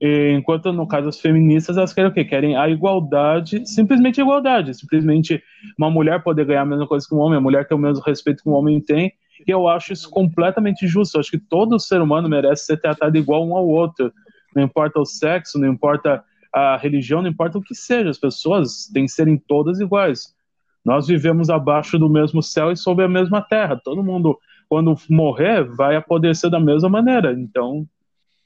enquanto 0.00 0.72
no 0.72 0.86
caso 0.86 1.08
as 1.08 1.20
feministas, 1.20 1.76
elas 1.76 1.92
querem 1.92 2.10
o 2.10 2.14
quê? 2.14 2.24
Querem 2.24 2.56
a 2.56 2.68
igualdade, 2.68 3.66
simplesmente 3.66 4.20
a 4.20 4.24
igualdade, 4.24 4.74
simplesmente 4.74 5.42
uma 5.78 5.90
mulher 5.90 6.22
poder 6.22 6.44
ganhar 6.44 6.62
a 6.62 6.66
mesma 6.66 6.86
coisa 6.86 7.06
que 7.08 7.14
um 7.14 7.18
homem, 7.18 7.38
a 7.38 7.40
mulher 7.40 7.66
ter 7.66 7.74
o 7.74 7.78
mesmo 7.78 8.02
respeito 8.04 8.42
que 8.42 8.48
um 8.48 8.54
homem 8.54 8.80
tem. 8.80 9.12
E 9.46 9.50
eu 9.50 9.68
acho 9.68 9.92
isso 9.92 10.10
completamente 10.10 10.86
justo. 10.86 11.16
Eu 11.16 11.20
acho 11.20 11.30
que 11.30 11.38
todo 11.38 11.78
ser 11.78 12.00
humano 12.00 12.28
merece 12.28 12.66
ser 12.66 12.78
tratado 12.78 13.16
igual 13.16 13.46
um 13.46 13.56
ao 13.56 13.66
outro. 13.66 14.12
Não 14.54 14.62
importa 14.62 14.98
o 14.98 15.04
sexo, 15.04 15.58
não 15.58 15.68
importa 15.68 16.24
a 16.56 16.74
religião, 16.74 17.20
não 17.20 17.28
importa 17.28 17.58
o 17.58 17.62
que 17.62 17.74
seja, 17.74 18.08
as 18.08 18.16
pessoas 18.16 18.86
têm 18.86 19.04
que 19.04 19.12
serem 19.12 19.36
todas 19.36 19.78
iguais. 19.78 20.34
Nós 20.82 21.06
vivemos 21.06 21.50
abaixo 21.50 21.98
do 21.98 22.08
mesmo 22.08 22.42
céu 22.42 22.72
e 22.72 22.76
sob 22.76 23.04
a 23.04 23.08
mesma 23.08 23.42
terra. 23.42 23.78
Todo 23.78 24.02
mundo, 24.02 24.40
quando 24.66 24.96
morrer, 25.10 25.64
vai 25.64 25.96
apodrecer 25.96 26.48
da 26.48 26.58
mesma 26.58 26.88
maneira. 26.88 27.34
Então, 27.34 27.86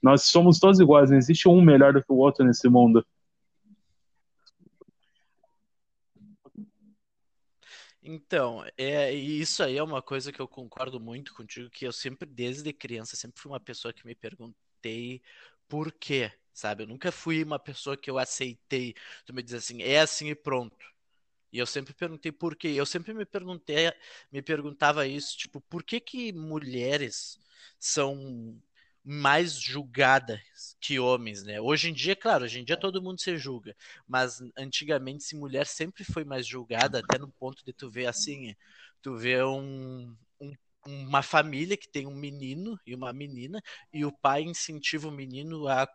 nós 0.03 0.25
somos 0.25 0.59
todos 0.59 0.81
iguais, 0.81 1.09
não 1.09 1.19
existe 1.19 1.49
um 1.49 1.61
melhor 1.61 1.93
do 1.93 2.03
que 2.03 2.11
o 2.11 2.17
outro 2.17 2.45
nesse 2.45 2.69
mundo. 2.69 3.07
Então, 8.03 8.65
é, 8.77 9.13
isso 9.13 9.63
aí 9.63 9.77
é 9.77 9.83
uma 9.85 10.03
coisa 10.03 10.33
que 10.33 10.41
eu 10.41 10.49
concordo 10.49 10.99
muito 10.99 11.33
contigo, 11.33 11.71
que 11.71 11.87
eu 11.87 11.93
sempre, 11.93 12.29
desde 12.29 12.73
criança, 12.73 13.15
sempre 13.15 13.41
fui 13.41 13.53
uma 13.53 13.61
pessoa 13.61 13.95
que 13.95 14.05
me 14.05 14.17
perguntei 14.17 15.23
por 15.69 15.93
quê 15.93 16.33
sabe? 16.61 16.85
Eu 16.85 16.89
nunca 16.89 17.11
fui 17.13 17.43
uma 17.43 17.59
pessoa 17.59 17.97
que 17.97 18.11
eu 18.11 18.19
aceitei, 18.19 18.95
tu 19.25 19.35
me 19.35 19.43
diz 19.43 19.55
assim, 19.55 19.83
é 19.83 20.01
assim 20.01 20.29
e 20.31 20.35
pronto. 20.35 20.77
E 21.53 21.59
eu 21.59 21.67
sempre 21.67 21.95
perguntei 21.95 22.33
por 22.33 22.57
quê. 22.57 22.69
Eu 22.69 22.87
sempre 22.87 23.13
me 23.15 23.25
perguntei, 23.27 23.93
me 24.33 24.43
perguntava 24.43 25.07
isso, 25.07 25.37
tipo, 25.37 25.61
por 25.63 25.83
que 25.83 26.01
que 26.01 26.33
mulheres 26.33 27.39
são 27.79 28.61
mais 29.05 29.55
julgadas 29.55 30.41
que 30.81 30.99
homens, 31.01 31.43
né? 31.43 31.61
Hoje 31.61 31.89
em 31.91 31.95
dia, 31.95 32.15
claro, 32.15 32.45
hoje 32.45 32.61
em 32.61 32.65
dia 32.65 32.77
todo 32.77 33.03
mundo 33.03 33.21
se 33.21 33.37
julga, 33.39 33.75
mas 34.07 34.41
antigamente 34.57 35.25
se 35.25 35.35
mulher 35.37 35.67
sempre 35.67 36.05
foi 36.05 36.25
mais 36.25 36.47
julgada, 36.47 37.01
até 37.01 37.19
no 37.19 37.29
ponto 37.29 37.65
de 37.65 37.73
tu 37.73 37.91
ver 37.91 38.07
assim, 38.07 38.55
tu 39.03 39.17
vê 39.17 39.43
um, 39.43 40.15
um 40.41 40.55
uma 40.87 41.23
família 41.23 41.77
que 41.77 41.89
tem 41.89 42.07
um 42.07 42.15
menino 42.15 42.79
e 42.87 42.95
uma 42.95 43.13
menina, 43.13 43.63
e 43.93 44.05
o 44.05 44.13
pai 44.13 44.43
incentiva 44.43 45.09
o 45.09 45.13
menino 45.13 45.69
a 45.69 45.87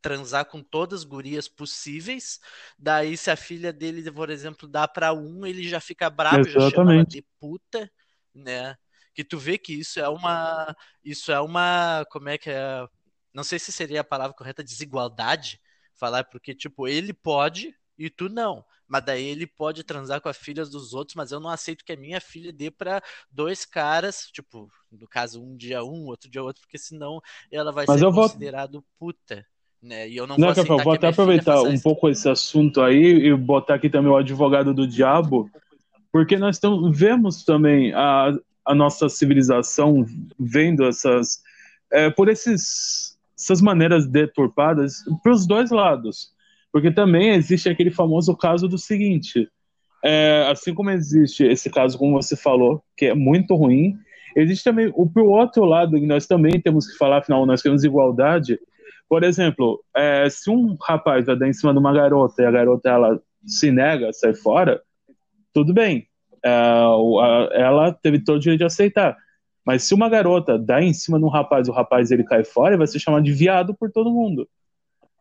transar 0.00 0.44
com 0.44 0.62
todas 0.62 1.00
as 1.00 1.04
gurias 1.04 1.48
possíveis. 1.48 2.40
Daí, 2.78 3.16
se 3.16 3.30
a 3.30 3.36
filha 3.36 3.72
dele, 3.72 4.10
por 4.10 4.30
exemplo, 4.30 4.68
dá 4.68 4.86
para 4.86 5.12
um, 5.12 5.46
ele 5.46 5.68
já 5.68 5.80
fica 5.80 6.08
bravo, 6.08 6.40
Exatamente. 6.40 6.70
já 6.70 6.70
chama 6.70 6.94
ela 6.94 7.04
de 7.04 7.24
puta, 7.38 7.90
né? 8.34 8.76
Que 9.14 9.24
tu 9.24 9.38
vê 9.38 9.58
que 9.58 9.72
isso 9.72 9.98
é 10.00 10.08
uma. 10.08 10.74
Isso 11.04 11.32
é 11.32 11.40
uma. 11.40 12.04
Como 12.10 12.28
é 12.28 12.38
que 12.38 12.50
é? 12.50 12.86
Não 13.32 13.44
sei 13.44 13.58
se 13.58 13.72
seria 13.72 14.00
a 14.00 14.04
palavra 14.04 14.36
correta, 14.36 14.62
desigualdade. 14.64 15.60
Falar, 15.94 16.24
porque, 16.24 16.54
tipo, 16.54 16.88
ele 16.88 17.12
pode 17.12 17.74
e 17.98 18.08
tu 18.08 18.30
não. 18.30 18.64
Mas 18.88 19.04
daí 19.04 19.24
ele 19.24 19.46
pode 19.46 19.84
transar 19.84 20.20
com 20.20 20.28
as 20.28 20.36
filhas 20.36 20.70
dos 20.70 20.94
outros, 20.94 21.14
mas 21.14 21.30
eu 21.30 21.38
não 21.38 21.50
aceito 21.50 21.84
que 21.84 21.92
a 21.92 21.96
minha 21.96 22.20
filha 22.20 22.52
dê 22.52 22.70
para 22.70 23.02
dois 23.30 23.64
caras, 23.66 24.26
tipo, 24.32 24.68
no 24.90 25.06
caso, 25.06 25.40
um 25.40 25.54
dia 25.54 25.84
um, 25.84 26.06
outro 26.06 26.28
dia 26.28 26.42
outro, 26.42 26.62
porque 26.62 26.78
senão 26.78 27.20
ela 27.52 27.70
vai 27.70 27.84
mas 27.86 28.00
ser 28.00 28.06
considerado 28.06 28.72
vou... 28.72 28.84
puta. 28.98 29.46
Né? 29.82 30.08
E 30.08 30.16
eu 30.16 30.26
não, 30.26 30.36
não 30.36 30.52
vou, 30.52 30.82
vou 30.82 30.92
até 30.92 31.08
aproveitar 31.08 31.62
um 31.62 31.78
pouco 31.78 32.08
esse 32.08 32.28
assunto 32.28 32.82
aí 32.82 33.26
e 33.28 33.34
botar 33.34 33.74
aqui 33.76 33.88
também 33.88 34.10
o 34.10 34.16
advogado 34.16 34.74
do 34.74 34.86
diabo, 34.86 35.50
porque 36.12 36.36
nós 36.36 36.58
tamo, 36.58 36.92
vemos 36.92 37.44
também 37.44 37.92
a, 37.94 38.32
a 38.64 38.74
nossa 38.74 39.08
civilização 39.08 40.04
vendo 40.38 40.84
essas 40.84 41.40
é, 41.90 42.10
por 42.10 42.28
esses, 42.28 43.18
essas 43.36 43.60
maneiras 43.60 44.06
deturpadas 44.06 44.96
para 45.22 45.32
os 45.32 45.46
dois 45.46 45.70
lados. 45.70 46.30
Porque 46.72 46.90
também 46.90 47.30
existe 47.30 47.68
aquele 47.68 47.90
famoso 47.90 48.36
caso 48.36 48.68
do 48.68 48.78
seguinte: 48.78 49.48
é, 50.04 50.46
assim 50.50 50.72
como 50.72 50.90
existe 50.90 51.44
esse 51.44 51.68
caso, 51.68 51.98
como 51.98 52.20
você 52.22 52.36
falou, 52.36 52.82
que 52.96 53.06
é 53.06 53.14
muito 53.14 53.54
ruim, 53.54 53.96
existe 54.36 54.64
também 54.64 54.92
o 54.94 55.08
pro 55.08 55.26
outro 55.26 55.64
lado, 55.64 55.98
que 55.98 56.06
nós 56.06 56.26
também 56.26 56.60
temos 56.60 56.86
que 56.86 56.96
falar, 56.96 57.18
afinal, 57.18 57.44
nós 57.44 57.60
queremos 57.60 57.82
igualdade. 57.84 58.58
Por 59.10 59.24
exemplo, 59.24 59.84
é, 59.96 60.30
se 60.30 60.48
um 60.48 60.76
rapaz 60.80 61.26
vai 61.26 61.36
dar 61.36 61.48
em 61.48 61.52
cima 61.52 61.72
de 61.72 61.80
uma 61.80 61.92
garota 61.92 62.40
e 62.40 62.46
a 62.46 62.50
garota 62.52 62.88
ela 62.88 63.20
se 63.44 63.72
nega, 63.72 64.12
sai 64.12 64.34
fora, 64.34 64.80
tudo 65.52 65.74
bem. 65.74 66.06
É, 66.44 66.50
ela 67.54 67.92
teve 67.92 68.22
todo 68.22 68.36
o 68.36 68.40
direito 68.40 68.60
de 68.60 68.66
aceitar. 68.66 69.16
Mas 69.66 69.82
se 69.82 69.94
uma 69.94 70.08
garota 70.08 70.56
dá 70.56 70.80
em 70.80 70.94
cima 70.94 71.18
de 71.18 71.24
um 71.24 71.28
rapaz 71.28 71.66
e 71.66 71.70
o 71.72 71.74
rapaz 71.74 72.12
ele 72.12 72.22
cai 72.22 72.44
fora, 72.44 72.70
ele 72.70 72.78
vai 72.78 72.86
ser 72.86 73.00
chamado 73.00 73.24
de 73.24 73.32
viado 73.32 73.74
por 73.74 73.90
todo 73.90 74.12
mundo 74.12 74.48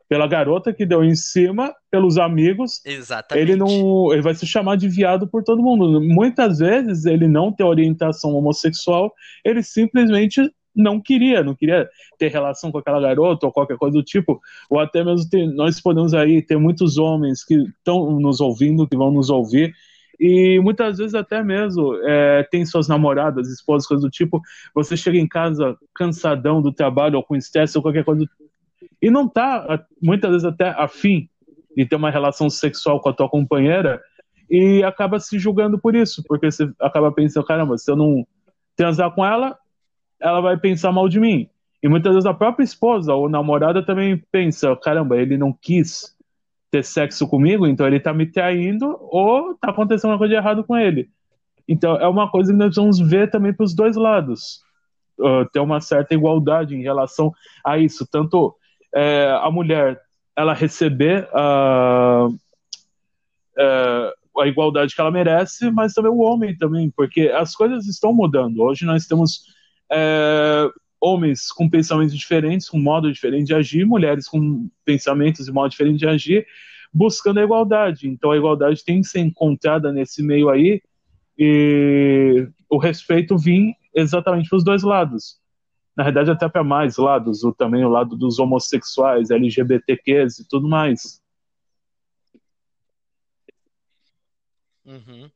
pela 0.10 0.26
garota 0.26 0.74
que 0.74 0.88
deu 0.88 1.04
em 1.04 1.14
cima, 1.14 1.72
pelos 1.92 2.18
amigos. 2.18 2.82
Exatamente. 2.84 3.44
Ele 3.44 3.56
não, 3.56 4.12
ele 4.12 4.24
vai 4.24 4.34
se 4.34 4.46
chamar 4.48 4.76
de 4.76 4.90
viado 4.90 5.28
por 5.28 5.44
todo 5.44 5.62
mundo. 5.62 6.02
Muitas 6.02 6.58
vezes 6.58 7.06
ele 7.06 7.28
não 7.28 7.54
tem 7.54 7.64
orientação 7.64 8.32
homossexual, 8.32 9.14
ele 9.46 9.62
simplesmente 9.62 10.52
não 10.80 11.00
queria, 11.00 11.44
não 11.44 11.54
queria 11.54 11.88
ter 12.18 12.30
relação 12.30 12.72
com 12.72 12.78
aquela 12.78 13.02
garota 13.02 13.46
ou 13.46 13.52
qualquer 13.52 13.78
coisa 13.78 13.98
do 13.98 14.04
tipo, 14.04 14.40
ou 14.70 14.80
até 14.80 15.04
mesmo 15.04 15.30
ter, 15.30 15.46
nós 15.48 15.80
podemos 15.82 16.14
aí 16.14 16.42
ter 16.42 16.58
muitos 16.58 16.98
homens 16.98 17.44
que 17.44 17.56
estão 17.56 18.20
nos 18.20 18.40
ouvindo, 18.40 18.88
que 18.88 18.96
vão 18.96 19.12
nos 19.12 19.30
ouvir, 19.30 19.74
e 20.20 20.60
muitas 20.60 20.98
vezes 20.98 21.16
até 21.16 21.44
mesmo 21.44 21.96
é, 22.04 22.44
tem 22.44 22.66
suas 22.66 22.88
namoradas, 22.88 23.48
esposas, 23.48 23.88
coisas 23.88 24.04
do 24.04 24.10
tipo, 24.10 24.42
você 24.74 24.98
chega 24.98 25.18
em 25.18 25.28
casa 25.28 25.78
cansadão 25.96 26.62
do 26.62 26.74
trabalho 26.74 27.18
ou 27.18 27.24
com 27.24 27.36
estresse 27.36 27.78
ou 27.78 27.82
qualquer 27.82 28.04
coisa 28.04 28.22
do 28.22 28.30
e 29.02 29.10
não 29.10 29.28
tá, 29.28 29.86
muitas 30.02 30.32
vezes, 30.32 30.46
até 30.46 30.70
afim 30.70 31.30
de 31.76 31.86
ter 31.86 31.96
uma 31.96 32.12
relação 32.12 32.50
sexual 32.50 33.00
com 33.00 33.10
a 33.10 33.14
tua 33.14 33.30
companheira 33.30 34.02
e 34.50 34.84
acaba 34.84 35.20
se 35.20 35.40
julgando 35.40 35.80
por 35.80 35.96
isso, 35.96 36.24
porque 36.28 36.52
você 36.52 36.70
acaba 36.82 37.12
pensando, 37.12 37.46
caramba, 37.46 37.78
se 37.78 37.90
eu 37.90 37.96
não 37.96 38.28
transar 38.76 39.12
com 39.14 39.26
ela, 39.26 39.58
ela 40.22 40.42
vai 40.42 40.58
pensar 40.58 40.92
mal 40.92 41.08
de 41.08 41.20
mim. 41.20 41.50
E 41.82 41.88
muitas 41.88 42.14
vezes 42.14 42.26
a 42.26 42.34
própria 42.34 42.64
esposa 42.64 43.14
ou 43.14 43.30
namorada 43.30 43.84
também 43.84 44.22
pensa, 44.32 44.76
caramba, 44.76 45.18
ele 45.18 45.38
não 45.38 45.54
quis 45.54 46.16
ter 46.70 46.84
sexo 46.84 47.28
comigo, 47.28 47.66
então 47.66 47.88
ele 47.88 48.00
tá 48.00 48.14
me 48.14 48.26
traindo 48.26 48.98
ou 49.00 49.56
tá 49.56 49.70
acontecendo 49.72 50.12
uma 50.12 50.18
coisa 50.18 50.34
de 50.34 50.38
errado 50.38 50.64
com 50.64 50.78
ele. 50.78 51.10
Então 51.68 51.96
é 51.96 52.08
uma 52.08 52.30
coisa 52.30 52.52
que 52.52 52.58
nós 52.58 52.76
vamos 52.76 53.00
ver 53.00 53.30
também 53.30 53.54
para 53.54 53.64
os 53.64 53.74
dois 53.74 53.96
lados. 53.96 54.62
Uh, 55.18 55.46
ter 55.52 55.60
uma 55.60 55.82
certa 55.82 56.14
igualdade 56.14 56.76
em 56.76 56.82
relação 56.82 57.34
a 57.66 57.78
isso, 57.78 58.08
tanto 58.10 58.56
é, 58.96 59.38
a 59.42 59.52
mulher 59.52 60.00
ela 60.36 60.54
receber 60.54 61.28
a, 61.34 62.30
é, 63.58 64.14
a 64.40 64.48
igualdade 64.48 64.96
que 64.96 65.02
ela 65.02 65.12
merece, 65.12 65.70
mas 65.72 65.94
também 65.94 66.12
o 66.12 66.20
homem 66.20 66.56
também, 66.56 66.90
porque 66.90 67.24
as 67.24 67.54
coisas 67.54 67.86
estão 67.88 68.14
mudando. 68.14 68.62
Hoje 68.62 68.86
nós 68.86 69.06
temos 69.06 69.44
é, 69.92 70.70
homens 71.00 71.52
com 71.52 71.70
pensamentos 71.70 72.18
diferentes, 72.18 72.70
com 72.70 72.80
modo 72.80 73.12
diferente 73.12 73.48
de 73.48 73.56
agir, 73.56 73.86
mulheres 73.86 74.28
com 74.28 74.70
pensamentos 74.86 75.48
e 75.48 75.52
modo 75.52 75.72
diferente 75.72 76.00
de 76.00 76.08
agir, 76.08 76.48
buscando 76.94 77.40
a 77.40 77.44
igualdade. 77.44 78.08
Então 78.08 78.32
a 78.32 78.38
igualdade 78.38 78.84
tem 78.84 79.02
que 79.02 79.08
ser 79.08 79.20
encontrada 79.20 79.92
nesse 79.92 80.24
meio 80.24 80.50
aí 80.50 80.82
e 81.38 82.48
o 82.70 82.78
respeito 82.78 83.38
vir 83.38 83.74
exatamente 83.96 84.50
para 84.50 84.58
os 84.58 84.64
dois 84.64 84.84
lados 84.84 85.40
na 86.00 86.06
verdade 86.06 86.32
até 86.32 86.48
para 86.48 86.64
mais 86.64 86.96
lados, 86.96 87.44
o, 87.44 87.52
também 87.52 87.84
o 87.84 87.90
lado 87.90 88.16
dos 88.16 88.40
homossexuais, 88.40 89.32
LGBTQs 89.32 90.40
e 90.40 90.48
tudo 90.48 90.66
mais. 90.66 91.22
Uhum. 94.86 95.30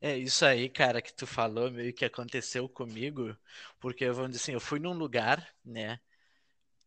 É 0.00 0.16
isso 0.16 0.44
aí, 0.44 0.68
cara, 0.68 1.00
que 1.02 1.12
tu 1.12 1.26
falou, 1.26 1.70
meio 1.70 1.92
que 1.94 2.04
aconteceu 2.04 2.68
comigo, 2.68 3.36
porque 3.80 4.10
vamos 4.10 4.32
dizer 4.32 4.42
assim, 4.42 4.52
eu 4.52 4.60
fui 4.60 4.78
num 4.78 4.92
lugar, 4.92 5.48
né, 5.64 6.00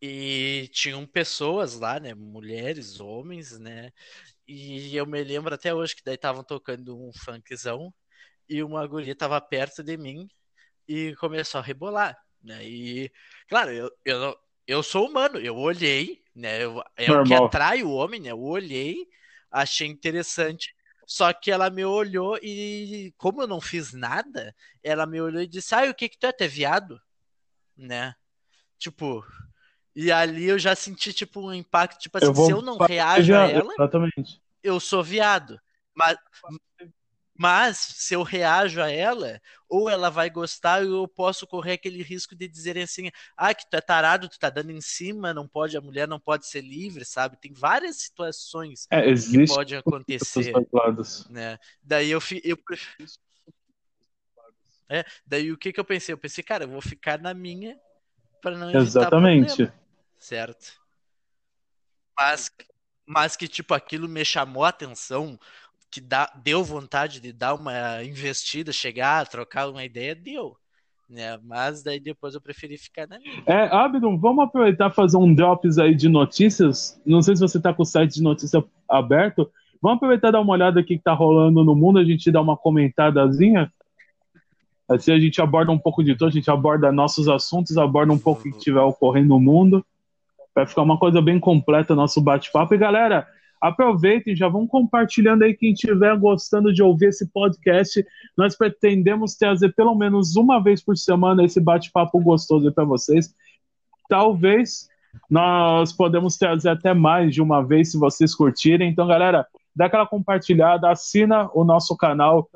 e 0.00 0.68
tinham 0.72 1.06
pessoas 1.06 1.78
lá, 1.78 2.00
né, 2.00 2.14
mulheres, 2.14 3.00
homens, 3.00 3.58
né, 3.58 3.92
e 4.46 4.96
eu 4.96 5.06
me 5.06 5.22
lembro 5.24 5.54
até 5.54 5.74
hoje 5.74 5.96
que 5.96 6.04
daí 6.04 6.16
estavam 6.16 6.44
tocando 6.44 6.98
um 6.98 7.12
funkzão 7.12 7.92
e 8.48 8.62
uma 8.62 8.86
guria 8.86 9.16
tava 9.16 9.40
perto 9.40 9.82
de 9.82 9.96
mim 9.96 10.28
e 10.88 11.14
começou 11.16 11.60
a 11.60 11.64
rebolar. 11.64 12.18
Né? 12.42 12.64
E, 12.66 13.12
claro, 13.48 13.70
eu, 13.72 13.90
eu, 14.04 14.36
eu 14.66 14.82
sou 14.82 15.08
humano, 15.08 15.38
eu 15.38 15.56
olhei, 15.56 16.22
né? 16.34 16.64
Eu, 16.64 16.82
é 16.96 17.08
Normal. 17.08 17.22
o 17.22 17.26
que 17.26 17.34
atrai 17.34 17.82
o 17.82 17.92
homem, 17.92 18.20
né? 18.20 18.30
Eu 18.30 18.40
olhei, 18.42 19.08
achei 19.50 19.88
interessante. 19.88 20.74
Só 21.12 21.30
que 21.30 21.50
ela 21.50 21.68
me 21.68 21.84
olhou 21.84 22.38
e, 22.42 23.12
como 23.18 23.42
eu 23.42 23.46
não 23.46 23.60
fiz 23.60 23.92
nada, 23.92 24.56
ela 24.82 25.04
me 25.04 25.20
olhou 25.20 25.42
e 25.42 25.46
disse: 25.46 25.74
Ah, 25.74 25.82
o 25.90 25.94
que 25.94 26.08
que 26.08 26.18
tu 26.18 26.26
é? 26.26 26.32
Tu 26.32 26.44
é 26.44 26.48
viado? 26.48 26.98
Né? 27.76 28.14
Tipo, 28.78 29.22
e 29.94 30.10
ali 30.10 30.44
eu 30.44 30.58
já 30.58 30.74
senti, 30.74 31.12
tipo, 31.12 31.42
um 31.42 31.52
impacto, 31.52 32.00
tipo 32.00 32.16
assim, 32.16 32.28
eu 32.28 32.34
se 32.34 32.50
eu 32.50 32.62
não 32.62 32.78
reajo 32.78 33.34
a 33.34 33.46
ela, 33.46 33.74
exatamente. 33.74 34.40
eu 34.62 34.80
sou 34.80 35.04
viado. 35.04 35.60
Mas, 35.94 36.16
mas 37.36 37.78
se 37.78 38.14
eu 38.14 38.22
reajo 38.22 38.80
a 38.80 38.90
ela, 38.90 39.40
ou 39.68 39.88
ela 39.88 40.10
vai 40.10 40.28
gostar, 40.28 40.82
ou 40.82 41.02
eu 41.02 41.08
posso 41.08 41.46
correr 41.46 41.72
aquele 41.72 42.02
risco 42.02 42.36
de 42.36 42.46
dizerem 42.46 42.82
assim: 42.82 43.10
ah, 43.36 43.54
que 43.54 43.68
tu 43.68 43.74
é 43.74 43.80
tarado, 43.80 44.28
tu 44.28 44.38
tá 44.38 44.50
dando 44.50 44.70
em 44.70 44.80
cima, 44.80 45.32
não 45.32 45.48
pode, 45.48 45.76
a 45.76 45.80
mulher 45.80 46.06
não 46.06 46.20
pode 46.20 46.46
ser 46.46 46.60
livre, 46.60 47.04
sabe? 47.04 47.40
Tem 47.40 47.52
várias 47.52 47.96
situações 47.96 48.86
é, 48.90 49.02
que 49.02 49.46
podem 49.46 49.78
acontecer. 49.78 50.52
Né? 51.30 51.58
Daí 51.82 52.10
eu, 52.10 52.20
eu 52.44 52.56
é, 54.88 55.04
daí 55.24 55.50
o 55.50 55.56
que 55.56 55.72
que 55.72 55.80
eu 55.80 55.84
pensei? 55.84 56.12
Eu 56.12 56.18
pensei, 56.18 56.44
cara, 56.44 56.64
eu 56.64 56.68
vou 56.68 56.82
ficar 56.82 57.18
na 57.18 57.32
minha 57.32 57.80
para 58.42 58.58
não 58.58 58.70
Exatamente. 58.70 59.56
Problema, 59.56 59.74
certo? 60.18 60.82
Mas, 62.14 62.50
mas 63.06 63.36
que 63.36 63.48
tipo 63.48 63.72
aquilo 63.72 64.06
me 64.06 64.22
chamou 64.22 64.64
a 64.64 64.68
atenção 64.68 65.40
que 65.92 66.00
dá, 66.00 66.32
deu 66.42 66.64
vontade 66.64 67.20
de 67.20 67.34
dar 67.34 67.54
uma 67.54 68.02
investida, 68.02 68.72
chegar, 68.72 69.28
trocar 69.28 69.68
uma 69.68 69.84
ideia, 69.84 70.14
deu. 70.14 70.56
Né? 71.08 71.38
Mas 71.44 71.82
daí 71.82 72.00
depois 72.00 72.34
eu 72.34 72.40
preferi 72.40 72.78
ficar 72.78 73.06
na 73.06 73.18
minha. 73.18 73.42
É, 73.46 73.64
Abdon, 73.70 74.16
vamos 74.16 74.42
aproveitar 74.42 74.90
e 74.90 74.94
fazer 74.94 75.18
um 75.18 75.34
drops 75.34 75.78
aí 75.78 75.94
de 75.94 76.08
notícias. 76.08 76.98
Não 77.04 77.20
sei 77.20 77.36
se 77.36 77.42
você 77.42 77.58
está 77.58 77.74
com 77.74 77.82
o 77.82 77.86
site 77.86 78.14
de 78.14 78.22
notícia 78.22 78.64
aberto. 78.88 79.50
Vamos 79.82 79.98
aproveitar 79.98 80.28
e 80.28 80.32
dar 80.32 80.40
uma 80.40 80.54
olhada 80.54 80.80
aqui 80.80 80.94
que 80.94 81.00
está 81.00 81.12
rolando 81.12 81.62
no 81.62 81.76
mundo, 81.76 81.98
a 81.98 82.04
gente 82.04 82.30
dá 82.30 82.40
uma 82.40 82.56
comentadazinha. 82.56 83.70
Assim 84.88 85.12
a 85.12 85.20
gente 85.20 85.42
aborda 85.42 85.70
um 85.70 85.78
pouco 85.78 86.02
de 86.02 86.14
tudo, 86.14 86.28
a 86.28 86.32
gente 86.32 86.50
aborda 86.50 86.90
nossos 86.90 87.28
assuntos, 87.28 87.76
aborda 87.76 88.12
um 88.12 88.18
pouco 88.18 88.40
o 88.40 88.44
que 88.44 88.56
estiver 88.56 88.80
ocorrendo 88.80 89.28
no 89.28 89.40
mundo. 89.40 89.84
Vai 90.54 90.66
ficar 90.66 90.82
uma 90.82 90.98
coisa 90.98 91.20
bem 91.20 91.38
completa 91.38 91.94
nosso 91.94 92.20
bate-papo. 92.20 92.74
E 92.74 92.78
galera, 92.78 93.26
Aproveitem, 93.62 94.34
já 94.34 94.48
vão 94.48 94.66
compartilhando 94.66 95.44
aí 95.44 95.54
quem 95.54 95.72
estiver 95.72 96.16
gostando 96.18 96.72
de 96.72 96.82
ouvir 96.82 97.10
esse 97.10 97.26
podcast. 97.28 98.04
Nós 98.36 98.56
pretendemos 98.56 99.36
trazer 99.36 99.72
pelo 99.74 99.94
menos 99.94 100.34
uma 100.34 100.60
vez 100.60 100.82
por 100.82 100.96
semana 100.96 101.44
esse 101.44 101.60
bate-papo 101.60 102.20
gostoso 102.20 102.72
para 102.72 102.84
vocês. 102.84 103.32
Talvez 104.08 104.88
nós 105.30 105.92
podemos 105.92 106.36
trazer 106.36 106.70
até 106.70 106.92
mais 106.92 107.32
de 107.32 107.40
uma 107.40 107.62
vez 107.62 107.92
se 107.92 107.98
vocês 107.98 108.34
curtirem. 108.34 108.90
Então, 108.90 109.06
galera, 109.06 109.46
dá 109.76 109.86
aquela 109.86 110.06
compartilhada, 110.06 110.90
assina 110.90 111.48
o 111.54 111.62
nosso 111.62 111.96
canal 111.96 112.50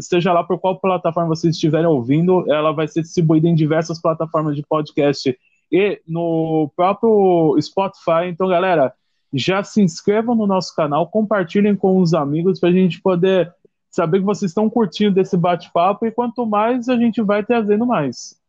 seja 0.00 0.32
lá 0.32 0.42
por 0.42 0.58
qual 0.58 0.80
plataforma 0.80 1.34
vocês 1.34 1.54
estiverem 1.54 1.86
ouvindo, 1.86 2.50
ela 2.50 2.72
vai 2.72 2.88
ser 2.88 3.02
distribuída 3.02 3.46
em 3.46 3.54
diversas 3.54 4.00
plataformas 4.00 4.56
de 4.56 4.62
podcast 4.62 5.38
e 5.70 6.00
no 6.06 6.70
próprio 6.74 7.56
Spotify. 7.60 8.28
Então, 8.28 8.48
galera, 8.48 8.92
já 9.32 9.62
se 9.62 9.82
inscrevam 9.82 10.34
no 10.34 10.46
nosso 10.46 10.74
canal, 10.74 11.08
compartilhem 11.08 11.76
com 11.76 12.00
os 12.00 12.14
amigos 12.14 12.60
para 12.60 12.68
a 12.68 12.72
gente 12.72 13.00
poder 13.00 13.52
saber 13.90 14.18
que 14.18 14.24
vocês 14.24 14.50
estão 14.50 14.68
curtindo 14.68 15.14
desse 15.14 15.36
bate-papo 15.36 16.06
e 16.06 16.12
quanto 16.12 16.44
mais 16.46 16.88
a 16.88 16.96
gente 16.96 17.22
vai 17.22 17.44
trazendo 17.44 17.86
mais. 17.86 18.40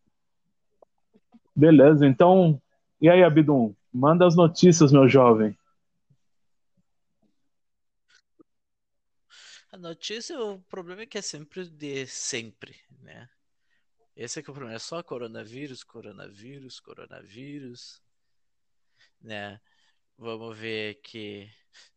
Beleza, 1.55 2.05
então, 2.05 2.61
e 3.01 3.09
aí, 3.09 3.23
Abidum? 3.23 3.73
Manda 3.91 4.27
as 4.27 4.35
notícias, 4.35 4.91
meu 4.91 5.07
jovem. 5.07 5.57
A 9.71 9.77
notícia, 9.77 10.39
o 10.39 10.59
problema 10.63 11.01
é 11.01 11.05
que 11.05 11.17
é 11.17 11.21
sempre 11.21 11.67
de 11.67 12.05
sempre, 12.07 12.75
né? 13.01 13.29
Esse 14.15 14.39
é 14.39 14.43
que 14.43 14.49
é 14.49 14.51
o 14.51 14.53
problema, 14.53 14.75
é 14.75 14.79
só 14.79 15.03
coronavírus, 15.03 15.83
coronavírus, 15.83 16.79
coronavírus, 16.79 18.01
né? 19.21 19.59
Vamos 20.17 20.57
ver 20.57 20.99
que 21.03 21.47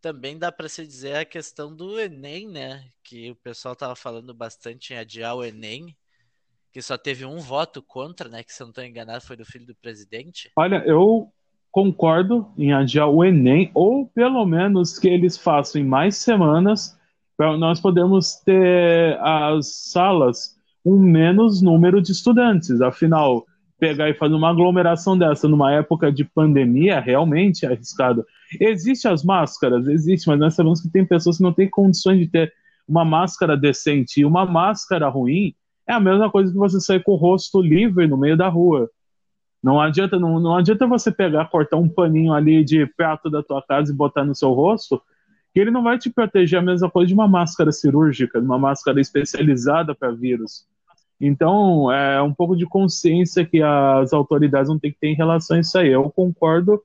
também 0.01 0.39
dá 0.39 0.53
para 0.53 0.69
se 0.69 0.87
dizer 0.87 1.17
a 1.17 1.25
questão 1.25 1.75
do 1.75 1.99
Enem, 1.99 2.49
né? 2.49 2.85
Que 3.03 3.31
o 3.31 3.37
pessoal 3.37 3.75
tava 3.75 3.97
falando 3.97 4.35
bastante 4.35 4.93
em 4.93 4.99
adiar 4.99 5.35
o 5.35 5.45
Enem, 5.45 5.97
que 6.71 6.83
só 6.83 6.99
teve 6.99 7.25
um 7.25 7.39
voto 7.39 7.83
contra, 7.83 8.29
né? 8.29 8.43
Que 8.43 8.53
se 8.53 8.63
eu 8.63 8.67
não 8.67 8.71
estou 8.71 8.85
enganado 8.85 9.25
foi 9.25 9.37
do 9.37 9.45
filho 9.45 9.67
do 9.67 9.75
presidente. 9.75 10.51
Olha, 10.57 10.83
eu 10.87 11.33
concordo 11.71 12.53
em 12.59 12.73
adiar 12.73 13.09
o 13.09 13.25
Enem, 13.25 13.71
ou 13.73 14.07
pelo 14.09 14.45
menos 14.45 14.99
que 14.99 15.09
eles 15.09 15.39
façam 15.39 15.81
em 15.81 15.85
mais 15.85 16.17
semanas 16.17 16.99
para 17.37 17.57
nós 17.57 17.81
podermos 17.81 18.35
ter 18.37 19.19
as 19.21 19.91
salas 19.91 20.59
um 20.85 20.99
menos 20.99 21.63
número 21.63 22.03
de 22.03 22.13
estudantes. 22.13 22.83
Afinal, 22.83 23.47
pegar 23.81 24.11
e 24.11 24.15
fazer 24.15 24.35
uma 24.35 24.51
aglomeração 24.51 25.17
dessa 25.17 25.49
numa 25.49 25.73
época 25.73 26.13
de 26.13 26.23
pandemia 26.23 27.01
realmente 27.01 27.65
é 27.65 27.71
arriscado. 27.71 28.25
Existem 28.61 29.11
as 29.11 29.25
máscaras, 29.25 29.89
existe, 29.89 30.29
mas 30.29 30.39
nós 30.39 30.55
sabemos 30.55 30.83
que 30.83 30.91
tem 30.91 31.05
pessoas 31.05 31.39
que 31.39 31.43
não 31.43 31.53
têm 31.53 31.69
condições 31.69 32.19
de 32.19 32.29
ter 32.29 32.53
uma 32.87 33.05
máscara 33.05 33.57
decente. 33.57 34.21
E 34.21 34.25
uma 34.25 34.45
máscara 34.45 35.09
ruim 35.09 35.55
é 35.87 35.93
a 35.93 36.01
mesma 36.01 36.31
coisa 36.31 36.53
que 36.53 36.59
você 36.59 36.79
sair 36.79 37.03
com 37.03 37.13
o 37.13 37.17
rosto 37.17 37.61
livre 37.61 38.07
no 38.07 38.17
meio 38.17 38.37
da 38.37 38.49
rua. 38.49 38.91
Não 39.63 39.81
adianta, 39.81 40.19
não, 40.19 40.39
não 40.39 40.57
adianta 40.57 40.87
você 40.87 41.11
pegar, 41.11 41.49
cortar 41.49 41.77
um 41.77 41.89
paninho 41.89 42.33
ali 42.33 42.63
de 42.63 42.87
prato 42.87 43.31
da 43.31 43.43
tua 43.43 43.63
casa 43.63 43.93
e 43.93 43.97
botar 43.97 44.25
no 44.25 44.35
seu 44.35 44.53
rosto, 44.53 45.01
que 45.53 45.61
ele 45.61 45.71
não 45.71 45.83
vai 45.83 45.99
te 45.99 46.11
proteger 46.11 46.59
a 46.59 46.63
mesma 46.63 46.91
coisa 46.91 47.09
de 47.09 47.15
uma 47.15 47.29
máscara 47.29 47.73
cirúrgica, 47.73 48.41
de 48.41 48.47
uma 48.47 48.59
máscara 48.59 49.01
especializada 49.01 49.95
para 49.95 50.13
vírus. 50.13 50.67
Então, 51.21 51.93
é 51.93 52.23
um 52.23 52.33
pouco 52.33 52.57
de 52.57 52.65
consciência 52.67 53.45
que 53.45 53.63
as 53.63 54.13
autoridades 54.13 54.69
vão 54.69 54.79
ter 54.79 54.93
que 54.93 54.99
ter 54.99 55.09
em 55.09 55.15
relação 55.15 55.57
a 55.57 55.61
isso 55.61 55.77
aí. 55.77 55.89
Eu 55.91 56.11
concordo 56.11 56.81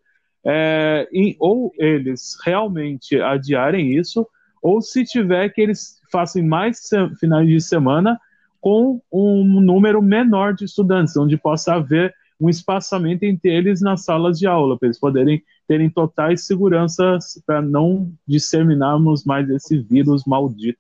é, 0.46 1.08
em, 1.12 1.36
ou 1.40 1.72
eles 1.78 2.36
realmente 2.44 3.20
adiarem 3.20 3.94
isso, 3.98 4.28
ou 4.62 4.82
se 4.82 5.04
tiver 5.06 5.50
que 5.50 5.62
eles 5.62 6.00
façam 6.12 6.44
mais 6.44 6.90
finais 7.20 7.48
de 7.48 7.62
semana 7.62 8.20
com 8.60 9.02
um 9.12 9.44
número 9.62 10.02
menor 10.02 10.54
de 10.54 10.66
estudantes, 10.66 11.16
onde 11.16 11.38
possa 11.38 11.76
haver 11.76 12.14
um 12.40 12.50
espaçamento 12.50 13.24
entre 13.24 13.50
eles 13.50 13.80
nas 13.80 14.04
salas 14.04 14.38
de 14.38 14.48
aula, 14.48 14.78
para 14.78 14.88
eles 14.88 15.00
poderem 15.00 15.42
terem 15.68 15.90
totais 15.90 16.46
seguranças 16.46 17.42
para 17.46 17.62
não 17.62 18.12
disseminarmos 18.28 19.24
mais 19.24 19.50
esse 19.50 19.78
vírus 19.78 20.26
maldito. 20.26 20.80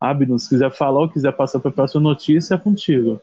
Abno, 0.00 0.38
se 0.38 0.48
quiser 0.48 0.70
falar 0.72 1.00
ou 1.00 1.10
quiser 1.10 1.32
passar 1.32 1.60
para 1.60 1.70
a 1.70 1.74
próxima 1.74 2.02
notícia, 2.02 2.54
é 2.54 2.58
contigo. 2.58 3.20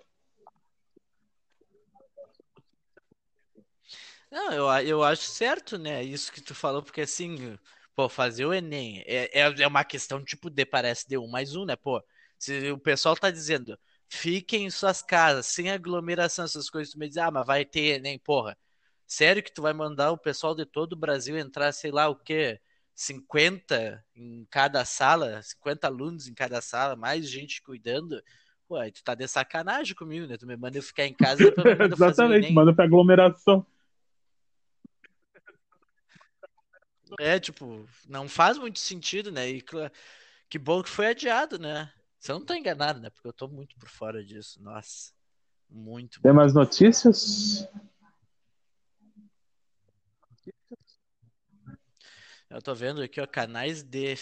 Não, 4.32 4.51
eu, 4.51 4.67
eu 4.86 5.03
acho 5.03 5.23
certo, 5.23 5.78
né? 5.78 6.03
Isso 6.03 6.32
que 6.32 6.41
tu 6.41 6.53
falou, 6.53 6.84
porque 6.84 7.01
assim, 7.01 7.57
pô, 7.95 8.09
fazer 8.09 8.45
o 8.45 8.53
Enem 8.53 9.01
é, 9.05 9.39
é, 9.39 9.61
é 9.61 9.67
uma 9.67 9.86
questão 9.86 10.23
tipo 10.23 10.49
de 10.49 10.65
parece 10.65 11.07
de 11.07 11.17
um 11.17 11.28
mais 11.28 11.55
um, 11.55 11.63
né? 11.63 11.76
Pô, 11.76 12.03
se 12.38 12.69
o 12.71 12.78
pessoal 12.78 13.15
tá 13.15 13.32
dizendo 13.32 13.80
fiquem 14.09 14.65
em 14.65 14.69
suas 14.69 15.01
casas, 15.01 15.47
sem 15.47 15.71
aglomeração, 15.71 16.45
essas 16.45 16.69
coisas, 16.69 16.93
tu 16.93 16.99
me 16.99 17.07
diz, 17.07 17.17
ah, 17.17 17.32
mas 17.32 17.45
vai 17.45 17.65
ter 17.65 17.97
Enem, 17.97 18.19
porra. 18.19 18.57
Sério 19.07 19.43
que 19.43 19.53
tu 19.53 19.61
vai 19.61 19.73
mandar 19.73 20.11
o 20.11 20.17
pessoal 20.17 20.55
de 20.55 20.65
todo 20.65 20.93
o 20.93 20.97
Brasil 20.97 21.38
entrar, 21.38 21.71
sei 21.71 21.91
lá 21.91 22.09
o 22.09 22.15
quê? 22.15 22.59
50 22.95 24.03
em 24.15 24.47
cada 24.49 24.85
sala, 24.85 25.41
50 25.41 25.85
alunos 25.85 26.27
em 26.27 26.33
cada 26.33 26.61
sala, 26.61 26.95
mais 26.95 27.29
gente 27.29 27.61
cuidando. 27.61 28.23
Pô, 28.67 28.77
aí 28.77 28.91
tu 28.91 29.03
tá 29.03 29.13
de 29.13 29.27
sacanagem 29.27 29.93
comigo, 29.93 30.25
né? 30.25 30.37
Tu 30.37 30.47
me 30.47 30.55
manda 30.55 30.77
eu 30.77 30.81
ficar 30.81 31.05
em 31.05 31.13
casa 31.13 31.41
e 31.41 31.45
depois 31.45 31.75
manda 31.77 31.93
Exatamente, 31.93 32.53
manda 32.53 32.73
pra 32.73 32.85
aglomeração. 32.85 33.65
É, 37.19 37.39
tipo, 37.39 37.85
não 38.07 38.27
faz 38.27 38.57
muito 38.57 38.79
sentido, 38.79 39.31
né? 39.31 39.47
E 39.49 39.63
que 40.49 40.57
bom 40.57 40.81
que 40.81 40.89
foi 40.89 41.07
adiado, 41.07 41.59
né? 41.59 41.91
Você 42.17 42.31
não 42.31 42.43
tá 42.43 42.57
enganado, 42.57 42.99
né? 42.99 43.09
Porque 43.11 43.27
eu 43.27 43.33
tô 43.33 43.47
muito 43.47 43.75
por 43.77 43.89
fora 43.89 44.23
disso. 44.23 44.61
Nossa. 44.63 45.13
Muito. 45.69 46.21
Tem 46.21 46.33
mais 46.33 46.53
notícias? 46.53 47.67
Eu 52.49 52.61
tô 52.61 52.75
vendo 52.75 53.01
aqui, 53.01 53.19
ó, 53.19 53.25
canais 53.25 53.81
de 53.81 54.15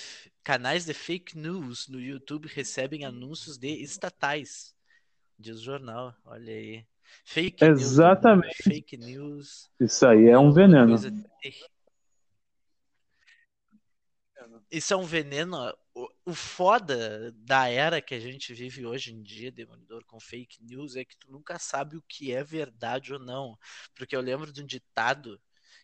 canais 0.43 0.86
de 0.86 0.93
fake 0.93 1.38
news 1.38 1.88
no 1.88 1.99
YouTube 1.99 2.47
recebem 2.47 3.05
anúncios 3.05 3.57
de 3.57 3.67
estatais. 3.82 4.74
Diz 5.38 5.59
o 5.59 5.63
jornal, 5.63 6.15
olha 6.26 6.53
aí. 6.53 6.86
Fake 7.26 7.63
Exatamente. 7.63 8.47
News, 8.47 8.76
fake 8.76 8.97
news. 8.97 9.69
Isso 9.80 10.07
aí 10.07 10.28
é 10.28 10.39
um 10.39 10.51
veneno. 10.51 10.95
Isso 14.71 14.93
é 14.93 14.97
um 14.97 15.03
veneno. 15.03 15.57
O, 15.93 16.09
o 16.26 16.34
foda 16.34 17.32
da 17.34 17.67
era 17.67 18.01
que 18.01 18.15
a 18.15 18.19
gente 18.19 18.53
vive 18.53 18.86
hoje 18.86 19.13
em 19.13 19.21
dia, 19.21 19.51
Demolidor, 19.51 20.03
com 20.05 20.19
fake 20.19 20.63
news, 20.63 20.95
é 20.95 21.05
que 21.05 21.17
tu 21.17 21.32
nunca 21.32 21.59
sabe 21.59 21.97
o 21.97 22.03
que 22.07 22.32
é 22.32 22.43
verdade 22.43 23.13
ou 23.13 23.19
não. 23.19 23.57
Porque 23.95 24.15
eu 24.15 24.21
lembro 24.21 24.51
de 24.51 24.61
um 24.61 24.65
ditado 24.65 25.39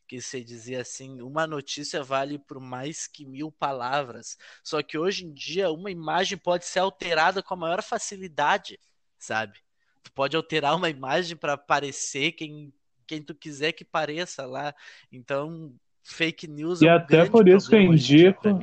que 0.09 0.19
você 0.19 0.43
dizia 0.43 0.81
assim, 0.81 1.21
uma 1.21 1.45
notícia 1.45 2.01
vale 2.01 2.39
por 2.39 2.59
mais 2.59 3.05
que 3.05 3.23
mil 3.23 3.51
palavras. 3.51 4.39
Só 4.63 4.81
que 4.81 4.97
hoje 4.97 5.23
em 5.23 5.31
dia 5.31 5.69
uma 5.69 5.91
imagem 5.91 6.35
pode 6.35 6.65
ser 6.65 6.79
alterada 6.79 7.43
com 7.43 7.53
a 7.53 7.57
maior 7.57 7.83
facilidade, 7.83 8.79
sabe? 9.19 9.59
Tu 10.03 10.11
pode 10.11 10.35
alterar 10.35 10.75
uma 10.75 10.89
imagem 10.89 11.37
para 11.37 11.55
parecer 11.55 12.31
quem, 12.31 12.73
quem 13.05 13.21
tu 13.21 13.35
quiser 13.35 13.71
que 13.71 13.85
pareça 13.85 14.47
lá. 14.47 14.73
Então, 15.11 15.71
fake 16.03 16.47
news 16.47 16.81
e 16.81 16.87
é 16.87 16.93
um 16.93 16.95
até 16.95 17.25
por 17.25 17.47
isso 17.47 17.69
que 17.69 17.75
eu 17.75 17.81
indico, 17.81 18.59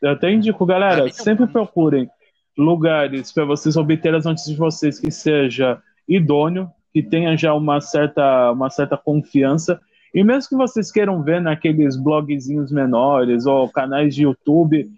eu 0.00 0.10
até 0.10 0.30
indico, 0.30 0.64
galera, 0.64 1.10
sempre 1.10 1.48
procurem 1.48 2.08
lugares 2.56 3.32
para 3.32 3.44
vocês 3.44 3.76
obterem 3.76 4.18
as 4.18 4.26
notícias 4.26 4.54
de 4.54 4.60
vocês 4.60 5.00
que 5.00 5.10
seja 5.10 5.82
idôneo, 6.06 6.70
que 6.92 7.02
tenha 7.02 7.36
já 7.36 7.52
uma 7.52 7.80
certa, 7.80 8.52
uma 8.52 8.70
certa 8.70 8.96
confiança 8.96 9.80
e 10.14 10.22
mesmo 10.22 10.50
que 10.50 10.56
vocês 10.56 10.92
queiram 10.92 11.22
ver 11.22 11.40
naqueles 11.40 11.96
blogzinhos 11.96 12.70
menores 12.70 13.46
ou 13.46 13.68
canais 13.68 14.14
de 14.14 14.22
YouTube, 14.22 14.88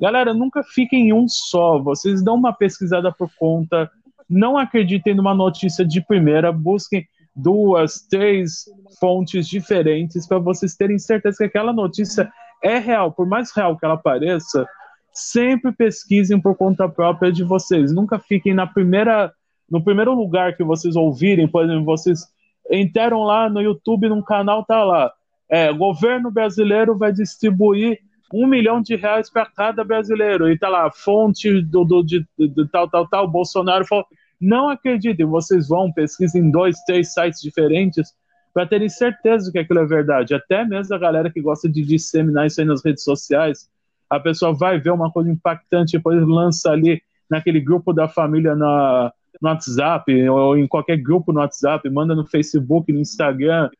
galera, 0.00 0.34
nunca 0.34 0.64
fiquem 0.64 1.10
em 1.10 1.12
um 1.12 1.28
só. 1.28 1.78
Vocês 1.78 2.24
dão 2.24 2.34
uma 2.34 2.52
pesquisada 2.52 3.12
por 3.12 3.30
conta, 3.38 3.88
não 4.28 4.58
acreditem 4.58 5.14
numa 5.14 5.32
notícia 5.32 5.86
de 5.86 6.04
primeira, 6.04 6.50
busquem 6.50 7.06
duas, 7.36 8.00
três 8.10 8.64
fontes 8.98 9.46
diferentes 9.46 10.26
para 10.26 10.38
vocês 10.38 10.74
terem 10.74 10.98
certeza 10.98 11.38
que 11.38 11.44
aquela 11.44 11.72
notícia 11.72 12.28
é 12.60 12.78
real, 12.78 13.12
por 13.12 13.28
mais 13.28 13.52
real 13.54 13.78
que 13.78 13.84
ela 13.84 13.96
pareça. 13.96 14.66
Sempre 15.12 15.70
pesquisem 15.70 16.40
por 16.40 16.56
conta 16.56 16.88
própria 16.88 17.30
de 17.30 17.44
vocês. 17.44 17.94
Nunca 17.94 18.18
fiquem 18.18 18.52
na 18.52 18.66
primeira, 18.66 19.32
no 19.70 19.84
primeiro 19.84 20.12
lugar 20.14 20.56
que 20.56 20.64
vocês 20.64 20.96
ouvirem, 20.96 21.46
por 21.46 21.64
exemplo, 21.64 21.84
vocês 21.84 22.33
entraram 22.70 23.22
lá 23.22 23.48
no 23.48 23.60
YouTube, 23.60 24.08
num 24.08 24.22
canal, 24.22 24.64
tá 24.64 24.82
lá. 24.84 25.12
É, 25.48 25.72
governo 25.72 26.30
brasileiro 26.30 26.96
vai 26.96 27.12
distribuir 27.12 28.00
um 28.32 28.46
milhão 28.46 28.80
de 28.80 28.96
reais 28.96 29.30
para 29.30 29.46
cada 29.46 29.84
brasileiro. 29.84 30.50
E 30.50 30.58
tá 30.58 30.68
lá, 30.68 30.90
fonte 30.90 31.60
do, 31.62 31.84
do 31.84 32.02
de, 32.02 32.26
de, 32.38 32.68
tal, 32.68 32.88
tal, 32.88 33.06
tal. 33.06 33.28
Bolsonaro 33.28 33.86
falou: 33.86 34.06
não 34.40 34.68
acreditem, 34.68 35.26
vocês 35.26 35.68
vão, 35.68 35.92
pesquisem 35.92 36.50
dois, 36.50 36.76
três 36.84 37.12
sites 37.12 37.40
diferentes 37.40 38.12
para 38.52 38.66
terem 38.66 38.88
certeza 38.88 39.50
que 39.50 39.58
aquilo 39.58 39.80
é 39.80 39.86
verdade. 39.86 40.34
Até 40.34 40.64
mesmo 40.64 40.94
a 40.94 40.98
galera 40.98 41.30
que 41.30 41.40
gosta 41.40 41.68
de 41.68 41.82
disseminar 41.82 42.46
isso 42.46 42.60
aí 42.60 42.66
nas 42.66 42.84
redes 42.84 43.02
sociais, 43.02 43.68
a 44.08 44.20
pessoa 44.20 44.54
vai 44.54 44.78
ver 44.78 44.90
uma 44.90 45.10
coisa 45.10 45.30
impactante, 45.30 45.96
depois 45.96 46.22
lança 46.24 46.70
ali 46.70 47.02
naquele 47.28 47.60
grupo 47.60 47.92
da 47.92 48.06
família 48.06 48.54
na, 48.54 49.12
no 49.40 49.48
WhatsApp, 49.48 50.28
ou 50.28 50.56
em 50.56 50.66
qualquer 50.66 50.96
grupo 50.96 51.32
no 51.32 51.40
WhatsApp, 51.40 51.88
manda 51.90 52.14
no 52.14 52.26
Facebook, 52.26 52.92
no 52.92 53.00
Instagram, 53.00 53.70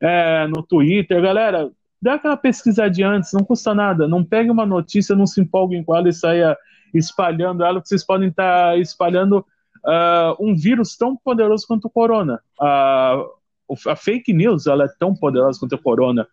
é, 0.00 0.46
no 0.48 0.62
Twitter. 0.62 1.20
Galera, 1.20 1.70
dá 2.00 2.14
aquela 2.14 2.36
pesquisadinha 2.36 3.08
antes, 3.08 3.32
não 3.32 3.44
custa 3.44 3.74
nada. 3.74 4.06
Não 4.06 4.24
pegue 4.24 4.50
uma 4.50 4.66
notícia, 4.66 5.16
não 5.16 5.26
se 5.26 5.40
empolgue 5.40 5.82
com 5.84 5.96
ela 5.96 6.08
e 6.08 6.12
saia 6.12 6.56
espalhando 6.92 7.64
ela, 7.64 7.80
que 7.80 7.88
vocês 7.88 8.04
podem 8.04 8.28
estar 8.28 8.72
tá 8.72 8.76
espalhando 8.76 9.44
uh, 9.84 10.36
um 10.38 10.54
vírus 10.54 10.96
tão 10.96 11.16
poderoso 11.16 11.66
quanto 11.66 11.86
o 11.86 11.90
corona. 11.90 12.40
Uh, 12.60 13.88
a 13.88 13.96
fake 13.96 14.32
news 14.32 14.66
ela 14.66 14.84
é 14.84 14.88
tão 14.98 15.14
poderosa 15.14 15.58
quanto 15.58 15.74
o 15.74 15.82
corona. 15.82 16.26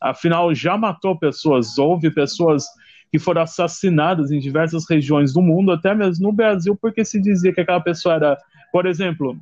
Afinal, 0.00 0.54
já 0.54 0.76
matou 0.76 1.18
pessoas, 1.18 1.78
houve 1.78 2.10
pessoas 2.10 2.66
que 3.10 3.18
foram 3.18 3.42
assassinadas 3.42 4.30
em 4.30 4.38
diversas 4.38 4.88
regiões 4.88 5.32
do 5.32 5.40
mundo, 5.40 5.72
até 5.72 5.94
mesmo 5.94 6.26
no 6.26 6.32
Brasil, 6.32 6.76
porque 6.80 7.04
se 7.04 7.20
dizia 7.20 7.52
que 7.52 7.60
aquela 7.60 7.80
pessoa 7.80 8.16
era, 8.16 8.38
por 8.72 8.86
exemplo, 8.86 9.36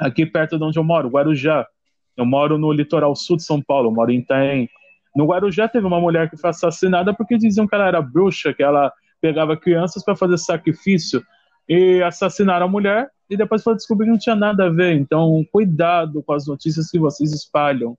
aqui 0.00 0.24
perto 0.26 0.58
de 0.58 0.64
onde 0.64 0.78
eu 0.78 0.84
moro, 0.84 1.08
Guarujá. 1.08 1.66
Eu 2.16 2.24
moro 2.24 2.56
no 2.56 2.72
litoral 2.72 3.14
sul 3.14 3.36
de 3.36 3.44
São 3.44 3.60
Paulo, 3.60 3.92
moro 3.92 4.10
em 4.10 4.18
Itaém. 4.18 4.68
No 5.14 5.26
Guarujá 5.26 5.68
teve 5.68 5.86
uma 5.86 6.00
mulher 6.00 6.30
que 6.30 6.36
foi 6.36 6.50
assassinada 6.50 7.12
porque 7.14 7.36
diziam 7.36 7.66
que 7.66 7.74
ela 7.74 7.86
era 7.86 8.00
bruxa, 8.00 8.54
que 8.54 8.62
ela 8.62 8.92
pegava 9.20 9.56
crianças 9.56 10.04
para 10.04 10.16
fazer 10.16 10.38
sacrifício 10.38 11.22
e 11.68 12.02
assassinaram 12.02 12.66
a 12.66 12.68
mulher 12.68 13.10
e 13.28 13.36
depois 13.36 13.62
foi 13.62 13.74
descobrir 13.74 14.06
que 14.06 14.12
não 14.12 14.18
tinha 14.18 14.36
nada 14.36 14.66
a 14.66 14.70
ver. 14.70 14.94
Então, 14.94 15.44
cuidado 15.50 16.22
com 16.22 16.32
as 16.32 16.46
notícias 16.46 16.90
que 16.90 16.98
vocês 16.98 17.32
espalham. 17.32 17.96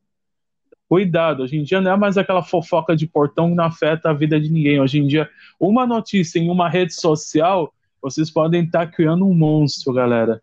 Cuidado, 0.88 1.44
hoje 1.44 1.58
em 1.58 1.64
dia 1.64 1.82
não 1.82 1.92
é 1.92 1.98
mais 1.98 2.18
aquela 2.18 2.42
fofoca 2.42 2.96
de 2.96 3.06
portão 3.06 3.50
que 3.50 3.56
não 3.56 3.66
afeta 3.66 4.10
a 4.10 4.14
vida 4.14 4.40
de 4.40 4.50
ninguém. 4.50 4.80
Hoje 4.80 5.00
em 5.00 5.08
dia, 5.08 5.30
uma 5.60 5.86
notícia 5.86 6.40
em 6.40 6.50
uma 6.50 6.70
rede 6.70 6.94
social, 6.94 7.74
vocês 8.02 8.32
podem 8.32 8.64
estar 8.64 8.88
criando 8.88 9.26
um 9.26 9.34
monstro, 9.34 9.94
galera. 9.94 10.42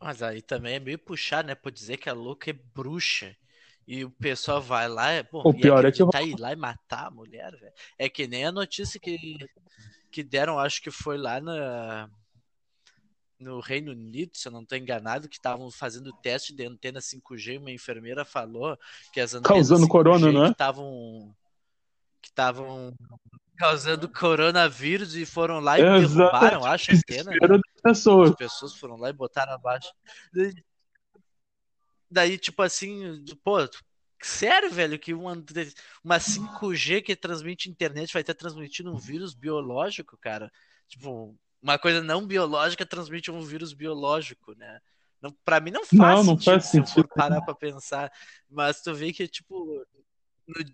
Mas 0.00 0.20
aí 0.20 0.42
também 0.42 0.74
é 0.74 0.80
meio 0.80 0.98
puxar, 0.98 1.44
né? 1.44 1.54
Por 1.54 1.70
dizer 1.70 1.98
que 1.98 2.08
a 2.08 2.14
louca 2.14 2.50
é 2.50 2.54
bruxa. 2.74 3.36
E 3.86 4.04
o 4.04 4.10
pessoal 4.10 4.60
vai 4.60 4.88
lá, 4.88 5.10
é, 5.10 5.22
bom, 5.22 5.42
o 5.44 5.52
pior 5.52 5.84
é 5.84 5.92
que 5.92 6.02
eu... 6.02 6.08
ir 6.24 6.38
lá 6.38 6.52
e 6.52 6.56
matar 6.56 7.08
a 7.08 7.10
mulher, 7.10 7.50
velho. 7.52 7.72
É 7.98 8.08
que 8.08 8.26
nem 8.26 8.44
a 8.44 8.52
notícia 8.52 9.00
que, 9.00 9.36
que 10.10 10.22
deram, 10.22 10.58
acho 10.58 10.80
que 10.80 10.90
foi 10.90 11.18
lá 11.18 11.40
na, 11.40 12.08
no 13.40 13.58
Reino 13.58 13.92
Unido, 13.92 14.36
se 14.36 14.46
eu 14.46 14.52
não 14.52 14.62
estou 14.62 14.76
enganado, 14.76 15.28
que 15.28 15.36
estavam 15.36 15.70
fazendo 15.70 16.12
teste 16.12 16.54
de 16.54 16.66
antena 16.66 17.00
5G, 17.00 17.58
uma 17.58 17.72
enfermeira 17.72 18.24
falou 18.24 18.78
que 19.12 19.20
as 19.20 19.32
antenas 19.32 19.56
causando 19.56 19.86
5G 19.86 19.90
corona, 19.90 20.32
não 20.32 20.44
é? 20.44 20.50
estavam 20.50 21.34
que 22.20 22.28
estavam 22.28 22.94
causando 23.56 24.08
coronavírus 24.08 25.14
e 25.16 25.24
foram 25.24 25.58
lá 25.58 25.78
e 25.78 25.82
Exatamente. 25.82 26.16
derrubaram, 26.16 26.64
acho, 26.64 26.90
a 26.90 26.94
antena. 26.94 27.30
Né? 27.30 27.60
Pessoas. 27.82 28.30
As 28.30 28.36
pessoas 28.36 28.74
foram 28.74 28.96
lá 28.96 29.10
e 29.10 29.12
botaram 29.12 29.52
abaixo. 29.52 29.90
Daí, 30.32 30.54
daí 32.10 32.38
tipo 32.38 32.62
assim, 32.62 33.24
pô, 33.42 33.56
sério, 34.22 34.70
velho, 34.70 34.98
que 34.98 35.14
uma, 35.14 35.32
uma 36.04 36.18
5G 36.18 37.02
que 37.02 37.16
transmite 37.16 37.70
internet 37.70 38.12
vai 38.12 38.22
estar 38.22 38.34
transmitindo 38.34 38.92
um 38.92 38.98
vírus 38.98 39.34
biológico, 39.34 40.16
cara? 40.18 40.50
Tipo, 40.88 41.36
uma 41.62 41.78
coisa 41.78 42.02
não 42.02 42.26
biológica 42.26 42.86
transmite 42.86 43.30
um 43.30 43.40
vírus 43.40 43.72
biológico, 43.72 44.54
né? 44.56 44.78
Não, 45.20 45.34
pra 45.44 45.60
mim 45.60 45.70
não 45.70 45.84
faz 45.84 45.98
não, 45.98 46.24
não 46.24 46.24
sentido, 46.24 46.44
faz 46.44 46.64
sentido. 46.64 46.88
se 46.88 46.98
eu 46.98 47.04
for 47.04 47.14
parar 47.14 47.42
pra 47.42 47.54
pensar. 47.54 48.10
Mas 48.48 48.80
tu 48.80 48.94
vê 48.94 49.12
que, 49.12 49.28
tipo, 49.28 49.84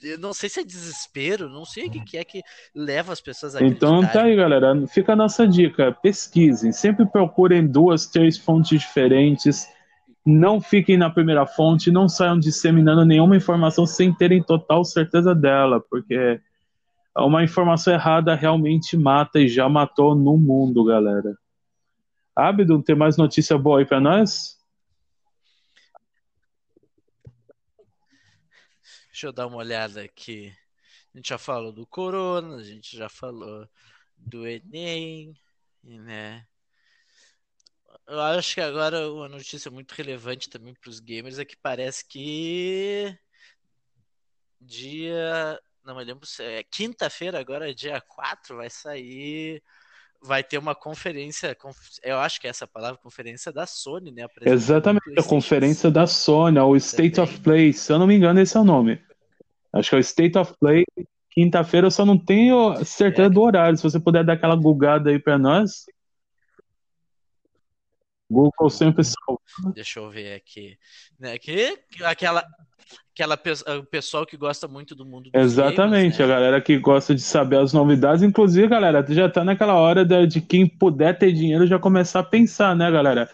eu 0.03 0.18
não 0.18 0.32
sei 0.32 0.49
se 0.49 0.61
é 0.61 0.64
desespero, 0.64 1.49
não 1.49 1.64
sei 1.64 1.87
o 1.87 1.91
que, 1.91 2.01
que 2.01 2.16
é 2.16 2.24
que 2.24 2.43
leva 2.74 3.12
as 3.12 3.20
pessoas 3.20 3.57
a 3.57 3.62
Então 3.62 4.07
tá 4.07 4.22
aí, 4.22 4.37
galera. 4.37 4.87
Fica 4.87 5.12
a 5.12 5.16
nossa 5.16 5.47
dica. 5.47 5.93
Pesquisem. 5.93 6.72
Sempre 6.72 7.07
procurem 7.07 7.66
duas, 7.66 8.07
três 8.07 8.39
fontes 8.39 8.80
diferentes. 8.80 9.68
Não 10.24 10.61
fiquem 10.61 10.97
na 10.97 11.11
primeira 11.11 11.47
fonte. 11.47 11.91
Não 11.91 12.09
saiam 12.09 12.39
disseminando 12.39 13.05
nenhuma 13.05 13.37
informação 13.37 13.87
sem 13.87 14.14
terem 14.14 14.43
total 14.43 14.84
certeza 14.84 15.34
dela. 15.34 15.80
Porque 15.91 16.41
uma 17.25 17.43
informação 17.43 17.95
errada 17.95 18.35
realmente 18.35 18.97
mata 18.97 19.39
e 19.39 19.49
já 19.49 19.69
matou 19.69 20.14
no 20.14 20.37
mundo, 20.37 20.85
galera. 20.85 21.37
Abdo, 22.35 22.83
tem 22.83 22.95
mais 22.95 23.17
notícia 23.17 23.57
boa 23.57 23.79
aí 23.79 23.87
pra 23.87 24.01
nós? 24.01 24.57
Deixa 29.07 29.29
eu 29.29 29.33
dar 29.33 29.47
uma 29.47 29.57
olhada 29.57 30.03
aqui. 30.03 30.53
A 31.14 31.17
gente 31.17 31.31
já 31.31 31.39
falou 31.39 31.73
do 31.73 31.87
Corona, 31.87 32.57
a 32.57 32.62
gente 32.62 32.95
já 32.95 33.09
falou 33.09 33.67
do 34.14 34.47
Enem, 34.47 35.35
né? 35.83 36.47
Eu 38.07 38.21
acho 38.21 38.55
que 38.55 38.61
agora 38.61 39.11
uma 39.11 39.27
notícia 39.27 39.71
muito 39.71 39.93
relevante 39.93 40.51
também 40.51 40.75
para 40.75 40.91
os 40.91 41.01
gamers 41.01 41.39
é 41.39 41.45
que 41.47 41.57
parece 41.57 42.07
que 42.07 43.19
dia 44.61 45.59
não 45.87 45.97
me 45.97 46.05
lembro 46.05 46.26
se 46.26 46.43
é 46.43 46.62
quinta-feira, 46.64 47.39
agora, 47.39 47.74
dia 47.74 48.01
4, 48.01 48.57
vai 48.57 48.68
sair. 48.68 49.62
Vai 50.22 50.43
ter 50.43 50.59
uma 50.59 50.74
conferência, 50.74 51.57
eu 52.03 52.18
acho 52.18 52.41
que 52.41 52.47
é 52.47 52.51
essa 52.51 52.66
palavra, 52.66 52.99
conferência 52.99 53.53
da 53.53 53.66
Sony, 53.66 54.11
né? 54.11 54.26
Exatamente, 54.41 55.03
a 55.16 55.22
conferência 55.22 55.91
da 55.91 56.07
Sony, 56.07 56.59
o 56.59 56.74
State 56.74 57.20
of 57.20 57.39
Play, 57.41 57.72
se 57.74 57.93
eu 57.93 57.99
não 57.99 58.07
me 58.07 58.16
engano, 58.16 58.41
esse 58.41 58.57
é 58.57 58.61
o 58.61 58.64
nome. 58.64 59.01
Acho 59.72 59.91
que 59.91 59.95
é 59.95 59.99
o 59.99 60.01
State 60.01 60.39
of 60.39 60.55
Play, 60.59 60.84
quinta-feira, 61.30 61.87
eu 61.87 61.91
só 61.91 62.07
não 62.07 62.18
tenho 62.18 62.82
certeza 62.82 63.28
é. 63.28 63.30
do 63.30 63.43
horário. 63.43 63.76
Se 63.76 63.82
você 63.82 64.01
puder 64.01 64.24
dar 64.24 64.32
aquela 64.32 64.57
gugada 64.57 65.11
aí 65.11 65.18
para 65.18 65.39
nós. 65.39 65.84
Google 68.31 68.70
sempre 68.70 69.05
salva. 69.05 69.72
Deixa 69.74 70.01
eu 70.01 70.11
ver 70.11 70.35
aqui. 70.35 70.77
Né, 71.18 71.39
que, 71.39 71.79
aquela, 72.03 72.45
aquela 73.14 73.39
o 73.79 73.85
pessoal 73.85 74.27
que 74.27 74.37
gosta 74.37 74.66
muito 74.66 74.95
do 74.95 75.07
mundo 75.07 75.31
dos 75.31 75.41
Exatamente, 75.41 76.18
games, 76.18 76.18
né? 76.18 76.24
a 76.24 76.29
galera 76.29 76.61
que 76.61 76.77
gosta 76.79 77.14
de 77.14 77.22
saber 77.22 77.59
as 77.59 77.72
novidades. 77.72 78.22
Inclusive, 78.22 78.66
galera, 78.68 79.05
já 79.09 79.29
tá 79.29 79.45
naquela 79.45 79.74
hora 79.74 80.05
de, 80.05 80.27
de 80.27 80.41
quem 80.41 80.66
puder 80.66 81.16
ter 81.16 81.33
dinheiro 81.33 81.66
já 81.66 81.79
começar 81.79 82.20
a 82.20 82.24
pensar, 82.24 82.74
né, 82.74 82.91
galera? 82.91 83.29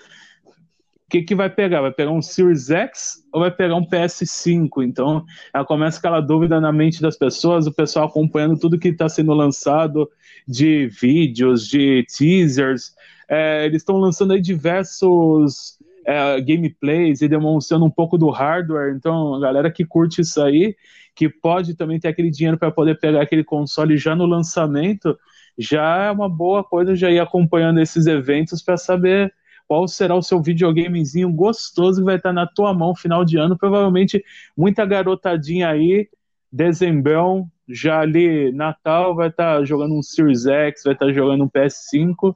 O 0.45 1.11
que, 1.13 1.23
que 1.23 1.35
vai 1.35 1.51
pegar? 1.51 1.83
Vai 1.83 1.93
pegar 1.93 2.11
um 2.11 2.23
Series 2.23 2.71
X 2.71 3.23
ou 3.33 3.41
vai 3.41 3.51
pegar 3.51 3.75
um 3.75 3.85
PS5? 3.85 4.83
Então, 4.83 5.25
ela 5.53 5.65
começa 5.65 5.99
aquela 5.99 6.21
dúvida 6.21 6.59
na 6.59 6.73
mente 6.73 7.03
das 7.03 7.19
pessoas, 7.19 7.67
o 7.67 7.73
pessoal 7.73 8.07
acompanhando 8.07 8.59
tudo 8.59 8.79
que 8.79 8.89
está 8.89 9.09
sendo 9.11 9.35
lançado 9.35 10.11
de 10.49 10.87
vídeos, 10.89 11.69
de 11.69 12.07
teasers. 12.07 12.95
É, 13.29 13.65
eles 13.67 13.83
estão 13.83 13.97
lançando 13.97 14.33
aí 14.33 14.41
diversos 14.41 15.79
é, 16.07 16.41
gameplays 16.41 17.23
e 17.23 17.29
demonstrando 17.29 17.85
um 17.85 17.91
pouco 17.91 18.19
do 18.19 18.31
hardware. 18.31 18.95
Então, 18.95 19.35
a 19.35 19.41
galera 19.41 19.71
que 19.71 19.85
curte 19.85 20.21
isso 20.21 20.41
aí, 20.43 20.77
que 21.15 21.29
pode 21.29 21.75
também 21.75 22.01
ter 22.01 22.09
aquele 22.09 22.31
dinheiro 22.31 22.59
para 22.59 22.71
poder 22.71 22.99
pegar 22.99 23.23
aquele 23.23 23.45
console 23.45 23.97
já 23.97 24.15
no 24.15 24.27
lançamento, 24.27 25.19
já 25.59 26.07
é 26.07 26.11
uma 26.11 26.29
boa 26.29 26.65
coisa 26.65 26.95
já 26.95 27.11
ir 27.11 27.21
acompanhando 27.21 27.81
esses 27.81 28.07
eventos 28.07 28.63
para 28.63 28.77
saber 28.77 29.33
qual 29.69 29.87
será 29.87 30.15
o 30.15 30.23
seu 30.23 30.43
videogamezinho 30.43 31.33
gostoso 31.33 32.01
que 32.01 32.05
vai 32.05 32.17
estar 32.17 32.33
na 32.33 32.47
tua 32.47 32.75
mão 32.75 32.95
final 32.95 33.25
de 33.25 33.39
ano. 33.39 33.57
Provavelmente 33.57 34.23
muita 34.57 34.85
garotadinha 34.85 35.69
aí, 35.69 36.09
dezembrão, 36.51 37.49
já 37.69 38.01
ali 38.01 38.53
Natal, 38.53 39.15
vai 39.15 39.29
estar 39.29 39.65
jogando 39.65 39.95
um 39.95 40.03
Series 40.03 40.47
X, 40.47 40.83
vai 40.85 40.95
estar 40.95 41.13
jogando 41.13 41.45
um 41.45 41.49
PS5. 41.49 42.35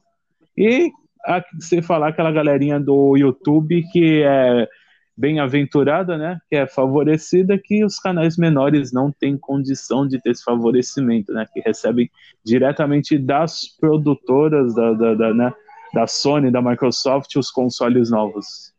E 0.56 0.90
a, 1.24 1.42
você 1.58 1.82
falar 1.82 2.08
aquela 2.08 2.32
galerinha 2.32 2.80
do 2.80 3.16
YouTube 3.16 3.82
que 3.92 4.22
é 4.22 4.68
bem-aventurada, 5.16 6.18
né? 6.18 6.38
Que 6.48 6.56
é 6.56 6.66
favorecida, 6.66 7.58
que 7.58 7.84
os 7.84 7.98
canais 7.98 8.36
menores 8.36 8.92
não 8.92 9.10
têm 9.10 9.36
condição 9.38 10.06
de 10.06 10.20
ter 10.20 10.30
esse 10.30 10.44
favorecimento, 10.44 11.32
né? 11.32 11.46
Que 11.52 11.60
recebem 11.60 12.10
diretamente 12.44 13.18
das 13.18 13.62
produtoras 13.80 14.74
da, 14.74 14.92
da, 14.92 15.14
da, 15.14 15.34
né? 15.34 15.52
da 15.96 16.06
Sony, 16.06 16.50
da 16.50 16.60
Microsoft, 16.60 17.34
os 17.36 17.50
consoles 17.50 18.10
novos. 18.10 18.74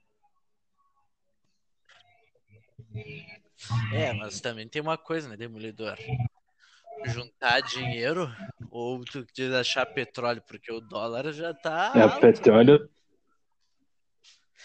É, 3.93 4.13
mas 4.13 4.39
também 4.39 4.67
tem 4.67 4.81
uma 4.81 4.97
coisa, 4.97 5.27
né, 5.27 5.35
Demolidor? 5.35 5.97
Juntar 7.05 7.61
dinheiro 7.61 8.29
ou 8.71 9.03
tu 9.03 9.25
diz 9.33 9.53
achar 9.53 9.85
petróleo, 9.85 10.41
porque 10.47 10.71
o 10.71 10.79
dólar 10.79 11.31
já 11.31 11.53
tá. 11.53 11.93
É, 11.95 12.01
alto. 12.01 12.19
petróleo. 12.19 12.89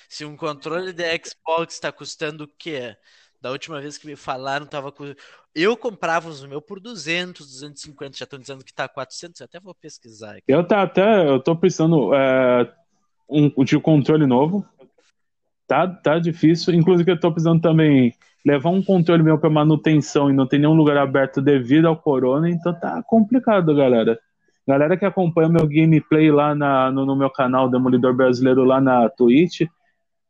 Se 0.09 0.25
um 0.25 0.37
controle 0.37 0.93
de 0.93 1.05
Xbox 1.25 1.75
está 1.75 1.91
custando 1.91 2.45
o 2.45 2.49
quê? 2.59 2.97
Da 3.41 3.51
última 3.51 3.81
vez 3.81 3.99
que 3.99 4.07
me 4.07 4.17
falaram, 4.17 4.67
tava 4.67 4.93
com. 4.93 5.15
Eu 5.55 5.77
comprava 5.77 6.29
os 6.29 6.45
meus 6.45 6.63
por 6.63 6.79
200, 6.79 7.47
250, 7.47 8.17
já 8.17 8.25
estão 8.25 8.39
dizendo 8.39 8.65
que 8.65 8.73
tá 8.73 8.89
400, 8.89 9.41
eu 9.41 9.45
até 9.45 9.59
vou 9.59 9.75
pesquisar 9.75 10.33
aqui. 10.33 10.45
Eu 10.47 10.67
tá 10.67 10.83
até, 10.83 11.27
eu 11.27 11.41
tô 11.41 11.57
precisando 11.57 12.15
é, 12.15 12.73
um, 13.29 13.65
de 13.65 13.79
controle 13.81 14.27
novo. 14.27 14.67
Tá, 15.67 15.89
tá 15.89 16.19
difícil. 16.19 16.75
Inclusive, 16.75 17.13
eu 17.13 17.21
tô 17.21 17.33
precisando 17.33 17.61
também 17.61 18.15
levar 18.45 18.71
um 18.71 18.83
controle 18.83 19.23
meu 19.23 19.39
para 19.39 19.49
manutenção 19.49 20.29
e 20.29 20.33
não 20.33 20.47
tem 20.47 20.59
nenhum 20.59 20.75
lugar 20.75 20.97
aberto 20.97 21.41
devido 21.41 21.87
ao 21.87 21.97
corona, 21.97 22.51
então 22.51 22.79
tá 22.79 23.03
complicado, 23.07 23.75
galera. 23.75 24.19
Galera 24.67 24.97
que 24.97 25.05
acompanha 25.05 25.49
meu 25.49 25.67
gameplay 25.67 26.31
lá 26.31 26.55
na, 26.55 26.91
no, 26.91 27.05
no, 27.05 27.17
meu 27.17 27.31
canal 27.31 27.69
Demolidor 27.69 28.15
Brasileiro 28.15 28.65
lá 28.65 28.81
na 28.81 29.09
Twitch, 29.09 29.63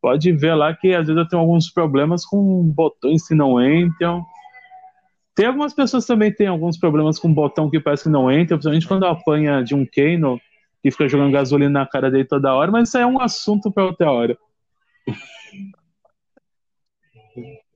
pode 0.00 0.32
ver 0.32 0.54
lá 0.54 0.74
que 0.74 0.94
às 0.94 1.06
vezes 1.06 1.16
eu 1.16 1.28
tenho 1.28 1.40
alguns 1.40 1.70
problemas 1.70 2.24
com 2.24 2.62
botões 2.64 3.26
que 3.26 3.34
não 3.34 3.62
entram. 3.62 4.24
Tem 5.34 5.46
algumas 5.46 5.74
pessoas 5.74 6.06
também 6.06 6.30
que 6.30 6.38
têm 6.38 6.46
alguns 6.46 6.78
problemas 6.78 7.18
com 7.18 7.32
botão 7.32 7.70
que 7.70 7.80
parece 7.80 8.04
que 8.04 8.10
não 8.10 8.30
entra, 8.30 8.56
principalmente 8.56 8.88
quando 8.88 9.04
apanha 9.04 9.62
de 9.62 9.74
um 9.74 9.86
Kano 9.86 10.40
que 10.82 10.90
fica 10.90 11.08
jogando 11.08 11.32
gasolina 11.32 11.80
na 11.80 11.86
cara 11.86 12.10
dele 12.10 12.24
toda 12.24 12.54
hora, 12.54 12.70
mas 12.70 12.88
isso 12.88 12.98
é 12.98 13.06
um 13.06 13.20
assunto 13.20 13.70
para 13.70 13.84
outra 13.84 14.10
hora. 14.10 14.36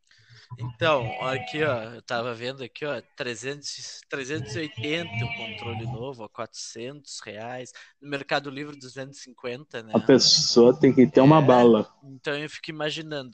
Então, 0.59 1.05
aqui, 1.23 1.63
ó, 1.63 1.83
eu 1.95 2.03
tava 2.03 2.33
vendo 2.35 2.63
aqui, 2.63 2.85
ó, 2.85 3.01
300, 3.17 4.01
380 4.09 5.11
o 5.25 5.37
controle 5.37 5.85
novo, 5.85 6.25
ó, 6.25 6.29
400 6.29 7.21
reais. 7.21 7.73
No 8.01 8.09
Mercado 8.09 8.49
Livre, 8.49 8.79
250, 8.79 9.83
né? 9.83 9.93
A 9.95 10.01
pessoa 10.01 10.79
tem 10.79 10.95
que 10.95 11.07
ter 11.07 11.21
é, 11.21 11.23
uma 11.23 11.43
bala. 11.43 11.89
Então 12.05 12.35
eu 12.35 12.49
fico 12.49 12.71
imaginando, 12.71 13.33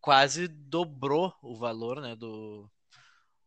quase 0.00 0.46
dobrou 0.46 1.32
o 1.42 1.56
valor, 1.56 2.00
né, 2.00 2.14
do, 2.14 2.70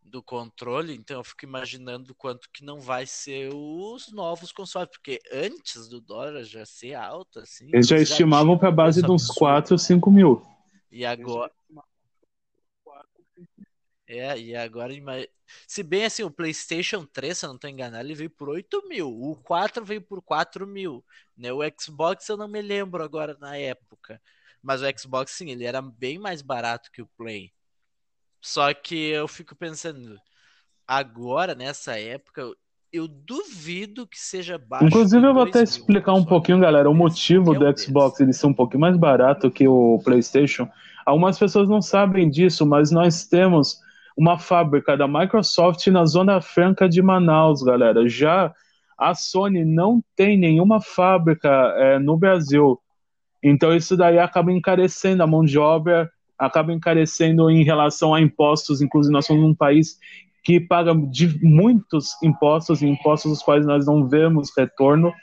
do 0.04 0.22
controle, 0.22 0.94
então 0.94 1.18
eu 1.18 1.24
fico 1.24 1.46
imaginando 1.46 2.14
quanto 2.14 2.50
que 2.54 2.66
não 2.66 2.82
vai 2.82 3.06
ser 3.06 3.50
os 3.54 4.12
novos 4.12 4.52
consoles, 4.52 4.90
porque 4.90 5.20
antes 5.32 5.88
do 5.88 6.02
dólar 6.02 6.44
já 6.44 6.66
ser 6.66 6.96
alto, 6.96 7.40
assim... 7.40 7.70
Eles 7.74 7.88
já, 7.88 7.96
já 7.96 8.04
estimavam 8.04 8.58
para 8.58 8.72
base 8.72 9.02
de 9.02 9.10
uns 9.10 9.28
4 9.28 9.74
ou 9.74 9.80
5 9.80 10.12
mil. 10.12 10.51
E 10.92 11.06
agora... 11.06 11.52
É, 14.08 14.38
e 14.38 14.56
agora, 14.56 14.94
se 15.68 15.82
bem 15.84 16.04
assim, 16.06 16.24
o 16.24 16.32
PlayStation 16.32 17.06
3, 17.06 17.38
se 17.38 17.46
eu 17.46 17.50
não 17.50 17.56
estou 17.56 17.70
enganado, 17.70 18.06
ele 18.06 18.14
veio 18.14 18.30
por 18.30 18.50
8 18.50 18.86
mil. 18.88 19.08
O 19.10 19.36
4 19.38 19.86
veio 19.86 20.02
por 20.02 20.22
4 20.22 20.68
mil. 20.68 21.06
Né? 21.38 21.52
O 21.54 21.60
Xbox 21.80 22.28
eu 22.28 22.36
não 22.38 22.48
me 22.48 22.62
lembro 22.62 23.04
agora 23.04 23.38
na 23.40 23.56
época. 23.58 24.22
Mas 24.62 24.82
o 24.82 24.86
Xbox, 25.00 25.32
sim, 25.32 25.50
ele 25.50 25.64
era 25.66 25.82
bem 25.82 26.20
mais 26.20 26.42
barato 26.42 26.92
que 26.92 27.02
o 27.02 27.08
Play. 27.18 27.54
Só 28.42 28.74
que 28.74 28.96
eu 28.96 29.28
fico 29.28 29.56
pensando, 29.56 30.20
agora, 30.88 31.56
nessa 31.56 32.00
época, 32.00 32.44
eu 32.92 33.08
duvido 33.08 34.06
que 34.06 34.20
seja 34.20 34.58
baixo. 34.58 34.86
Inclusive, 34.86 35.26
eu 35.26 35.34
vou 35.34 35.44
até 35.44 35.64
explicar 35.64 36.14
um 36.14 36.26
pouquinho, 36.26 36.60
galera, 36.60 36.90
o 36.90 36.94
motivo 36.94 37.54
do 37.54 37.80
Xbox 37.80 38.20
ele 38.20 38.34
ser 38.34 38.48
um 38.48 38.54
pouquinho 38.54 38.82
mais 38.82 38.98
barato 38.98 39.50
que 39.50 39.68
o 39.68 40.00
PlayStation. 40.04 40.68
Algumas 41.06 41.40
pessoas 41.40 41.70
não 41.70 41.82
sabem 41.82 42.30
disso, 42.30 42.66
mas 42.66 42.92
nós 42.92 43.26
temos 43.26 43.80
uma 44.18 44.38
fábrica 44.38 44.98
da 44.98 45.08
Microsoft 45.08 45.88
na 45.88 46.06
Zona 46.06 46.42
Franca 46.42 46.90
de 46.90 47.02
Manaus, 47.02 47.64
galera. 47.64 48.08
Já 48.10 48.54
a 48.98 49.16
Sony 49.16 49.64
não 49.64 50.04
tem 50.16 50.38
nenhuma 50.38 50.82
fábrica 50.82 51.50
é, 51.78 51.98
no 51.98 52.18
Brasil. 52.18 52.80
Então, 53.42 53.74
isso 53.74 53.96
daí 53.96 54.20
acaba 54.20 54.52
encarecendo 54.52 55.24
a 55.24 55.28
mão 55.28 55.44
de 55.44 55.58
obra, 55.58 56.12
acaba 56.38 56.74
encarecendo 56.74 57.50
em 57.50 57.64
relação 57.64 58.14
a 58.14 58.22
impostos. 58.22 58.82
Inclusive, 58.82 59.14
nós 59.14 59.26
somos 59.26 59.44
um 59.44 59.56
país 59.56 59.98
que 60.44 60.60
paga 60.60 60.94
de 60.96 61.40
muitos 61.44 62.12
impostos, 62.24 62.82
impostos 62.82 63.32
dos 63.32 63.44
quais 63.44 63.66
nós 63.66 63.86
não 63.86 64.08
vemos 64.08 64.50
retorno. 64.58 65.14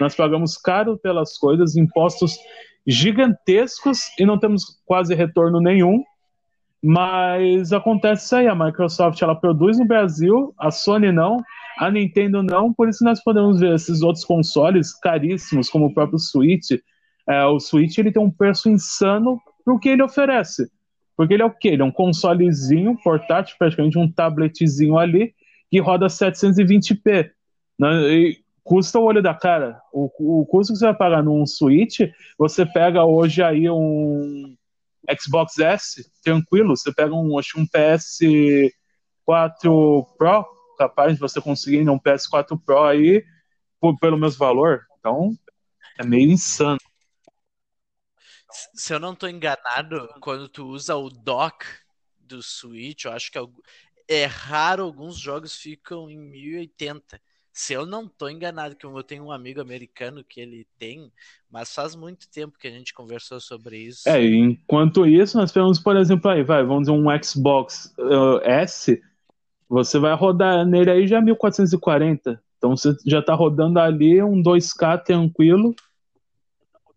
Nós 0.00 0.14
pagamos 0.14 0.56
caro 0.56 0.98
pelas 0.98 1.38
coisas, 1.38 1.76
impostos 1.76 2.36
gigantescos 2.86 4.00
e 4.18 4.26
não 4.26 4.38
temos 4.38 4.64
quase 4.84 5.14
retorno 5.14 5.60
nenhum. 5.60 6.02
Mas 6.82 7.72
acontece 7.72 8.26
isso 8.26 8.36
aí, 8.36 8.46
a 8.46 8.54
Microsoft 8.54 9.20
ela 9.22 9.34
produz 9.34 9.78
no 9.78 9.86
Brasil, 9.86 10.54
a 10.58 10.70
Sony 10.70 11.10
não, 11.10 11.42
a 11.78 11.90
Nintendo 11.90 12.42
não, 12.42 12.74
por 12.74 12.90
isso 12.90 13.02
nós 13.02 13.22
podemos 13.22 13.58
ver 13.58 13.74
esses 13.74 14.02
outros 14.02 14.22
consoles 14.22 14.92
caríssimos, 14.98 15.70
como 15.70 15.86
o 15.86 15.94
próprio 15.94 16.18
Switch. 16.18 16.72
É, 17.26 17.42
o 17.46 17.58
Switch 17.58 17.96
ele 17.96 18.12
tem 18.12 18.22
um 18.22 18.30
preço 18.30 18.68
insano 18.68 19.40
para 19.64 19.72
o 19.72 19.78
que 19.78 19.88
ele 19.88 20.02
oferece. 20.02 20.70
Porque 21.16 21.34
ele 21.34 21.42
é 21.42 21.46
o 21.46 21.50
quê? 21.50 21.68
Ele 21.68 21.82
é 21.82 21.84
um 21.84 21.92
consolezinho 21.92 22.96
portátil, 23.02 23.56
praticamente 23.58 23.98
um 23.98 24.10
tabletzinho 24.10 24.98
ali, 24.98 25.34
que 25.70 25.80
roda 25.80 26.06
720p. 26.06 27.30
Né? 27.78 28.12
E 28.12 28.44
custa 28.62 28.98
o 28.98 29.04
olho 29.04 29.22
da 29.22 29.34
cara. 29.34 29.80
O, 29.92 30.40
o 30.40 30.46
custo 30.46 30.72
que 30.72 30.78
você 30.78 30.86
vai 30.86 30.94
pagar 30.94 31.22
num 31.22 31.46
Switch, 31.46 32.00
você 32.38 32.66
pega 32.66 33.04
hoje 33.04 33.42
aí 33.42 33.68
um 33.70 34.56
Xbox 35.20 35.58
S, 35.58 36.10
tranquilo, 36.22 36.76
você 36.76 36.92
pega 36.92 37.14
um, 37.14 37.38
acho, 37.38 37.60
um 37.60 37.66
PS4 37.66 38.70
Pro, 40.16 40.46
capaz 40.78 41.14
de 41.14 41.20
você 41.20 41.40
conseguir 41.40 41.88
um 41.88 41.98
PS4 41.98 42.58
Pro 42.64 42.84
aí 42.84 43.22
por, 43.80 43.98
pelo 43.98 44.16
mesmo 44.16 44.38
valor. 44.38 44.80
Então, 44.98 45.32
é 45.98 46.04
meio 46.04 46.30
insano. 46.30 46.78
Se 48.74 48.94
eu 48.94 49.00
não 49.00 49.12
estou 49.12 49.28
enganado, 49.28 50.08
quando 50.20 50.48
tu 50.48 50.66
usa 50.66 50.94
o 50.94 51.10
dock 51.10 51.64
do 52.18 52.42
Switch, 52.42 53.04
eu 53.04 53.12
acho 53.12 53.30
que 53.30 53.38
é, 54.08 54.24
raro 54.24 54.84
alguns 54.84 55.18
jogos 55.18 55.56
ficam 55.56 56.10
em 56.10 56.18
1080. 56.18 57.20
Se 57.52 57.72
eu 57.72 57.86
não 57.86 58.06
estou 58.06 58.28
enganado, 58.28 58.74
que 58.74 58.84
eu 58.84 59.02
tenho 59.04 59.24
um 59.24 59.32
amigo 59.32 59.60
americano 59.60 60.24
que 60.24 60.40
ele 60.40 60.66
tem, 60.76 61.12
mas 61.48 61.72
faz 61.72 61.94
muito 61.94 62.28
tempo 62.28 62.58
que 62.58 62.66
a 62.66 62.70
gente 62.70 62.92
conversou 62.92 63.40
sobre 63.40 63.78
isso. 63.78 64.08
É, 64.08 64.20
enquanto 64.24 65.06
isso, 65.06 65.36
nós 65.38 65.52
temos, 65.52 65.78
por 65.78 65.96
exemplo, 65.96 66.30
aí, 66.30 66.42
vai, 66.42 66.64
vamos 66.64 66.88
dizer, 66.88 66.92
um 66.92 67.22
Xbox 67.22 67.94
uh, 67.96 68.40
S, 68.42 69.00
você 69.68 69.98
vai 70.00 70.14
rodar 70.16 70.66
nele 70.66 70.90
aí 70.90 71.06
já 71.06 71.20
1440. 71.20 72.42
Então 72.58 72.76
você 72.76 72.96
já 73.06 73.20
está 73.20 73.34
rodando 73.34 73.78
ali 73.78 74.20
um 74.22 74.42
2K 74.42 75.04
tranquilo 75.04 75.74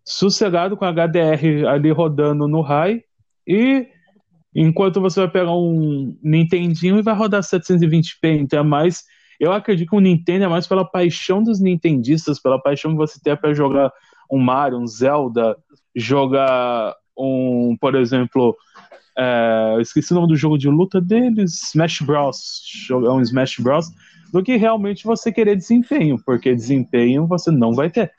sossegado 0.07 0.77
com 0.77 0.85
HDR 0.85 1.67
ali 1.67 1.91
rodando 1.91 2.47
no 2.47 2.61
high 2.61 3.03
e 3.45 3.87
enquanto 4.55 5.01
você 5.01 5.19
vai 5.19 5.29
pegar 5.29 5.51
um 5.51 6.17
Nintendinho 6.23 6.97
e 6.97 7.01
vai 7.01 7.13
rodar 7.13 7.41
720p, 7.41 8.39
então 8.39 8.59
é 8.59 8.63
mais 8.63 9.03
eu 9.37 9.51
acredito 9.51 9.89
que 9.89 9.95
o 9.95 9.99
Nintendo 9.99 10.45
é 10.45 10.47
mais 10.47 10.65
pela 10.65 10.83
paixão 10.83 11.43
dos 11.43 11.59
nintendistas, 11.59 12.39
pela 12.39 12.59
paixão 12.59 12.91
que 12.91 12.97
você 12.97 13.19
tem 13.21 13.35
para 13.35 13.53
jogar 13.53 13.91
um 14.31 14.39
Mario, 14.39 14.79
um 14.79 14.87
Zelda, 14.87 15.55
jogar 15.95 16.95
um, 17.15 17.77
por 17.79 17.93
exemplo, 17.93 18.55
é, 19.15 19.77
esqueci 19.79 20.11
o 20.11 20.15
nome 20.15 20.29
do 20.29 20.35
jogo 20.35 20.57
de 20.57 20.69
luta 20.69 20.99
deles, 20.99 21.69
Smash 21.69 22.01
Bros, 22.01 22.63
jogar 22.87 23.13
um 23.13 23.21
Smash 23.21 23.57
Bros, 23.59 23.91
do 24.33 24.41
que 24.41 24.55
realmente 24.55 25.05
você 25.05 25.31
querer 25.31 25.55
desempenho, 25.55 26.17
porque 26.25 26.55
desempenho 26.55 27.27
você 27.27 27.51
não 27.51 27.73
vai 27.73 27.91
ter. 27.91 28.11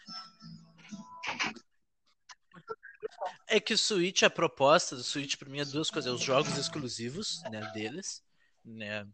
É 3.49 3.59
que 3.59 3.75
o 3.75 3.79
Switch, 3.79 4.23
a 4.23 4.31
proposta 4.31 4.95
do 4.95 5.03
Switch 5.03 5.37
para 5.37 5.49
mim 5.49 5.61
é 5.61 5.65
duas 5.65 5.91
coisas: 5.91 6.11
é 6.11 6.15
os 6.15 6.23
jogos 6.23 6.57
exclusivos 6.57 7.43
né, 7.51 7.61
deles, 7.73 8.23
né? 8.65 9.07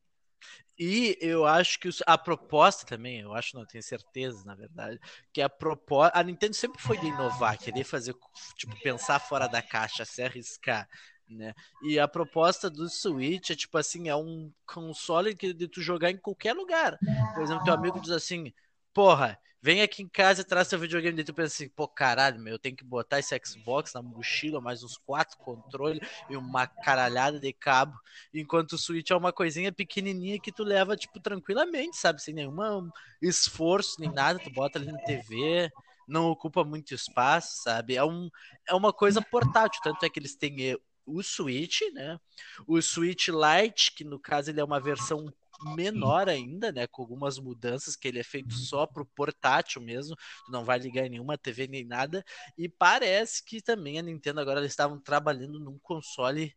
E 0.77 1.17
eu 1.21 1.47
acho 1.47 1.79
que 1.79 1.89
a 2.05 2.19
proposta 2.19 2.85
também, 2.85 3.21
eu 3.21 3.33
acho, 3.33 3.57
não 3.57 3.65
tenho 3.65 3.83
certeza, 3.83 4.45
na 4.45 4.57
verdade, 4.57 4.99
que 5.33 5.41
a 5.41 5.49
proposta. 5.49 6.19
A 6.19 6.23
Nintendo 6.23 6.55
sempre 6.55 6.83
foi 6.83 6.99
de 6.99 7.07
inovar, 7.07 7.57
querer 7.57 7.85
fazer, 7.85 8.15
tipo, 8.57 8.77
pensar 8.81 9.21
fora 9.21 9.47
da 9.47 9.63
caixa, 9.63 10.05
se 10.05 10.21
arriscar. 10.21 10.89
Né? 11.29 11.55
E 11.83 11.99
a 11.99 12.09
proposta 12.09 12.69
do 12.69 12.89
Switch 12.89 13.51
é 13.51 13.55
tipo 13.55 13.79
assim, 13.79 14.09
é 14.09 14.17
um 14.17 14.53
console 14.67 15.35
que 15.35 15.55
de 15.55 15.69
tu 15.69 15.81
jogar 15.81 16.11
em 16.11 16.19
qualquer 16.19 16.55
lugar. 16.55 16.99
Por 17.35 17.43
exemplo, 17.43 17.65
teu 17.65 17.73
amigo 17.73 18.01
diz 18.01 18.11
assim: 18.11 18.53
"Porra, 18.93 19.39
Vem 19.65 19.81
aqui 19.81 20.03
em 20.03 20.07
casa 20.07 20.43
e 20.43 20.45
traz 20.45 20.69
seu 20.69 20.79
videogame 20.79 21.19
e 21.19 21.25
tu 21.25 21.33
pensa 21.33 21.55
assim, 21.55 21.71
pô, 21.71 21.89
caralho, 21.89 22.39
meu, 22.39 22.53
eu 22.53 22.59
tenho 22.59 22.77
que 22.77 22.85
botar 22.85 23.19
esse 23.19 23.35
Xbox 23.43 23.95
na 23.95 24.03
mochila, 24.03 24.61
mais 24.61 24.83
uns 24.83 24.99
quatro 24.99 25.39
controles 25.39 26.07
e 26.29 26.37
uma 26.37 26.67
caralhada 26.67 27.41
de 27.41 27.51
cabo, 27.51 27.99
enquanto 28.35 28.75
o 28.75 28.79
Switch 28.79 29.11
é 29.11 29.17
uma 29.17 29.33
coisinha 29.33 29.73
pequenininha 29.73 30.39
que 30.39 30.53
tu 30.53 30.63
leva, 30.63 30.99
tipo, 30.99 31.19
tranquilamente, 31.19 31.97
sabe? 31.97 32.21
Sem 32.21 32.35
nenhum 32.35 32.91
esforço 33.23 33.99
nem 34.03 34.13
nada, 34.13 34.39
tu 34.39 34.51
bota 34.51 34.79
ali 34.79 34.93
na 34.93 34.99
TV, 34.99 35.71
não 36.07 36.27
ocupa 36.27 36.63
muito 36.63 36.93
espaço, 36.93 37.63
sabe? 37.63 37.97
É, 37.97 38.05
um, 38.05 38.29
é 38.69 38.75
uma 38.75 38.93
coisa 38.93 39.23
portátil, 39.23 39.81
tanto 39.83 40.05
é 40.05 40.11
que 40.11 40.21
eles 40.21 40.37
têm 40.37 40.73
eh, 40.73 40.77
o 41.07 41.23
Switch, 41.23 41.81
né? 41.95 42.21
O 42.67 42.83
Switch 42.83 43.29
Lite, 43.29 43.93
que 43.95 44.05
no 44.05 44.19
caso 44.19 44.51
ele 44.51 44.61
é 44.61 44.65
uma 44.65 44.79
versão 44.79 45.33
menor 45.65 46.29
ainda, 46.29 46.71
né? 46.73 46.87
Com 46.87 47.03
algumas 47.03 47.39
mudanças, 47.39 47.97
que 47.97 48.09
ele 48.09 48.19
é 48.19 48.25
feito 48.25 48.53
só 48.55 48.87
pro 48.87 49.07
portátil 49.07 49.81
mesmo, 49.81 50.17
não 50.49 50.65
vai 50.65 50.79
ligar 50.79 51.07
em 51.07 51.11
nenhuma 51.11 51.39
TV 51.39 51.67
nem 51.67 51.85
nada. 51.85 52.25
E 52.57 52.69
parece 52.69 53.45
que 53.45 53.61
também 53.63 53.99
a 53.99 54.03
Nintendo 54.03 54.41
agora 54.41 54.61
eles 54.61 54.73
estavam 54.73 55.01
trabalhando 55.01 55.59
num 55.59 55.79
console. 55.79 56.55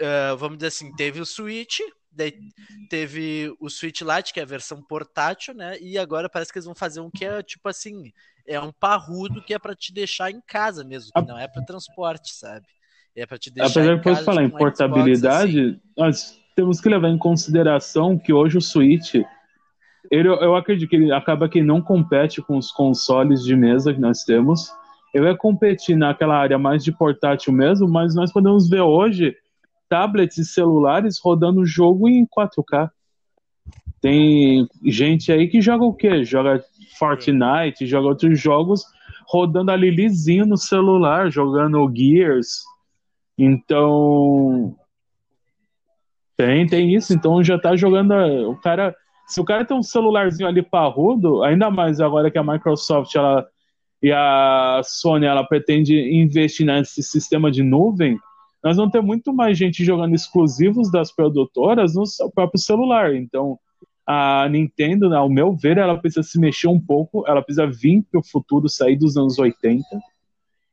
Uh, 0.00 0.36
vamos 0.36 0.58
dizer 0.58 0.68
assim, 0.68 0.94
teve 0.96 1.20
o 1.20 1.26
Switch, 1.26 1.80
daí 2.10 2.32
teve 2.88 3.54
o 3.60 3.68
Switch 3.68 4.00
Lite, 4.00 4.32
que 4.32 4.40
é 4.40 4.42
a 4.42 4.46
versão 4.46 4.82
portátil, 4.82 5.54
né? 5.54 5.78
E 5.78 5.98
agora 5.98 6.28
parece 6.28 6.52
que 6.52 6.58
eles 6.58 6.66
vão 6.66 6.74
fazer 6.74 7.00
um 7.00 7.10
que 7.10 7.24
é 7.24 7.42
tipo 7.42 7.68
assim, 7.68 8.12
é 8.46 8.60
um 8.60 8.72
parrudo 8.72 9.42
que 9.42 9.54
é 9.54 9.58
para 9.58 9.74
te 9.74 9.92
deixar 9.92 10.30
em 10.30 10.40
casa 10.40 10.82
mesmo, 10.84 11.12
que 11.14 11.22
não 11.22 11.38
é 11.38 11.46
para 11.46 11.64
transporte, 11.64 12.34
sabe? 12.34 12.66
É 13.14 13.26
para 13.26 13.38
te 13.38 13.50
deixar 13.50 13.80
Apesar 13.80 13.94
em 13.94 14.02
casa. 14.02 14.24
Falar 14.24 14.44
em 14.44 14.50
portabilidade, 14.50 15.80
assim. 15.98 16.39
Temos 16.60 16.78
que 16.78 16.90
levar 16.90 17.08
em 17.08 17.16
consideração 17.16 18.18
que 18.18 18.34
hoje 18.34 18.58
o 18.58 18.60
Switch, 18.60 19.14
ele, 20.10 20.28
eu 20.28 20.54
acredito 20.54 20.90
que 20.90 20.96
ele 20.96 21.10
acaba 21.10 21.48
que 21.48 21.62
não 21.62 21.80
compete 21.80 22.42
com 22.42 22.58
os 22.58 22.70
consoles 22.70 23.42
de 23.42 23.56
mesa 23.56 23.94
que 23.94 24.00
nós 24.00 24.24
temos. 24.24 24.70
Ele 25.14 25.24
vai 25.24 25.34
competir 25.34 25.96
naquela 25.96 26.36
área 26.36 26.58
mais 26.58 26.84
de 26.84 26.92
portátil 26.92 27.50
mesmo, 27.50 27.88
mas 27.88 28.14
nós 28.14 28.30
podemos 28.30 28.68
ver 28.68 28.82
hoje 28.82 29.34
tablets 29.88 30.36
e 30.36 30.44
celulares 30.44 31.18
rodando 31.18 31.64
jogo 31.64 32.06
em 32.06 32.26
4K. 32.26 32.90
Tem 34.02 34.68
gente 34.84 35.32
aí 35.32 35.48
que 35.48 35.62
joga 35.62 35.84
o 35.86 35.94
quê? 35.94 36.24
Joga 36.24 36.62
Fortnite, 36.98 37.86
joga 37.86 38.08
outros 38.08 38.38
jogos 38.38 38.84
rodando 39.26 39.70
ali 39.70 39.90
lisinho 39.90 40.44
no 40.44 40.58
celular, 40.58 41.30
jogando 41.30 41.90
Gears. 41.90 42.64
Então. 43.38 44.76
Tem, 46.40 46.66
tem 46.66 46.94
isso. 46.94 47.12
Então 47.12 47.44
já 47.44 47.58
tá 47.58 47.76
jogando. 47.76 48.12
O 48.50 48.56
cara. 48.56 48.94
Se 49.26 49.40
o 49.40 49.44
cara 49.44 49.64
tem 49.64 49.76
um 49.76 49.82
celularzinho 49.82 50.48
ali 50.48 50.60
parrudo, 50.60 51.44
ainda 51.44 51.70
mais 51.70 52.00
agora 52.00 52.30
que 52.32 52.38
a 52.38 52.42
Microsoft 52.42 53.14
ela, 53.14 53.46
e 54.02 54.10
a 54.10 54.80
Sony 54.82 55.24
ela 55.24 55.44
pretende 55.44 55.94
investir 55.94 56.66
nesse 56.66 57.00
sistema 57.00 57.48
de 57.48 57.62
nuvem, 57.62 58.18
nós 58.64 58.76
vamos 58.76 58.90
ter 58.90 59.00
muito 59.00 59.32
mais 59.32 59.56
gente 59.56 59.84
jogando 59.84 60.16
exclusivos 60.16 60.90
das 60.90 61.14
produtoras 61.14 61.94
no 61.94 62.06
seu 62.06 62.28
próprio 62.28 62.58
celular. 62.58 63.14
Então, 63.14 63.56
a 64.04 64.48
Nintendo, 64.48 65.14
ao 65.14 65.28
meu 65.28 65.54
ver, 65.54 65.78
ela 65.78 65.96
precisa 65.96 66.24
se 66.24 66.40
mexer 66.40 66.66
um 66.66 66.80
pouco, 66.80 67.22
ela 67.28 67.40
precisa 67.40 67.68
vir 67.68 68.02
para 68.10 68.18
o 68.18 68.26
futuro, 68.26 68.68
sair 68.68 68.96
dos 68.96 69.16
anos 69.16 69.38
80 69.38 69.84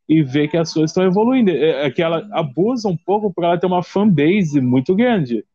e 0.10 0.24
ver 0.24 0.48
que 0.48 0.58
as 0.58 0.74
coisas 0.74 0.90
estão 0.90 1.04
evoluindo. 1.04 1.52
É, 1.52 1.86
é 1.86 1.92
que 1.92 2.02
ela 2.02 2.28
abusa 2.32 2.90
um 2.90 2.98
pouco 2.98 3.32
para 3.32 3.50
ela 3.50 3.60
ter 3.60 3.68
uma 3.68 3.84
fanbase 3.84 4.60
muito 4.60 4.96
grande. 4.96 5.46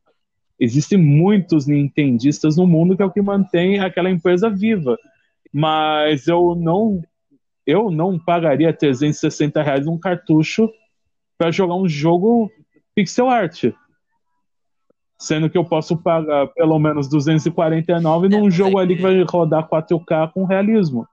Existem 0.62 0.96
muitos 0.96 1.66
nintendistas 1.66 2.56
no 2.56 2.66
mundo 2.66 2.96
que 2.96 3.02
é 3.02 3.06
o 3.06 3.10
que 3.10 3.20
mantém 3.20 3.80
aquela 3.80 4.10
empresa 4.10 4.48
viva. 4.48 4.96
Mas 5.52 6.28
eu 6.28 6.54
não 6.54 7.02
eu 7.66 7.90
não 7.90 8.18
pagaria 8.18 8.72
360 8.72 9.62
reais 9.62 9.86
num 9.86 9.98
cartucho 9.98 10.70
para 11.36 11.50
jogar 11.50 11.74
um 11.74 11.88
jogo 11.88 12.50
pixel 12.94 13.28
art 13.28 13.72
sendo 15.22 15.48
que 15.48 15.56
eu 15.56 15.64
posso 15.64 15.96
pagar 15.96 16.48
pelo 16.48 16.78
menos 16.78 17.08
249 17.08 18.28
num 18.28 18.48
é, 18.48 18.50
jogo 18.50 18.78
ali 18.78 18.96
que 18.96 19.02
vai 19.02 19.22
rodar 19.22 19.68
4K 19.68 20.32
com 20.32 20.44
realismo. 20.44 21.06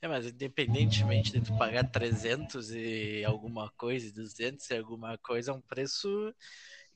É, 0.00 0.08
mas 0.08 0.26
independentemente 0.26 1.32
de 1.32 1.40
tu 1.40 1.56
pagar 1.56 1.84
300 1.84 2.70
e 2.70 3.24
alguma 3.24 3.70
coisa, 3.76 4.12
200 4.12 4.68
e 4.70 4.76
alguma 4.76 5.18
coisa, 5.18 5.52
é 5.52 5.54
um 5.54 5.60
preço 5.60 6.34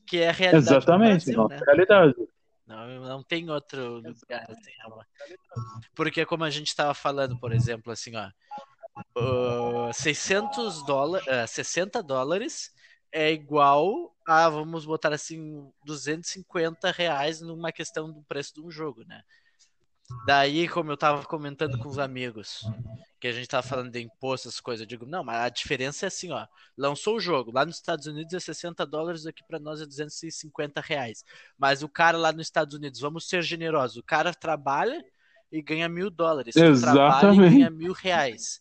que 0.06 0.18
é 0.18 0.30
realidade. 0.30 0.76
Exatamente, 0.76 1.24
Brasil, 1.24 1.48
né? 1.48 1.60
realidade. 1.66 2.14
Não, 2.66 3.00
não 3.00 3.22
tem 3.22 3.50
outro 3.50 3.96
lugar 3.96 4.46
assim. 4.48 4.72
Porque 5.94 6.24
como 6.24 6.44
a 6.44 6.50
gente 6.50 6.68
estava 6.68 6.94
falando, 6.94 7.38
por 7.38 7.52
exemplo, 7.52 7.92
assim, 7.92 8.12
ó, 8.16 8.30
uh, 9.18 9.92
600 9.92 10.84
dólares, 10.86 11.26
uh, 11.26 11.46
60 11.46 12.02
dólares 12.02 12.72
é 13.12 13.30
igual 13.30 14.14
a, 14.26 14.48
vamos 14.48 14.84
botar 14.84 15.12
assim, 15.12 15.70
250 15.84 16.90
reais 16.90 17.40
numa 17.40 17.70
questão 17.70 18.10
do 18.10 18.22
preço 18.24 18.54
de 18.54 18.60
um 18.60 18.70
jogo, 18.70 19.04
né? 19.04 19.22
Daí, 20.26 20.68
como 20.68 20.92
eu 20.92 20.96
tava 20.96 21.24
comentando 21.24 21.78
com 21.78 21.88
os 21.88 21.98
amigos, 21.98 22.60
que 23.18 23.26
a 23.26 23.32
gente 23.32 23.48
tava 23.48 23.66
falando 23.66 23.90
de 23.90 24.00
imposto, 24.00 24.48
essas 24.48 24.60
coisas, 24.60 24.82
eu 24.82 24.86
digo, 24.86 25.06
não, 25.06 25.24
mas 25.24 25.36
a 25.36 25.48
diferença 25.48 26.04
é 26.04 26.08
assim, 26.08 26.30
ó, 26.30 26.46
lançou 26.76 27.16
o 27.16 27.20
jogo, 27.20 27.50
lá 27.50 27.64
nos 27.64 27.76
Estados 27.76 28.06
Unidos 28.06 28.34
é 28.34 28.40
60 28.40 28.84
dólares, 28.84 29.24
aqui 29.24 29.42
para 29.46 29.58
nós 29.58 29.80
é 29.80 29.86
250 29.86 30.80
reais. 30.80 31.24
Mas 31.58 31.82
o 31.82 31.88
cara 31.88 32.18
lá 32.18 32.32
nos 32.32 32.46
Estados 32.46 32.74
Unidos, 32.74 33.00
vamos 33.00 33.26
ser 33.26 33.42
generosos, 33.42 33.96
o 33.96 34.02
cara 34.02 34.34
trabalha 34.34 35.02
e 35.50 35.62
ganha 35.62 35.88
mil 35.88 36.10
dólares. 36.10 36.54
Exatamente. 36.54 37.20
Trabalha 37.20 37.46
e 37.46 37.50
ganha 37.50 37.70
mil 37.70 37.92
reais. 37.92 38.60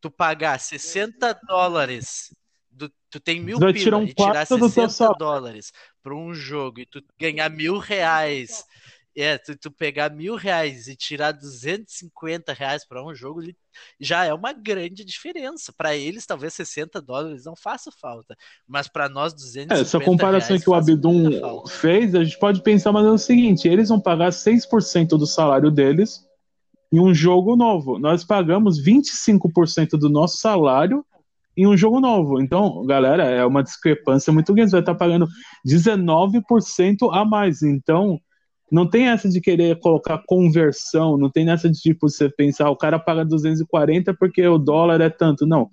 Tu 0.00 0.10
pagar 0.10 0.60
60 0.60 1.40
dólares 1.46 2.34
do, 2.70 2.92
tu 3.08 3.20
tem 3.20 3.40
mil 3.40 3.58
pila 3.58 3.72
tirar 3.72 3.98
um 3.98 4.02
e 4.02 4.12
tirar 4.12 4.46
60 4.46 5.14
dólares 5.14 5.72
para 6.02 6.14
um 6.14 6.34
jogo 6.34 6.80
e 6.80 6.86
tu 6.86 7.02
ganhar 7.18 7.48
mil 7.48 7.78
reais, 7.78 8.64
é, 9.16 9.38
tu, 9.38 9.56
tu 9.56 9.70
pegar 9.70 10.10
mil 10.10 10.34
reais 10.34 10.88
e 10.88 10.96
tirar 10.96 11.32
250 11.32 12.52
reais 12.52 12.86
para 12.86 13.04
um 13.04 13.14
jogo, 13.14 13.42
já 14.00 14.24
é 14.24 14.34
uma 14.34 14.52
grande 14.52 15.04
diferença. 15.04 15.72
Para 15.76 15.96
eles, 15.96 16.26
talvez 16.26 16.54
60 16.54 17.00
dólares 17.00 17.44
não 17.44 17.54
faça 17.54 17.90
falta, 18.00 18.36
mas 18.66 18.88
para 18.88 19.08
nós 19.08 19.32
250 19.32 19.74
é, 19.74 19.80
Essa 19.80 20.00
comparação 20.00 20.58
que 20.58 20.68
o 20.68 20.74
Abdum 20.74 21.66
fez, 21.66 22.14
a 22.14 22.24
gente 22.24 22.38
pode 22.38 22.62
pensar 22.62 22.92
mais 22.92 23.06
no 23.06 23.18
seguinte, 23.18 23.68
eles 23.68 23.88
vão 23.88 24.00
pagar 24.00 24.30
6% 24.30 25.08
do 25.10 25.26
salário 25.26 25.70
deles 25.70 26.20
em 26.92 27.00
um 27.00 27.14
jogo 27.14 27.56
novo. 27.56 27.98
Nós 27.98 28.24
pagamos 28.24 28.82
25% 28.82 29.90
do 29.98 30.08
nosso 30.08 30.38
salário 30.38 31.04
em 31.56 31.66
um 31.66 31.76
jogo 31.76 32.00
novo. 32.00 32.40
Então, 32.40 32.84
galera, 32.84 33.24
é 33.24 33.44
uma 33.44 33.62
discrepância 33.62 34.32
muito 34.32 34.52
grande. 34.52 34.70
Você 34.70 34.76
vai 34.76 34.82
estar 34.82 34.94
pagando 34.94 35.26
19% 35.66 37.10
a 37.12 37.24
mais. 37.24 37.62
Então, 37.62 38.20
não 38.74 38.88
tem 38.88 39.08
essa 39.08 39.28
de 39.28 39.40
querer 39.40 39.78
colocar 39.78 40.22
conversão, 40.26 41.16
não 41.16 41.30
tem 41.30 41.44
nessa 41.44 41.70
de 41.70 41.78
tipo 41.78 42.08
você 42.08 42.28
pensar, 42.28 42.68
o 42.70 42.76
cara 42.76 42.98
paga 42.98 43.24
240 43.24 44.12
porque 44.14 44.46
o 44.46 44.58
dólar 44.58 45.00
é 45.00 45.08
tanto. 45.08 45.46
Não. 45.46 45.70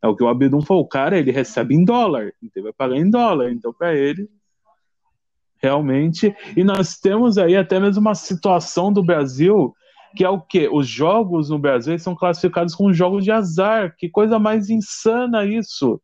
É 0.00 0.06
o 0.06 0.14
que 0.14 0.22
o 0.22 0.28
Abdum 0.28 0.62
falou, 0.62 0.84
o 0.84 0.88
cara 0.88 1.18
ele 1.18 1.32
recebe 1.32 1.74
em 1.74 1.84
dólar, 1.84 2.32
então 2.42 2.62
vai 2.62 2.72
pagar 2.72 2.96
em 2.96 3.10
dólar. 3.10 3.50
Então, 3.50 3.72
para 3.72 3.94
ele, 3.94 4.28
realmente. 5.56 6.34
E 6.56 6.62
nós 6.62 6.98
temos 6.98 7.38
aí 7.38 7.56
até 7.56 7.80
mesmo 7.80 8.00
uma 8.00 8.14
situação 8.14 8.92
do 8.92 9.02
Brasil 9.02 9.74
que 10.14 10.24
é 10.24 10.28
o 10.28 10.40
que 10.40 10.68
os 10.68 10.86
jogos 10.86 11.50
no 11.50 11.58
Brasil 11.58 11.98
são 11.98 12.14
classificados 12.14 12.74
como 12.74 12.94
jogos 12.94 13.24
de 13.24 13.32
azar. 13.32 13.96
Que 13.98 14.08
coisa 14.08 14.38
mais 14.38 14.70
insana 14.70 15.44
isso! 15.44 16.00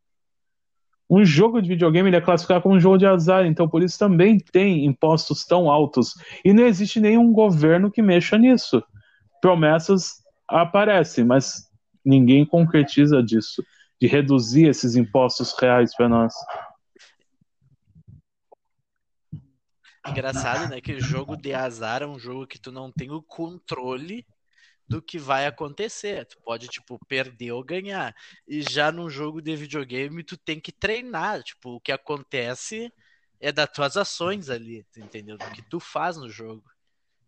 Um 1.11 1.25
jogo 1.25 1.61
de 1.61 1.67
videogame 1.67 2.07
ele 2.07 2.15
é 2.15 2.21
classificado 2.21 2.61
como 2.61 2.75
um 2.75 2.79
jogo 2.79 2.97
de 2.97 3.05
azar, 3.05 3.45
então 3.45 3.67
por 3.67 3.83
isso 3.83 3.99
também 3.99 4.37
tem 4.37 4.85
impostos 4.85 5.43
tão 5.45 5.69
altos. 5.69 6.15
E 6.45 6.53
não 6.53 6.65
existe 6.65 7.01
nenhum 7.01 7.33
governo 7.33 7.91
que 7.91 8.01
mexa 8.01 8.37
nisso. 8.37 8.81
Promessas 9.41 10.23
aparecem, 10.47 11.25
mas 11.25 11.69
ninguém 12.05 12.45
concretiza 12.45 13.21
disso, 13.21 13.61
de 13.99 14.07
reduzir 14.07 14.69
esses 14.69 14.95
impostos 14.95 15.53
reais 15.59 15.93
para 15.93 16.07
nós. 16.07 16.33
Engraçado, 20.07 20.69
né? 20.69 20.79
Que 20.79 20.97
jogo 21.01 21.35
de 21.35 21.53
azar 21.53 22.03
é 22.03 22.07
um 22.07 22.17
jogo 22.17 22.47
que 22.47 22.57
tu 22.57 22.71
não 22.71 22.89
tem 22.89 23.11
o 23.11 23.21
controle 23.21 24.25
do 24.91 25.01
que 25.01 25.17
vai 25.17 25.45
acontecer. 25.47 26.25
Tu 26.25 26.37
pode, 26.43 26.67
tipo, 26.67 26.99
perder 27.07 27.53
ou 27.53 27.63
ganhar. 27.63 28.13
E 28.47 28.61
já 28.61 28.91
num 28.91 29.09
jogo 29.09 29.41
de 29.41 29.55
videogame, 29.55 30.23
tu 30.23 30.37
tem 30.37 30.59
que 30.59 30.71
treinar. 30.71 31.43
Tipo, 31.43 31.75
o 31.75 31.81
que 31.81 31.91
acontece 31.91 32.93
é 33.39 33.51
das 33.51 33.69
tuas 33.71 33.97
ações 33.97 34.49
ali, 34.49 34.85
entendeu? 34.97 35.37
Do 35.37 35.49
que 35.49 35.61
tu 35.63 35.79
faz 35.79 36.17
no 36.17 36.29
jogo. 36.29 36.63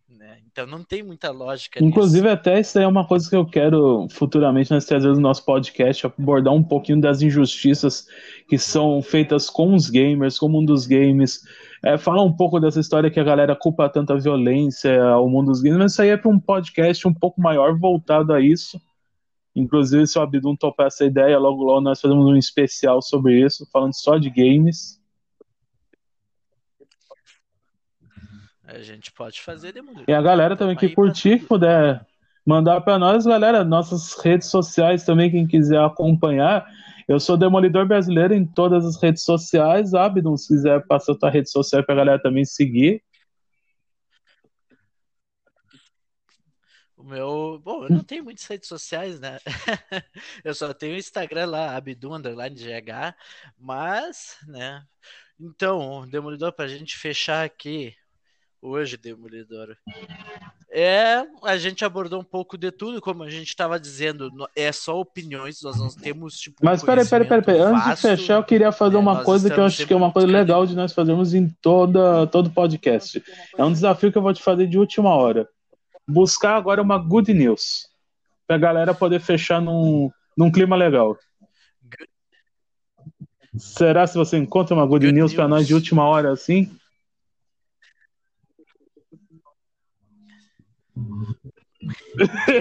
Né? 0.10 0.38
Então 0.52 0.68
não 0.68 0.84
tem 0.84 1.02
muita 1.02 1.32
lógica. 1.32 1.84
Inclusive, 1.84 2.24
nisso. 2.24 2.34
até 2.34 2.60
isso 2.60 2.78
é 2.78 2.88
uma 2.88 3.08
coisa 3.08 3.30
que 3.30 3.36
eu 3.36 3.46
quero 3.46 4.08
futuramente 4.10 4.72
nós 4.72 4.86
trazer 4.86 5.08
no 5.10 5.20
nosso 5.20 5.44
podcast, 5.44 6.06
abordar 6.06 6.54
um 6.54 6.64
pouquinho 6.64 7.02
das 7.02 7.22
injustiças 7.22 8.08
que 8.48 8.58
são 8.58 9.02
feitas 9.02 9.50
com 9.50 9.74
os 9.74 9.90
gamers, 9.90 10.38
com 10.38 10.46
o 10.46 10.50
mundo 10.50 10.74
dos 10.74 10.86
games. 10.86 11.42
É, 11.84 11.96
um 12.10 12.32
pouco 12.32 12.60
dessa 12.60 12.80
história 12.80 13.10
que 13.10 13.20
a 13.20 13.24
galera 13.24 13.56
culpa 13.56 13.90
tanta 13.90 14.18
violência 14.18 15.04
ao 15.04 15.28
mundo 15.28 15.48
dos 15.48 15.62
games, 15.62 15.80
mas 15.80 15.92
isso 15.92 16.02
aí 16.02 16.10
é 16.10 16.18
para 16.18 16.32
um 16.32 16.40
podcast 16.40 17.08
um 17.08 17.14
pouco 17.14 17.42
maior 17.42 17.78
voltado 17.78 18.32
a 18.34 18.40
isso. 18.40 18.80
Inclusive, 19.56 20.08
se 20.08 20.18
o 20.18 20.22
Abdum 20.22 20.56
topar 20.56 20.88
essa 20.88 21.06
ideia, 21.06 21.38
logo 21.38 21.64
logo 21.64 21.82
nós 21.82 22.02
fazemos 22.02 22.26
um 22.26 22.36
especial 22.36 23.02
sobre 23.02 23.46
isso, 23.46 23.68
falando 23.72 23.94
só 23.94 24.18
de 24.18 24.30
games. 24.30 25.03
A 28.74 28.82
gente 28.82 29.12
pode 29.12 29.40
fazer 29.40 29.72
demônio. 29.72 30.04
E 30.08 30.12
a 30.12 30.20
galera 30.20 30.58
também 30.58 30.76
que 30.76 30.90
curtir, 30.90 31.38
que 31.38 31.46
puder 31.46 32.04
mandar 32.44 32.82
para 32.82 32.98
nós, 32.98 33.24
galera, 33.24 33.64
nossas 33.64 34.16
redes 34.20 34.48
sociais 34.48 35.04
também, 35.04 35.30
quem 35.30 35.46
quiser 35.46 35.80
acompanhar. 35.80 36.66
Eu 37.08 37.20
sou 37.20 37.38
Demolidor 37.38 37.86
Brasileiro 37.86 38.34
em 38.34 38.44
todas 38.44 38.84
as 38.84 39.00
redes 39.00 39.24
sociais. 39.24 39.94
Abdon, 39.94 40.36
se 40.36 40.48
quiser 40.48 40.84
passar 40.88 41.12
a 41.12 41.18
tua 41.20 41.30
rede 41.30 41.52
social 41.52 41.84
para 41.84 41.94
a 41.94 41.98
galera 42.00 42.20
também 42.20 42.44
seguir. 42.44 43.04
O 46.98 47.04
meu. 47.04 47.62
Bom, 47.64 47.84
eu 47.84 47.92
não 47.92 48.04
tenho 48.04 48.24
muitas 48.24 48.48
redes 48.48 48.68
sociais, 48.68 49.20
né? 49.20 49.38
eu 50.44 50.56
só 50.56 50.74
tenho 50.74 50.96
o 50.96 50.98
Instagram 50.98 51.46
lá, 51.46 51.76
Abdu 51.76 52.12
Underline 52.12 52.56
GH. 52.56 53.16
Mas, 53.56 54.40
né? 54.48 54.84
Então, 55.40 56.08
Demolidor, 56.08 56.52
para 56.54 56.66
a 56.66 56.70
gente 56.70 56.98
fechar 56.98 57.46
aqui 57.46 57.94
hoje, 58.64 58.98
Demolidor. 58.98 59.76
É, 60.72 61.24
a 61.44 61.58
gente 61.58 61.84
abordou 61.84 62.22
um 62.22 62.24
pouco 62.24 62.58
de 62.58 62.72
tudo, 62.72 63.02
como 63.02 63.22
a 63.24 63.30
gente 63.30 63.50
estava 63.50 63.80
dizendo, 63.80 64.32
é 64.56 64.72
só 64.72 65.00
opiniões, 65.00 65.62
nós 65.62 65.78
não 65.78 65.90
temos 65.90 66.36
tipo. 66.40 66.58
Mas 66.64 66.82
peraí, 66.82 67.06
peraí, 67.06 67.28
peraí, 67.28 67.44
peraí. 67.44 67.62
Antes 67.62 67.90
de 67.90 67.96
fechar, 67.98 68.36
eu 68.36 68.44
queria 68.44 68.72
fazer 68.72 68.96
é, 68.96 69.00
uma 69.00 69.24
coisa 69.24 69.50
que 69.50 69.60
eu 69.60 69.66
acho 69.66 69.86
que 69.86 69.94
é 69.94 69.96
uma 69.96 70.12
coisa 70.12 70.28
legal 70.28 70.66
de 70.66 70.76
nós 70.76 70.94
fazermos 70.94 71.34
em 71.34 71.48
toda, 71.62 72.26
todo 72.28 72.50
podcast. 72.50 73.22
É 73.58 73.64
um 73.64 73.72
desafio 73.72 74.12
que 74.12 74.18
eu 74.18 74.22
vou 74.22 74.34
te 74.34 74.42
fazer 74.42 74.66
de 74.66 74.80
última 74.80 75.10
hora. 75.10 75.48
Buscar 76.08 76.56
agora 76.56 76.82
uma 76.82 76.98
good 76.98 77.34
news. 77.34 77.88
Pra 78.48 78.58
galera 78.58 78.94
poder 78.94 79.20
fechar 79.20 79.62
num, 79.62 80.10
num 80.36 80.52
clima 80.52 80.76
legal. 80.76 81.18
Será 83.56 84.08
se 84.08 84.16
você 84.16 84.38
encontra 84.38 84.74
uma 84.74 84.86
good, 84.86 85.06
good 85.06 85.16
news, 85.16 85.32
news. 85.32 85.36
para 85.36 85.48
nós 85.48 85.68
de 85.68 85.76
última 85.76 86.04
hora 86.04 86.32
assim? 86.32 86.72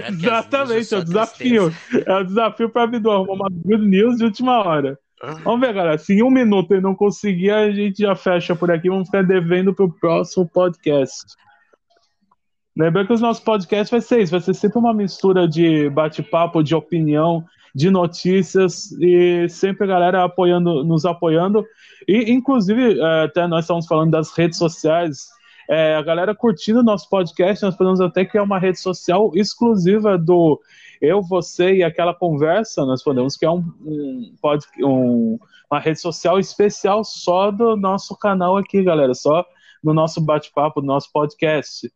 Exatamente, 0.09 0.93
é 0.93 0.97
o 0.97 1.03
desafio. 1.03 1.73
É 2.05 2.13
o 2.15 2.23
desafio 2.23 2.69
para 2.69 2.87
Bidu 2.87 3.11
arrumar 3.11 3.33
uma 3.33 3.49
good 3.49 3.85
news 3.85 4.17
de 4.17 4.25
última 4.25 4.63
hora. 4.63 4.97
Vamos 5.43 5.61
ver, 5.61 5.73
galera. 5.73 5.97
Se 5.97 6.13
em 6.13 6.23
um 6.23 6.29
minuto 6.29 6.73
ele 6.73 6.81
não 6.81 6.93
conseguir, 6.93 7.51
a 7.51 7.71
gente 7.71 8.01
já 8.01 8.15
fecha 8.15 8.55
por 8.55 8.69
aqui. 8.69 8.89
Vamos 8.89 9.07
ficar 9.07 9.23
devendo 9.23 9.73
pro 9.73 9.89
próximo 9.89 10.47
podcast. 10.47 11.23
Lembrando 12.75 13.07
que 13.07 13.13
os 13.13 13.21
nossos 13.21 13.43
podcasts 13.43 13.89
vai 13.89 14.01
ser 14.01 14.21
isso, 14.21 14.31
vai 14.31 14.41
ser 14.41 14.53
sempre 14.55 14.79
uma 14.79 14.93
mistura 14.93 15.47
de 15.47 15.89
bate-papo, 15.91 16.63
de 16.63 16.73
opinião, 16.73 17.45
de 17.73 17.91
notícias 17.91 18.91
e 18.93 19.47
sempre 19.47 19.83
a 19.83 19.87
galera 19.87 20.23
apoiando, 20.23 20.83
nos 20.83 21.05
apoiando. 21.05 21.65
E, 22.07 22.31
inclusive, 22.31 22.99
é, 22.99 23.23
até 23.23 23.47
nós 23.47 23.65
estamos 23.65 23.85
falando 23.85 24.11
das 24.11 24.35
redes 24.35 24.57
sociais, 24.57 25.27
é, 25.69 25.95
a 25.95 26.01
galera 26.01 26.35
curtindo 26.35 26.79
o 26.79 26.83
nosso 26.83 27.09
podcast, 27.09 27.63
nós 27.63 27.75
podemos 27.75 28.01
até 28.01 28.25
criar 28.25 28.43
uma 28.43 28.59
rede 28.59 28.79
social 28.79 29.31
exclusiva 29.33 30.17
do 30.17 30.59
eu, 31.01 31.21
você 31.21 31.75
e 31.75 31.83
aquela 31.83 32.13
conversa, 32.13 32.85
nós 32.85 33.03
podemos 33.03 33.35
criar 33.35 33.51
um, 33.51 33.73
um, 33.85 34.33
um, 34.79 35.39
uma 35.69 35.79
rede 35.79 35.99
social 35.99 36.39
especial 36.39 37.03
só 37.03 37.51
do 37.51 37.75
nosso 37.75 38.17
canal 38.17 38.57
aqui, 38.57 38.81
galera, 38.83 39.13
só 39.13 39.45
no 39.83 39.93
nosso 39.93 40.21
bate-papo, 40.21 40.79
no 40.79 40.87
nosso 40.87 41.11
podcast. 41.11 41.91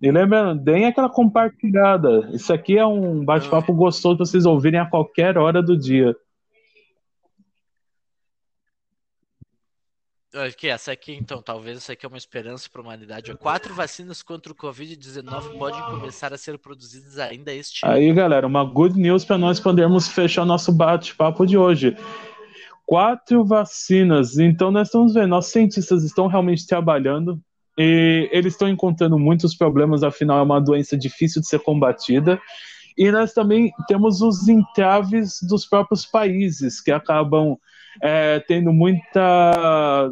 E 0.00 0.10
lembrando, 0.10 0.62
deem 0.62 0.86
aquela 0.86 1.08
compartilhada. 1.08 2.28
Isso 2.32 2.52
aqui 2.52 2.78
é 2.78 2.86
um 2.86 3.24
bate-papo 3.24 3.72
gostoso 3.72 4.16
para 4.16 4.26
vocês 4.26 4.46
ouvirem 4.46 4.80
a 4.80 4.86
qualquer 4.86 5.36
hora 5.38 5.62
do 5.62 5.76
dia. 5.76 6.16
Que 10.56 10.68
essa 10.68 10.92
aqui, 10.92 11.14
então, 11.14 11.42
talvez 11.42 11.78
essa 11.78 11.92
aqui 11.92 12.06
é 12.06 12.08
uma 12.08 12.18
esperança 12.18 12.68
para 12.70 12.80
a 12.80 12.84
humanidade. 12.84 13.34
Quatro 13.36 13.74
vacinas 13.74 14.22
contra 14.22 14.52
o 14.52 14.54
Covid-19 14.54 15.58
podem 15.58 15.80
começar 15.82 16.32
a 16.32 16.38
ser 16.38 16.58
produzidas 16.58 17.18
ainda 17.18 17.52
este 17.52 17.84
ano. 17.84 17.94
Aí, 17.94 18.12
galera, 18.12 18.46
uma 18.46 18.64
good 18.64 18.98
news 18.98 19.24
para 19.24 19.38
nós 19.38 19.58
podermos 19.58 20.08
fechar 20.08 20.44
nosso 20.44 20.72
bate-papo 20.72 21.46
de 21.46 21.56
hoje. 21.56 21.96
Quatro 22.86 23.44
vacinas. 23.44 24.38
Então, 24.38 24.70
nós 24.70 24.88
estamos 24.88 25.14
vendo, 25.14 25.28
nossos 25.28 25.52
cientistas 25.52 26.04
estão 26.04 26.26
realmente 26.26 26.66
trabalhando 26.66 27.40
e 27.78 28.28
eles 28.32 28.54
estão 28.54 28.68
encontrando 28.68 29.18
muitos 29.18 29.54
problemas, 29.54 30.02
afinal 30.02 30.38
é 30.38 30.42
uma 30.42 30.60
doença 30.60 30.96
difícil 30.96 31.40
de 31.40 31.48
ser 31.48 31.60
combatida. 31.60 32.40
E 32.96 33.12
nós 33.12 33.32
também 33.32 33.70
temos 33.86 34.20
os 34.20 34.48
entraves 34.48 35.38
dos 35.42 35.64
próprios 35.64 36.04
países, 36.04 36.80
que 36.80 36.90
acabam 36.90 37.56
é, 38.02 38.40
tendo 38.40 38.72
muita. 38.72 40.10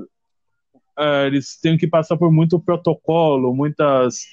É, 0.98 1.26
eles 1.26 1.58
têm 1.60 1.76
que 1.76 1.86
passar 1.86 2.16
por 2.16 2.32
muito 2.32 2.58
protocolo, 2.58 3.54
muitas 3.54 4.24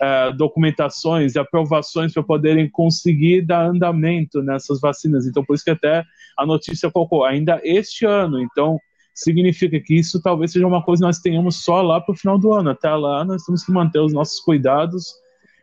é, 0.00 0.32
documentações 0.32 1.34
e 1.34 1.38
aprovações 1.38 2.12
para 2.12 2.22
poderem 2.22 2.68
conseguir 2.68 3.42
dar 3.42 3.66
andamento 3.66 4.42
nessas 4.42 4.80
vacinas. 4.80 5.26
Então, 5.26 5.44
por 5.44 5.54
isso 5.54 5.64
que 5.64 5.70
até 5.70 6.04
a 6.36 6.46
notícia 6.46 6.90
colocou 6.90 7.24
ainda 7.24 7.60
este 7.62 8.06
ano. 8.06 8.40
Então, 8.40 8.78
significa 9.14 9.78
que 9.78 9.94
isso 9.94 10.20
talvez 10.22 10.52
seja 10.52 10.66
uma 10.66 10.82
coisa 10.82 11.00
que 11.00 11.06
nós 11.06 11.18
tenhamos 11.18 11.62
só 11.62 11.82
lá 11.82 12.00
para 12.00 12.12
o 12.12 12.16
final 12.16 12.38
do 12.38 12.52
ano. 12.52 12.70
Até 12.70 12.90
lá 12.90 13.24
nós 13.24 13.44
temos 13.44 13.64
que 13.64 13.72
manter 13.72 14.00
os 14.00 14.12
nossos 14.12 14.40
cuidados. 14.40 15.14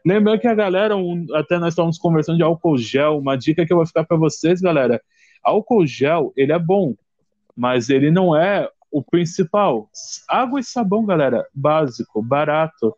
Lembrando 0.06 0.40
que 0.40 0.48
a 0.48 0.54
galera, 0.54 0.96
um, 0.96 1.26
até 1.34 1.58
nós 1.58 1.70
estávamos 1.70 1.98
conversando 1.98 2.38
de 2.38 2.44
álcool 2.44 2.78
gel, 2.78 3.18
uma 3.18 3.36
dica 3.36 3.66
que 3.66 3.74
eu 3.74 3.78
vou 3.78 3.86
ficar 3.86 4.06
para 4.06 4.16
vocês, 4.16 4.62
galera. 4.62 5.02
Álcool 5.44 5.86
gel, 5.86 6.32
ele 6.38 6.52
é 6.52 6.60
bom, 6.60 6.96
mas 7.56 7.90
ele 7.90 8.12
não 8.12 8.36
é 8.36 8.70
o 8.92 9.04
principal. 9.04 9.90
Água 10.28 10.60
e 10.60 10.64
sabão, 10.64 11.06
galera, 11.06 11.46
básico, 11.54 12.22
barato. 12.22 12.96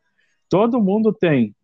Todo 0.49 0.81
mundo 0.81 1.13
tem. 1.13 1.55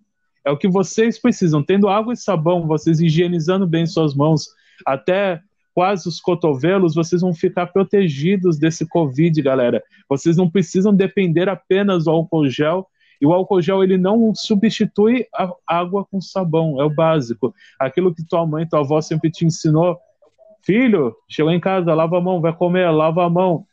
É 0.46 0.52
o 0.52 0.58
que 0.58 0.68
vocês 0.68 1.20
precisam. 1.20 1.64
Tendo 1.64 1.90
água 1.90 2.14
e 2.14 2.18
sabão, 2.18 2.68
vocês 2.68 3.00
higienizando 3.00 3.66
bem 3.66 3.86
suas 3.86 4.14
mãos, 4.14 4.48
até 4.86 5.42
quase 5.74 6.08
os 6.08 6.22
cotovelos, 6.22 6.96
vocês 6.96 7.22
vão 7.22 7.34
ficar 7.34 7.68
protegidos 7.68 8.58
desse 8.58 8.88
Covid, 8.88 9.42
galera. 9.42 9.84
Vocês 10.08 10.38
não 10.38 10.50
precisam 10.50 10.96
depender 10.96 11.50
apenas 11.50 12.06
do 12.06 12.12
álcool 12.12 12.48
gel. 12.48 12.88
E 13.20 13.26
o 13.26 13.34
álcool 13.34 13.62
gel 13.62 13.84
ele 13.84 13.98
não 13.98 14.34
substitui 14.36 15.26
a 15.34 15.52
água 15.68 16.06
com 16.06 16.22
sabão, 16.22 16.80
é 16.80 16.86
o 16.86 16.90
básico. 16.90 17.54
Aquilo 17.80 18.14
que 18.14 18.26
tua 18.26 18.46
mãe, 18.46 18.68
tua 18.68 18.80
avó 18.80 19.02
sempre 19.02 19.32
te 19.32 19.46
ensinou. 19.46 19.98
Filho, 20.62 21.16
chegou 21.28 21.52
em 21.52 21.60
casa, 21.60 21.94
lava 21.94 22.18
a 22.18 22.22
mão, 22.22 22.42
vai 22.42 22.54
comer, 22.54 22.90
lava 22.90 23.26
a 23.26 23.30
mão. 23.30 23.66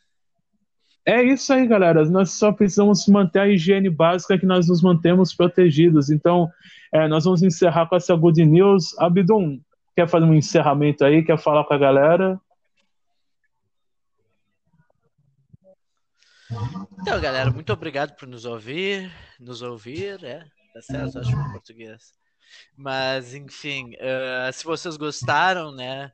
É 1.05 1.23
isso 1.23 1.53
aí, 1.53 1.67
galera. 1.67 2.05
Nós 2.05 2.33
só 2.33 2.53
precisamos 2.53 3.07
manter 3.09 3.41
a 3.41 3.49
higiene 3.49 3.91
básica 3.91 4.39
que 4.39 4.47
nós 4.47 4.69
nos 4.69 4.83
mantemos 4.83 5.35
protegidos. 5.35 6.11
Então, 6.11 6.51
é, 6.93 7.09
nós 7.09 7.25
vamos 7.25 7.43
encerrar 7.43 7.87
com 7.87 7.97
essa 7.97 8.15
good 8.15 8.45
news. 8.45 8.97
Abdum, 8.99 9.61
Quer 9.95 10.09
fazer 10.09 10.25
um 10.25 10.35
encerramento 10.35 11.05
aí? 11.05 11.23
Quer 11.23 11.39
falar 11.39 11.65
com 11.65 11.75
a 11.75 11.79
galera? 11.79 12.41
Então, 17.01 17.21
galera, 17.21 17.51
muito 17.51 17.73
obrigado 17.73 18.15
por 18.17 18.27
nos 18.27 18.45
ouvir, 18.45 19.11
nos 19.39 19.63
ouvir, 19.63 20.23
é, 20.23 20.45
tá 20.73 20.83
certo, 20.83 21.19
acho 21.19 21.31
que 21.31 21.37
em 21.37 21.53
português. 21.53 22.13
Mas, 22.77 23.35
enfim, 23.35 23.95
uh, 23.95 24.53
se 24.53 24.65
vocês 24.65 24.97
gostaram, 24.97 25.73
né, 25.75 26.13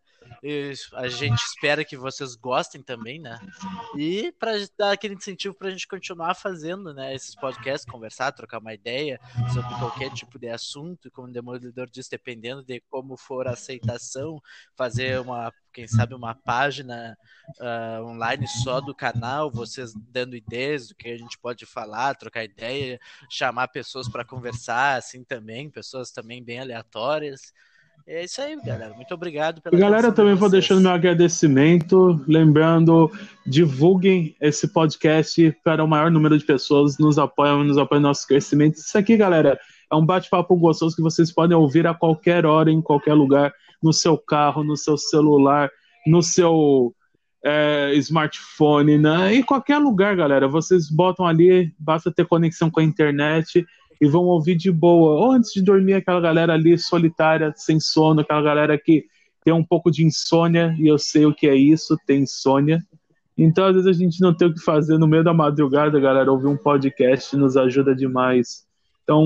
a 0.94 1.08
gente 1.08 1.40
espera 1.42 1.84
que 1.84 1.96
vocês 1.96 2.34
gostem 2.34 2.82
também, 2.82 3.18
né? 3.18 3.38
E 3.96 4.32
para 4.38 4.52
dar 4.76 4.92
aquele 4.92 5.14
incentivo 5.14 5.54
para 5.54 5.68
a 5.68 5.70
gente 5.70 5.86
continuar 5.86 6.34
fazendo, 6.34 6.94
né? 6.94 7.14
Esses 7.14 7.34
podcasts, 7.34 7.90
conversar, 7.90 8.32
trocar 8.32 8.58
uma 8.58 8.74
ideia 8.74 9.20
sobre 9.52 9.74
qualquer 9.78 10.12
tipo 10.12 10.38
de 10.38 10.48
assunto, 10.48 11.10
como 11.10 11.28
o 11.28 11.32
Demolidor 11.32 11.88
disse, 11.90 12.10
dependendo 12.10 12.62
de 12.62 12.80
como 12.90 13.16
for 13.16 13.46
a 13.46 13.52
aceitação, 13.52 14.40
fazer 14.76 15.20
uma, 15.20 15.52
quem 15.72 15.86
sabe, 15.86 16.14
uma 16.14 16.34
página 16.34 17.16
uh, 17.60 18.04
online 18.04 18.46
só 18.46 18.80
do 18.80 18.94
canal, 18.94 19.50
vocês 19.50 19.92
dando 19.94 20.36
ideias 20.36 20.88
do 20.88 20.94
que 20.94 21.08
a 21.08 21.16
gente 21.16 21.38
pode 21.38 21.66
falar, 21.66 22.14
trocar 22.14 22.44
ideia, 22.44 23.00
chamar 23.30 23.68
pessoas 23.68 24.08
para 24.08 24.24
conversar, 24.24 24.96
assim 24.96 25.24
também, 25.24 25.70
pessoas 25.70 26.10
também 26.10 26.42
bem 26.42 26.60
aleatórias. 26.60 27.52
É 28.10 28.24
isso 28.24 28.40
aí, 28.40 28.56
galera. 28.64 28.94
Muito 28.94 29.12
obrigado 29.12 29.60
pela 29.60 29.78
Galera, 29.78 30.10
também 30.10 30.34
vou 30.34 30.48
deixando 30.48 30.80
meu 30.80 30.90
agradecimento. 30.90 32.18
Lembrando, 32.26 33.12
divulguem 33.46 34.34
esse 34.40 34.66
podcast 34.66 35.54
para 35.62 35.84
o 35.84 35.86
maior 35.86 36.10
número 36.10 36.38
de 36.38 36.42
pessoas. 36.42 36.96
Nos 36.96 37.18
apoiam, 37.18 37.62
nos 37.62 37.76
apoiam 37.76 38.00
no 38.00 38.08
nosso 38.08 38.26
crescimento. 38.26 38.76
Isso 38.76 38.96
aqui, 38.96 39.14
galera, 39.14 39.60
é 39.92 39.94
um 39.94 40.06
bate-papo 40.06 40.56
gostoso 40.56 40.96
que 40.96 41.02
vocês 41.02 41.30
podem 41.30 41.54
ouvir 41.54 41.86
a 41.86 41.92
qualquer 41.92 42.46
hora, 42.46 42.70
em 42.70 42.80
qualquer 42.80 43.12
lugar, 43.12 43.52
no 43.82 43.92
seu 43.92 44.16
carro, 44.16 44.64
no 44.64 44.74
seu 44.74 44.96
celular, 44.96 45.70
no 46.06 46.22
seu 46.22 46.94
é, 47.44 47.92
smartphone, 47.96 48.96
né? 48.96 49.34
em 49.34 49.42
qualquer 49.42 49.76
lugar, 49.76 50.16
galera. 50.16 50.48
Vocês 50.48 50.88
botam 50.88 51.26
ali, 51.26 51.74
basta 51.78 52.10
ter 52.10 52.26
conexão 52.26 52.70
com 52.70 52.80
a 52.80 52.84
internet 52.84 53.66
e 54.00 54.06
vão 54.06 54.24
ouvir 54.24 54.56
de 54.56 54.70
boa. 54.70 55.20
Ou 55.20 55.32
antes 55.32 55.52
de 55.52 55.62
dormir, 55.62 55.94
aquela 55.94 56.20
galera 56.20 56.54
ali 56.54 56.78
solitária, 56.78 57.52
sem 57.56 57.80
sono, 57.80 58.20
aquela 58.20 58.42
galera 58.42 58.78
que 58.78 59.06
tem 59.44 59.52
um 59.52 59.64
pouco 59.64 59.90
de 59.90 60.04
insônia, 60.04 60.74
e 60.78 60.86
eu 60.86 60.98
sei 60.98 61.24
o 61.24 61.34
que 61.34 61.48
é 61.48 61.54
isso, 61.54 61.98
tem 62.06 62.22
insônia. 62.22 62.82
Então, 63.36 63.66
às 63.66 63.74
vezes, 63.74 63.88
a 63.88 63.92
gente 63.92 64.20
não 64.20 64.34
tem 64.34 64.48
o 64.48 64.54
que 64.54 64.60
fazer 64.60 64.98
no 64.98 65.06
meio 65.06 65.24
da 65.24 65.32
madrugada, 65.32 65.98
galera. 65.98 66.30
Ouvir 66.30 66.48
um 66.48 66.56
podcast 66.56 67.36
nos 67.36 67.56
ajuda 67.56 67.94
demais. 67.94 68.67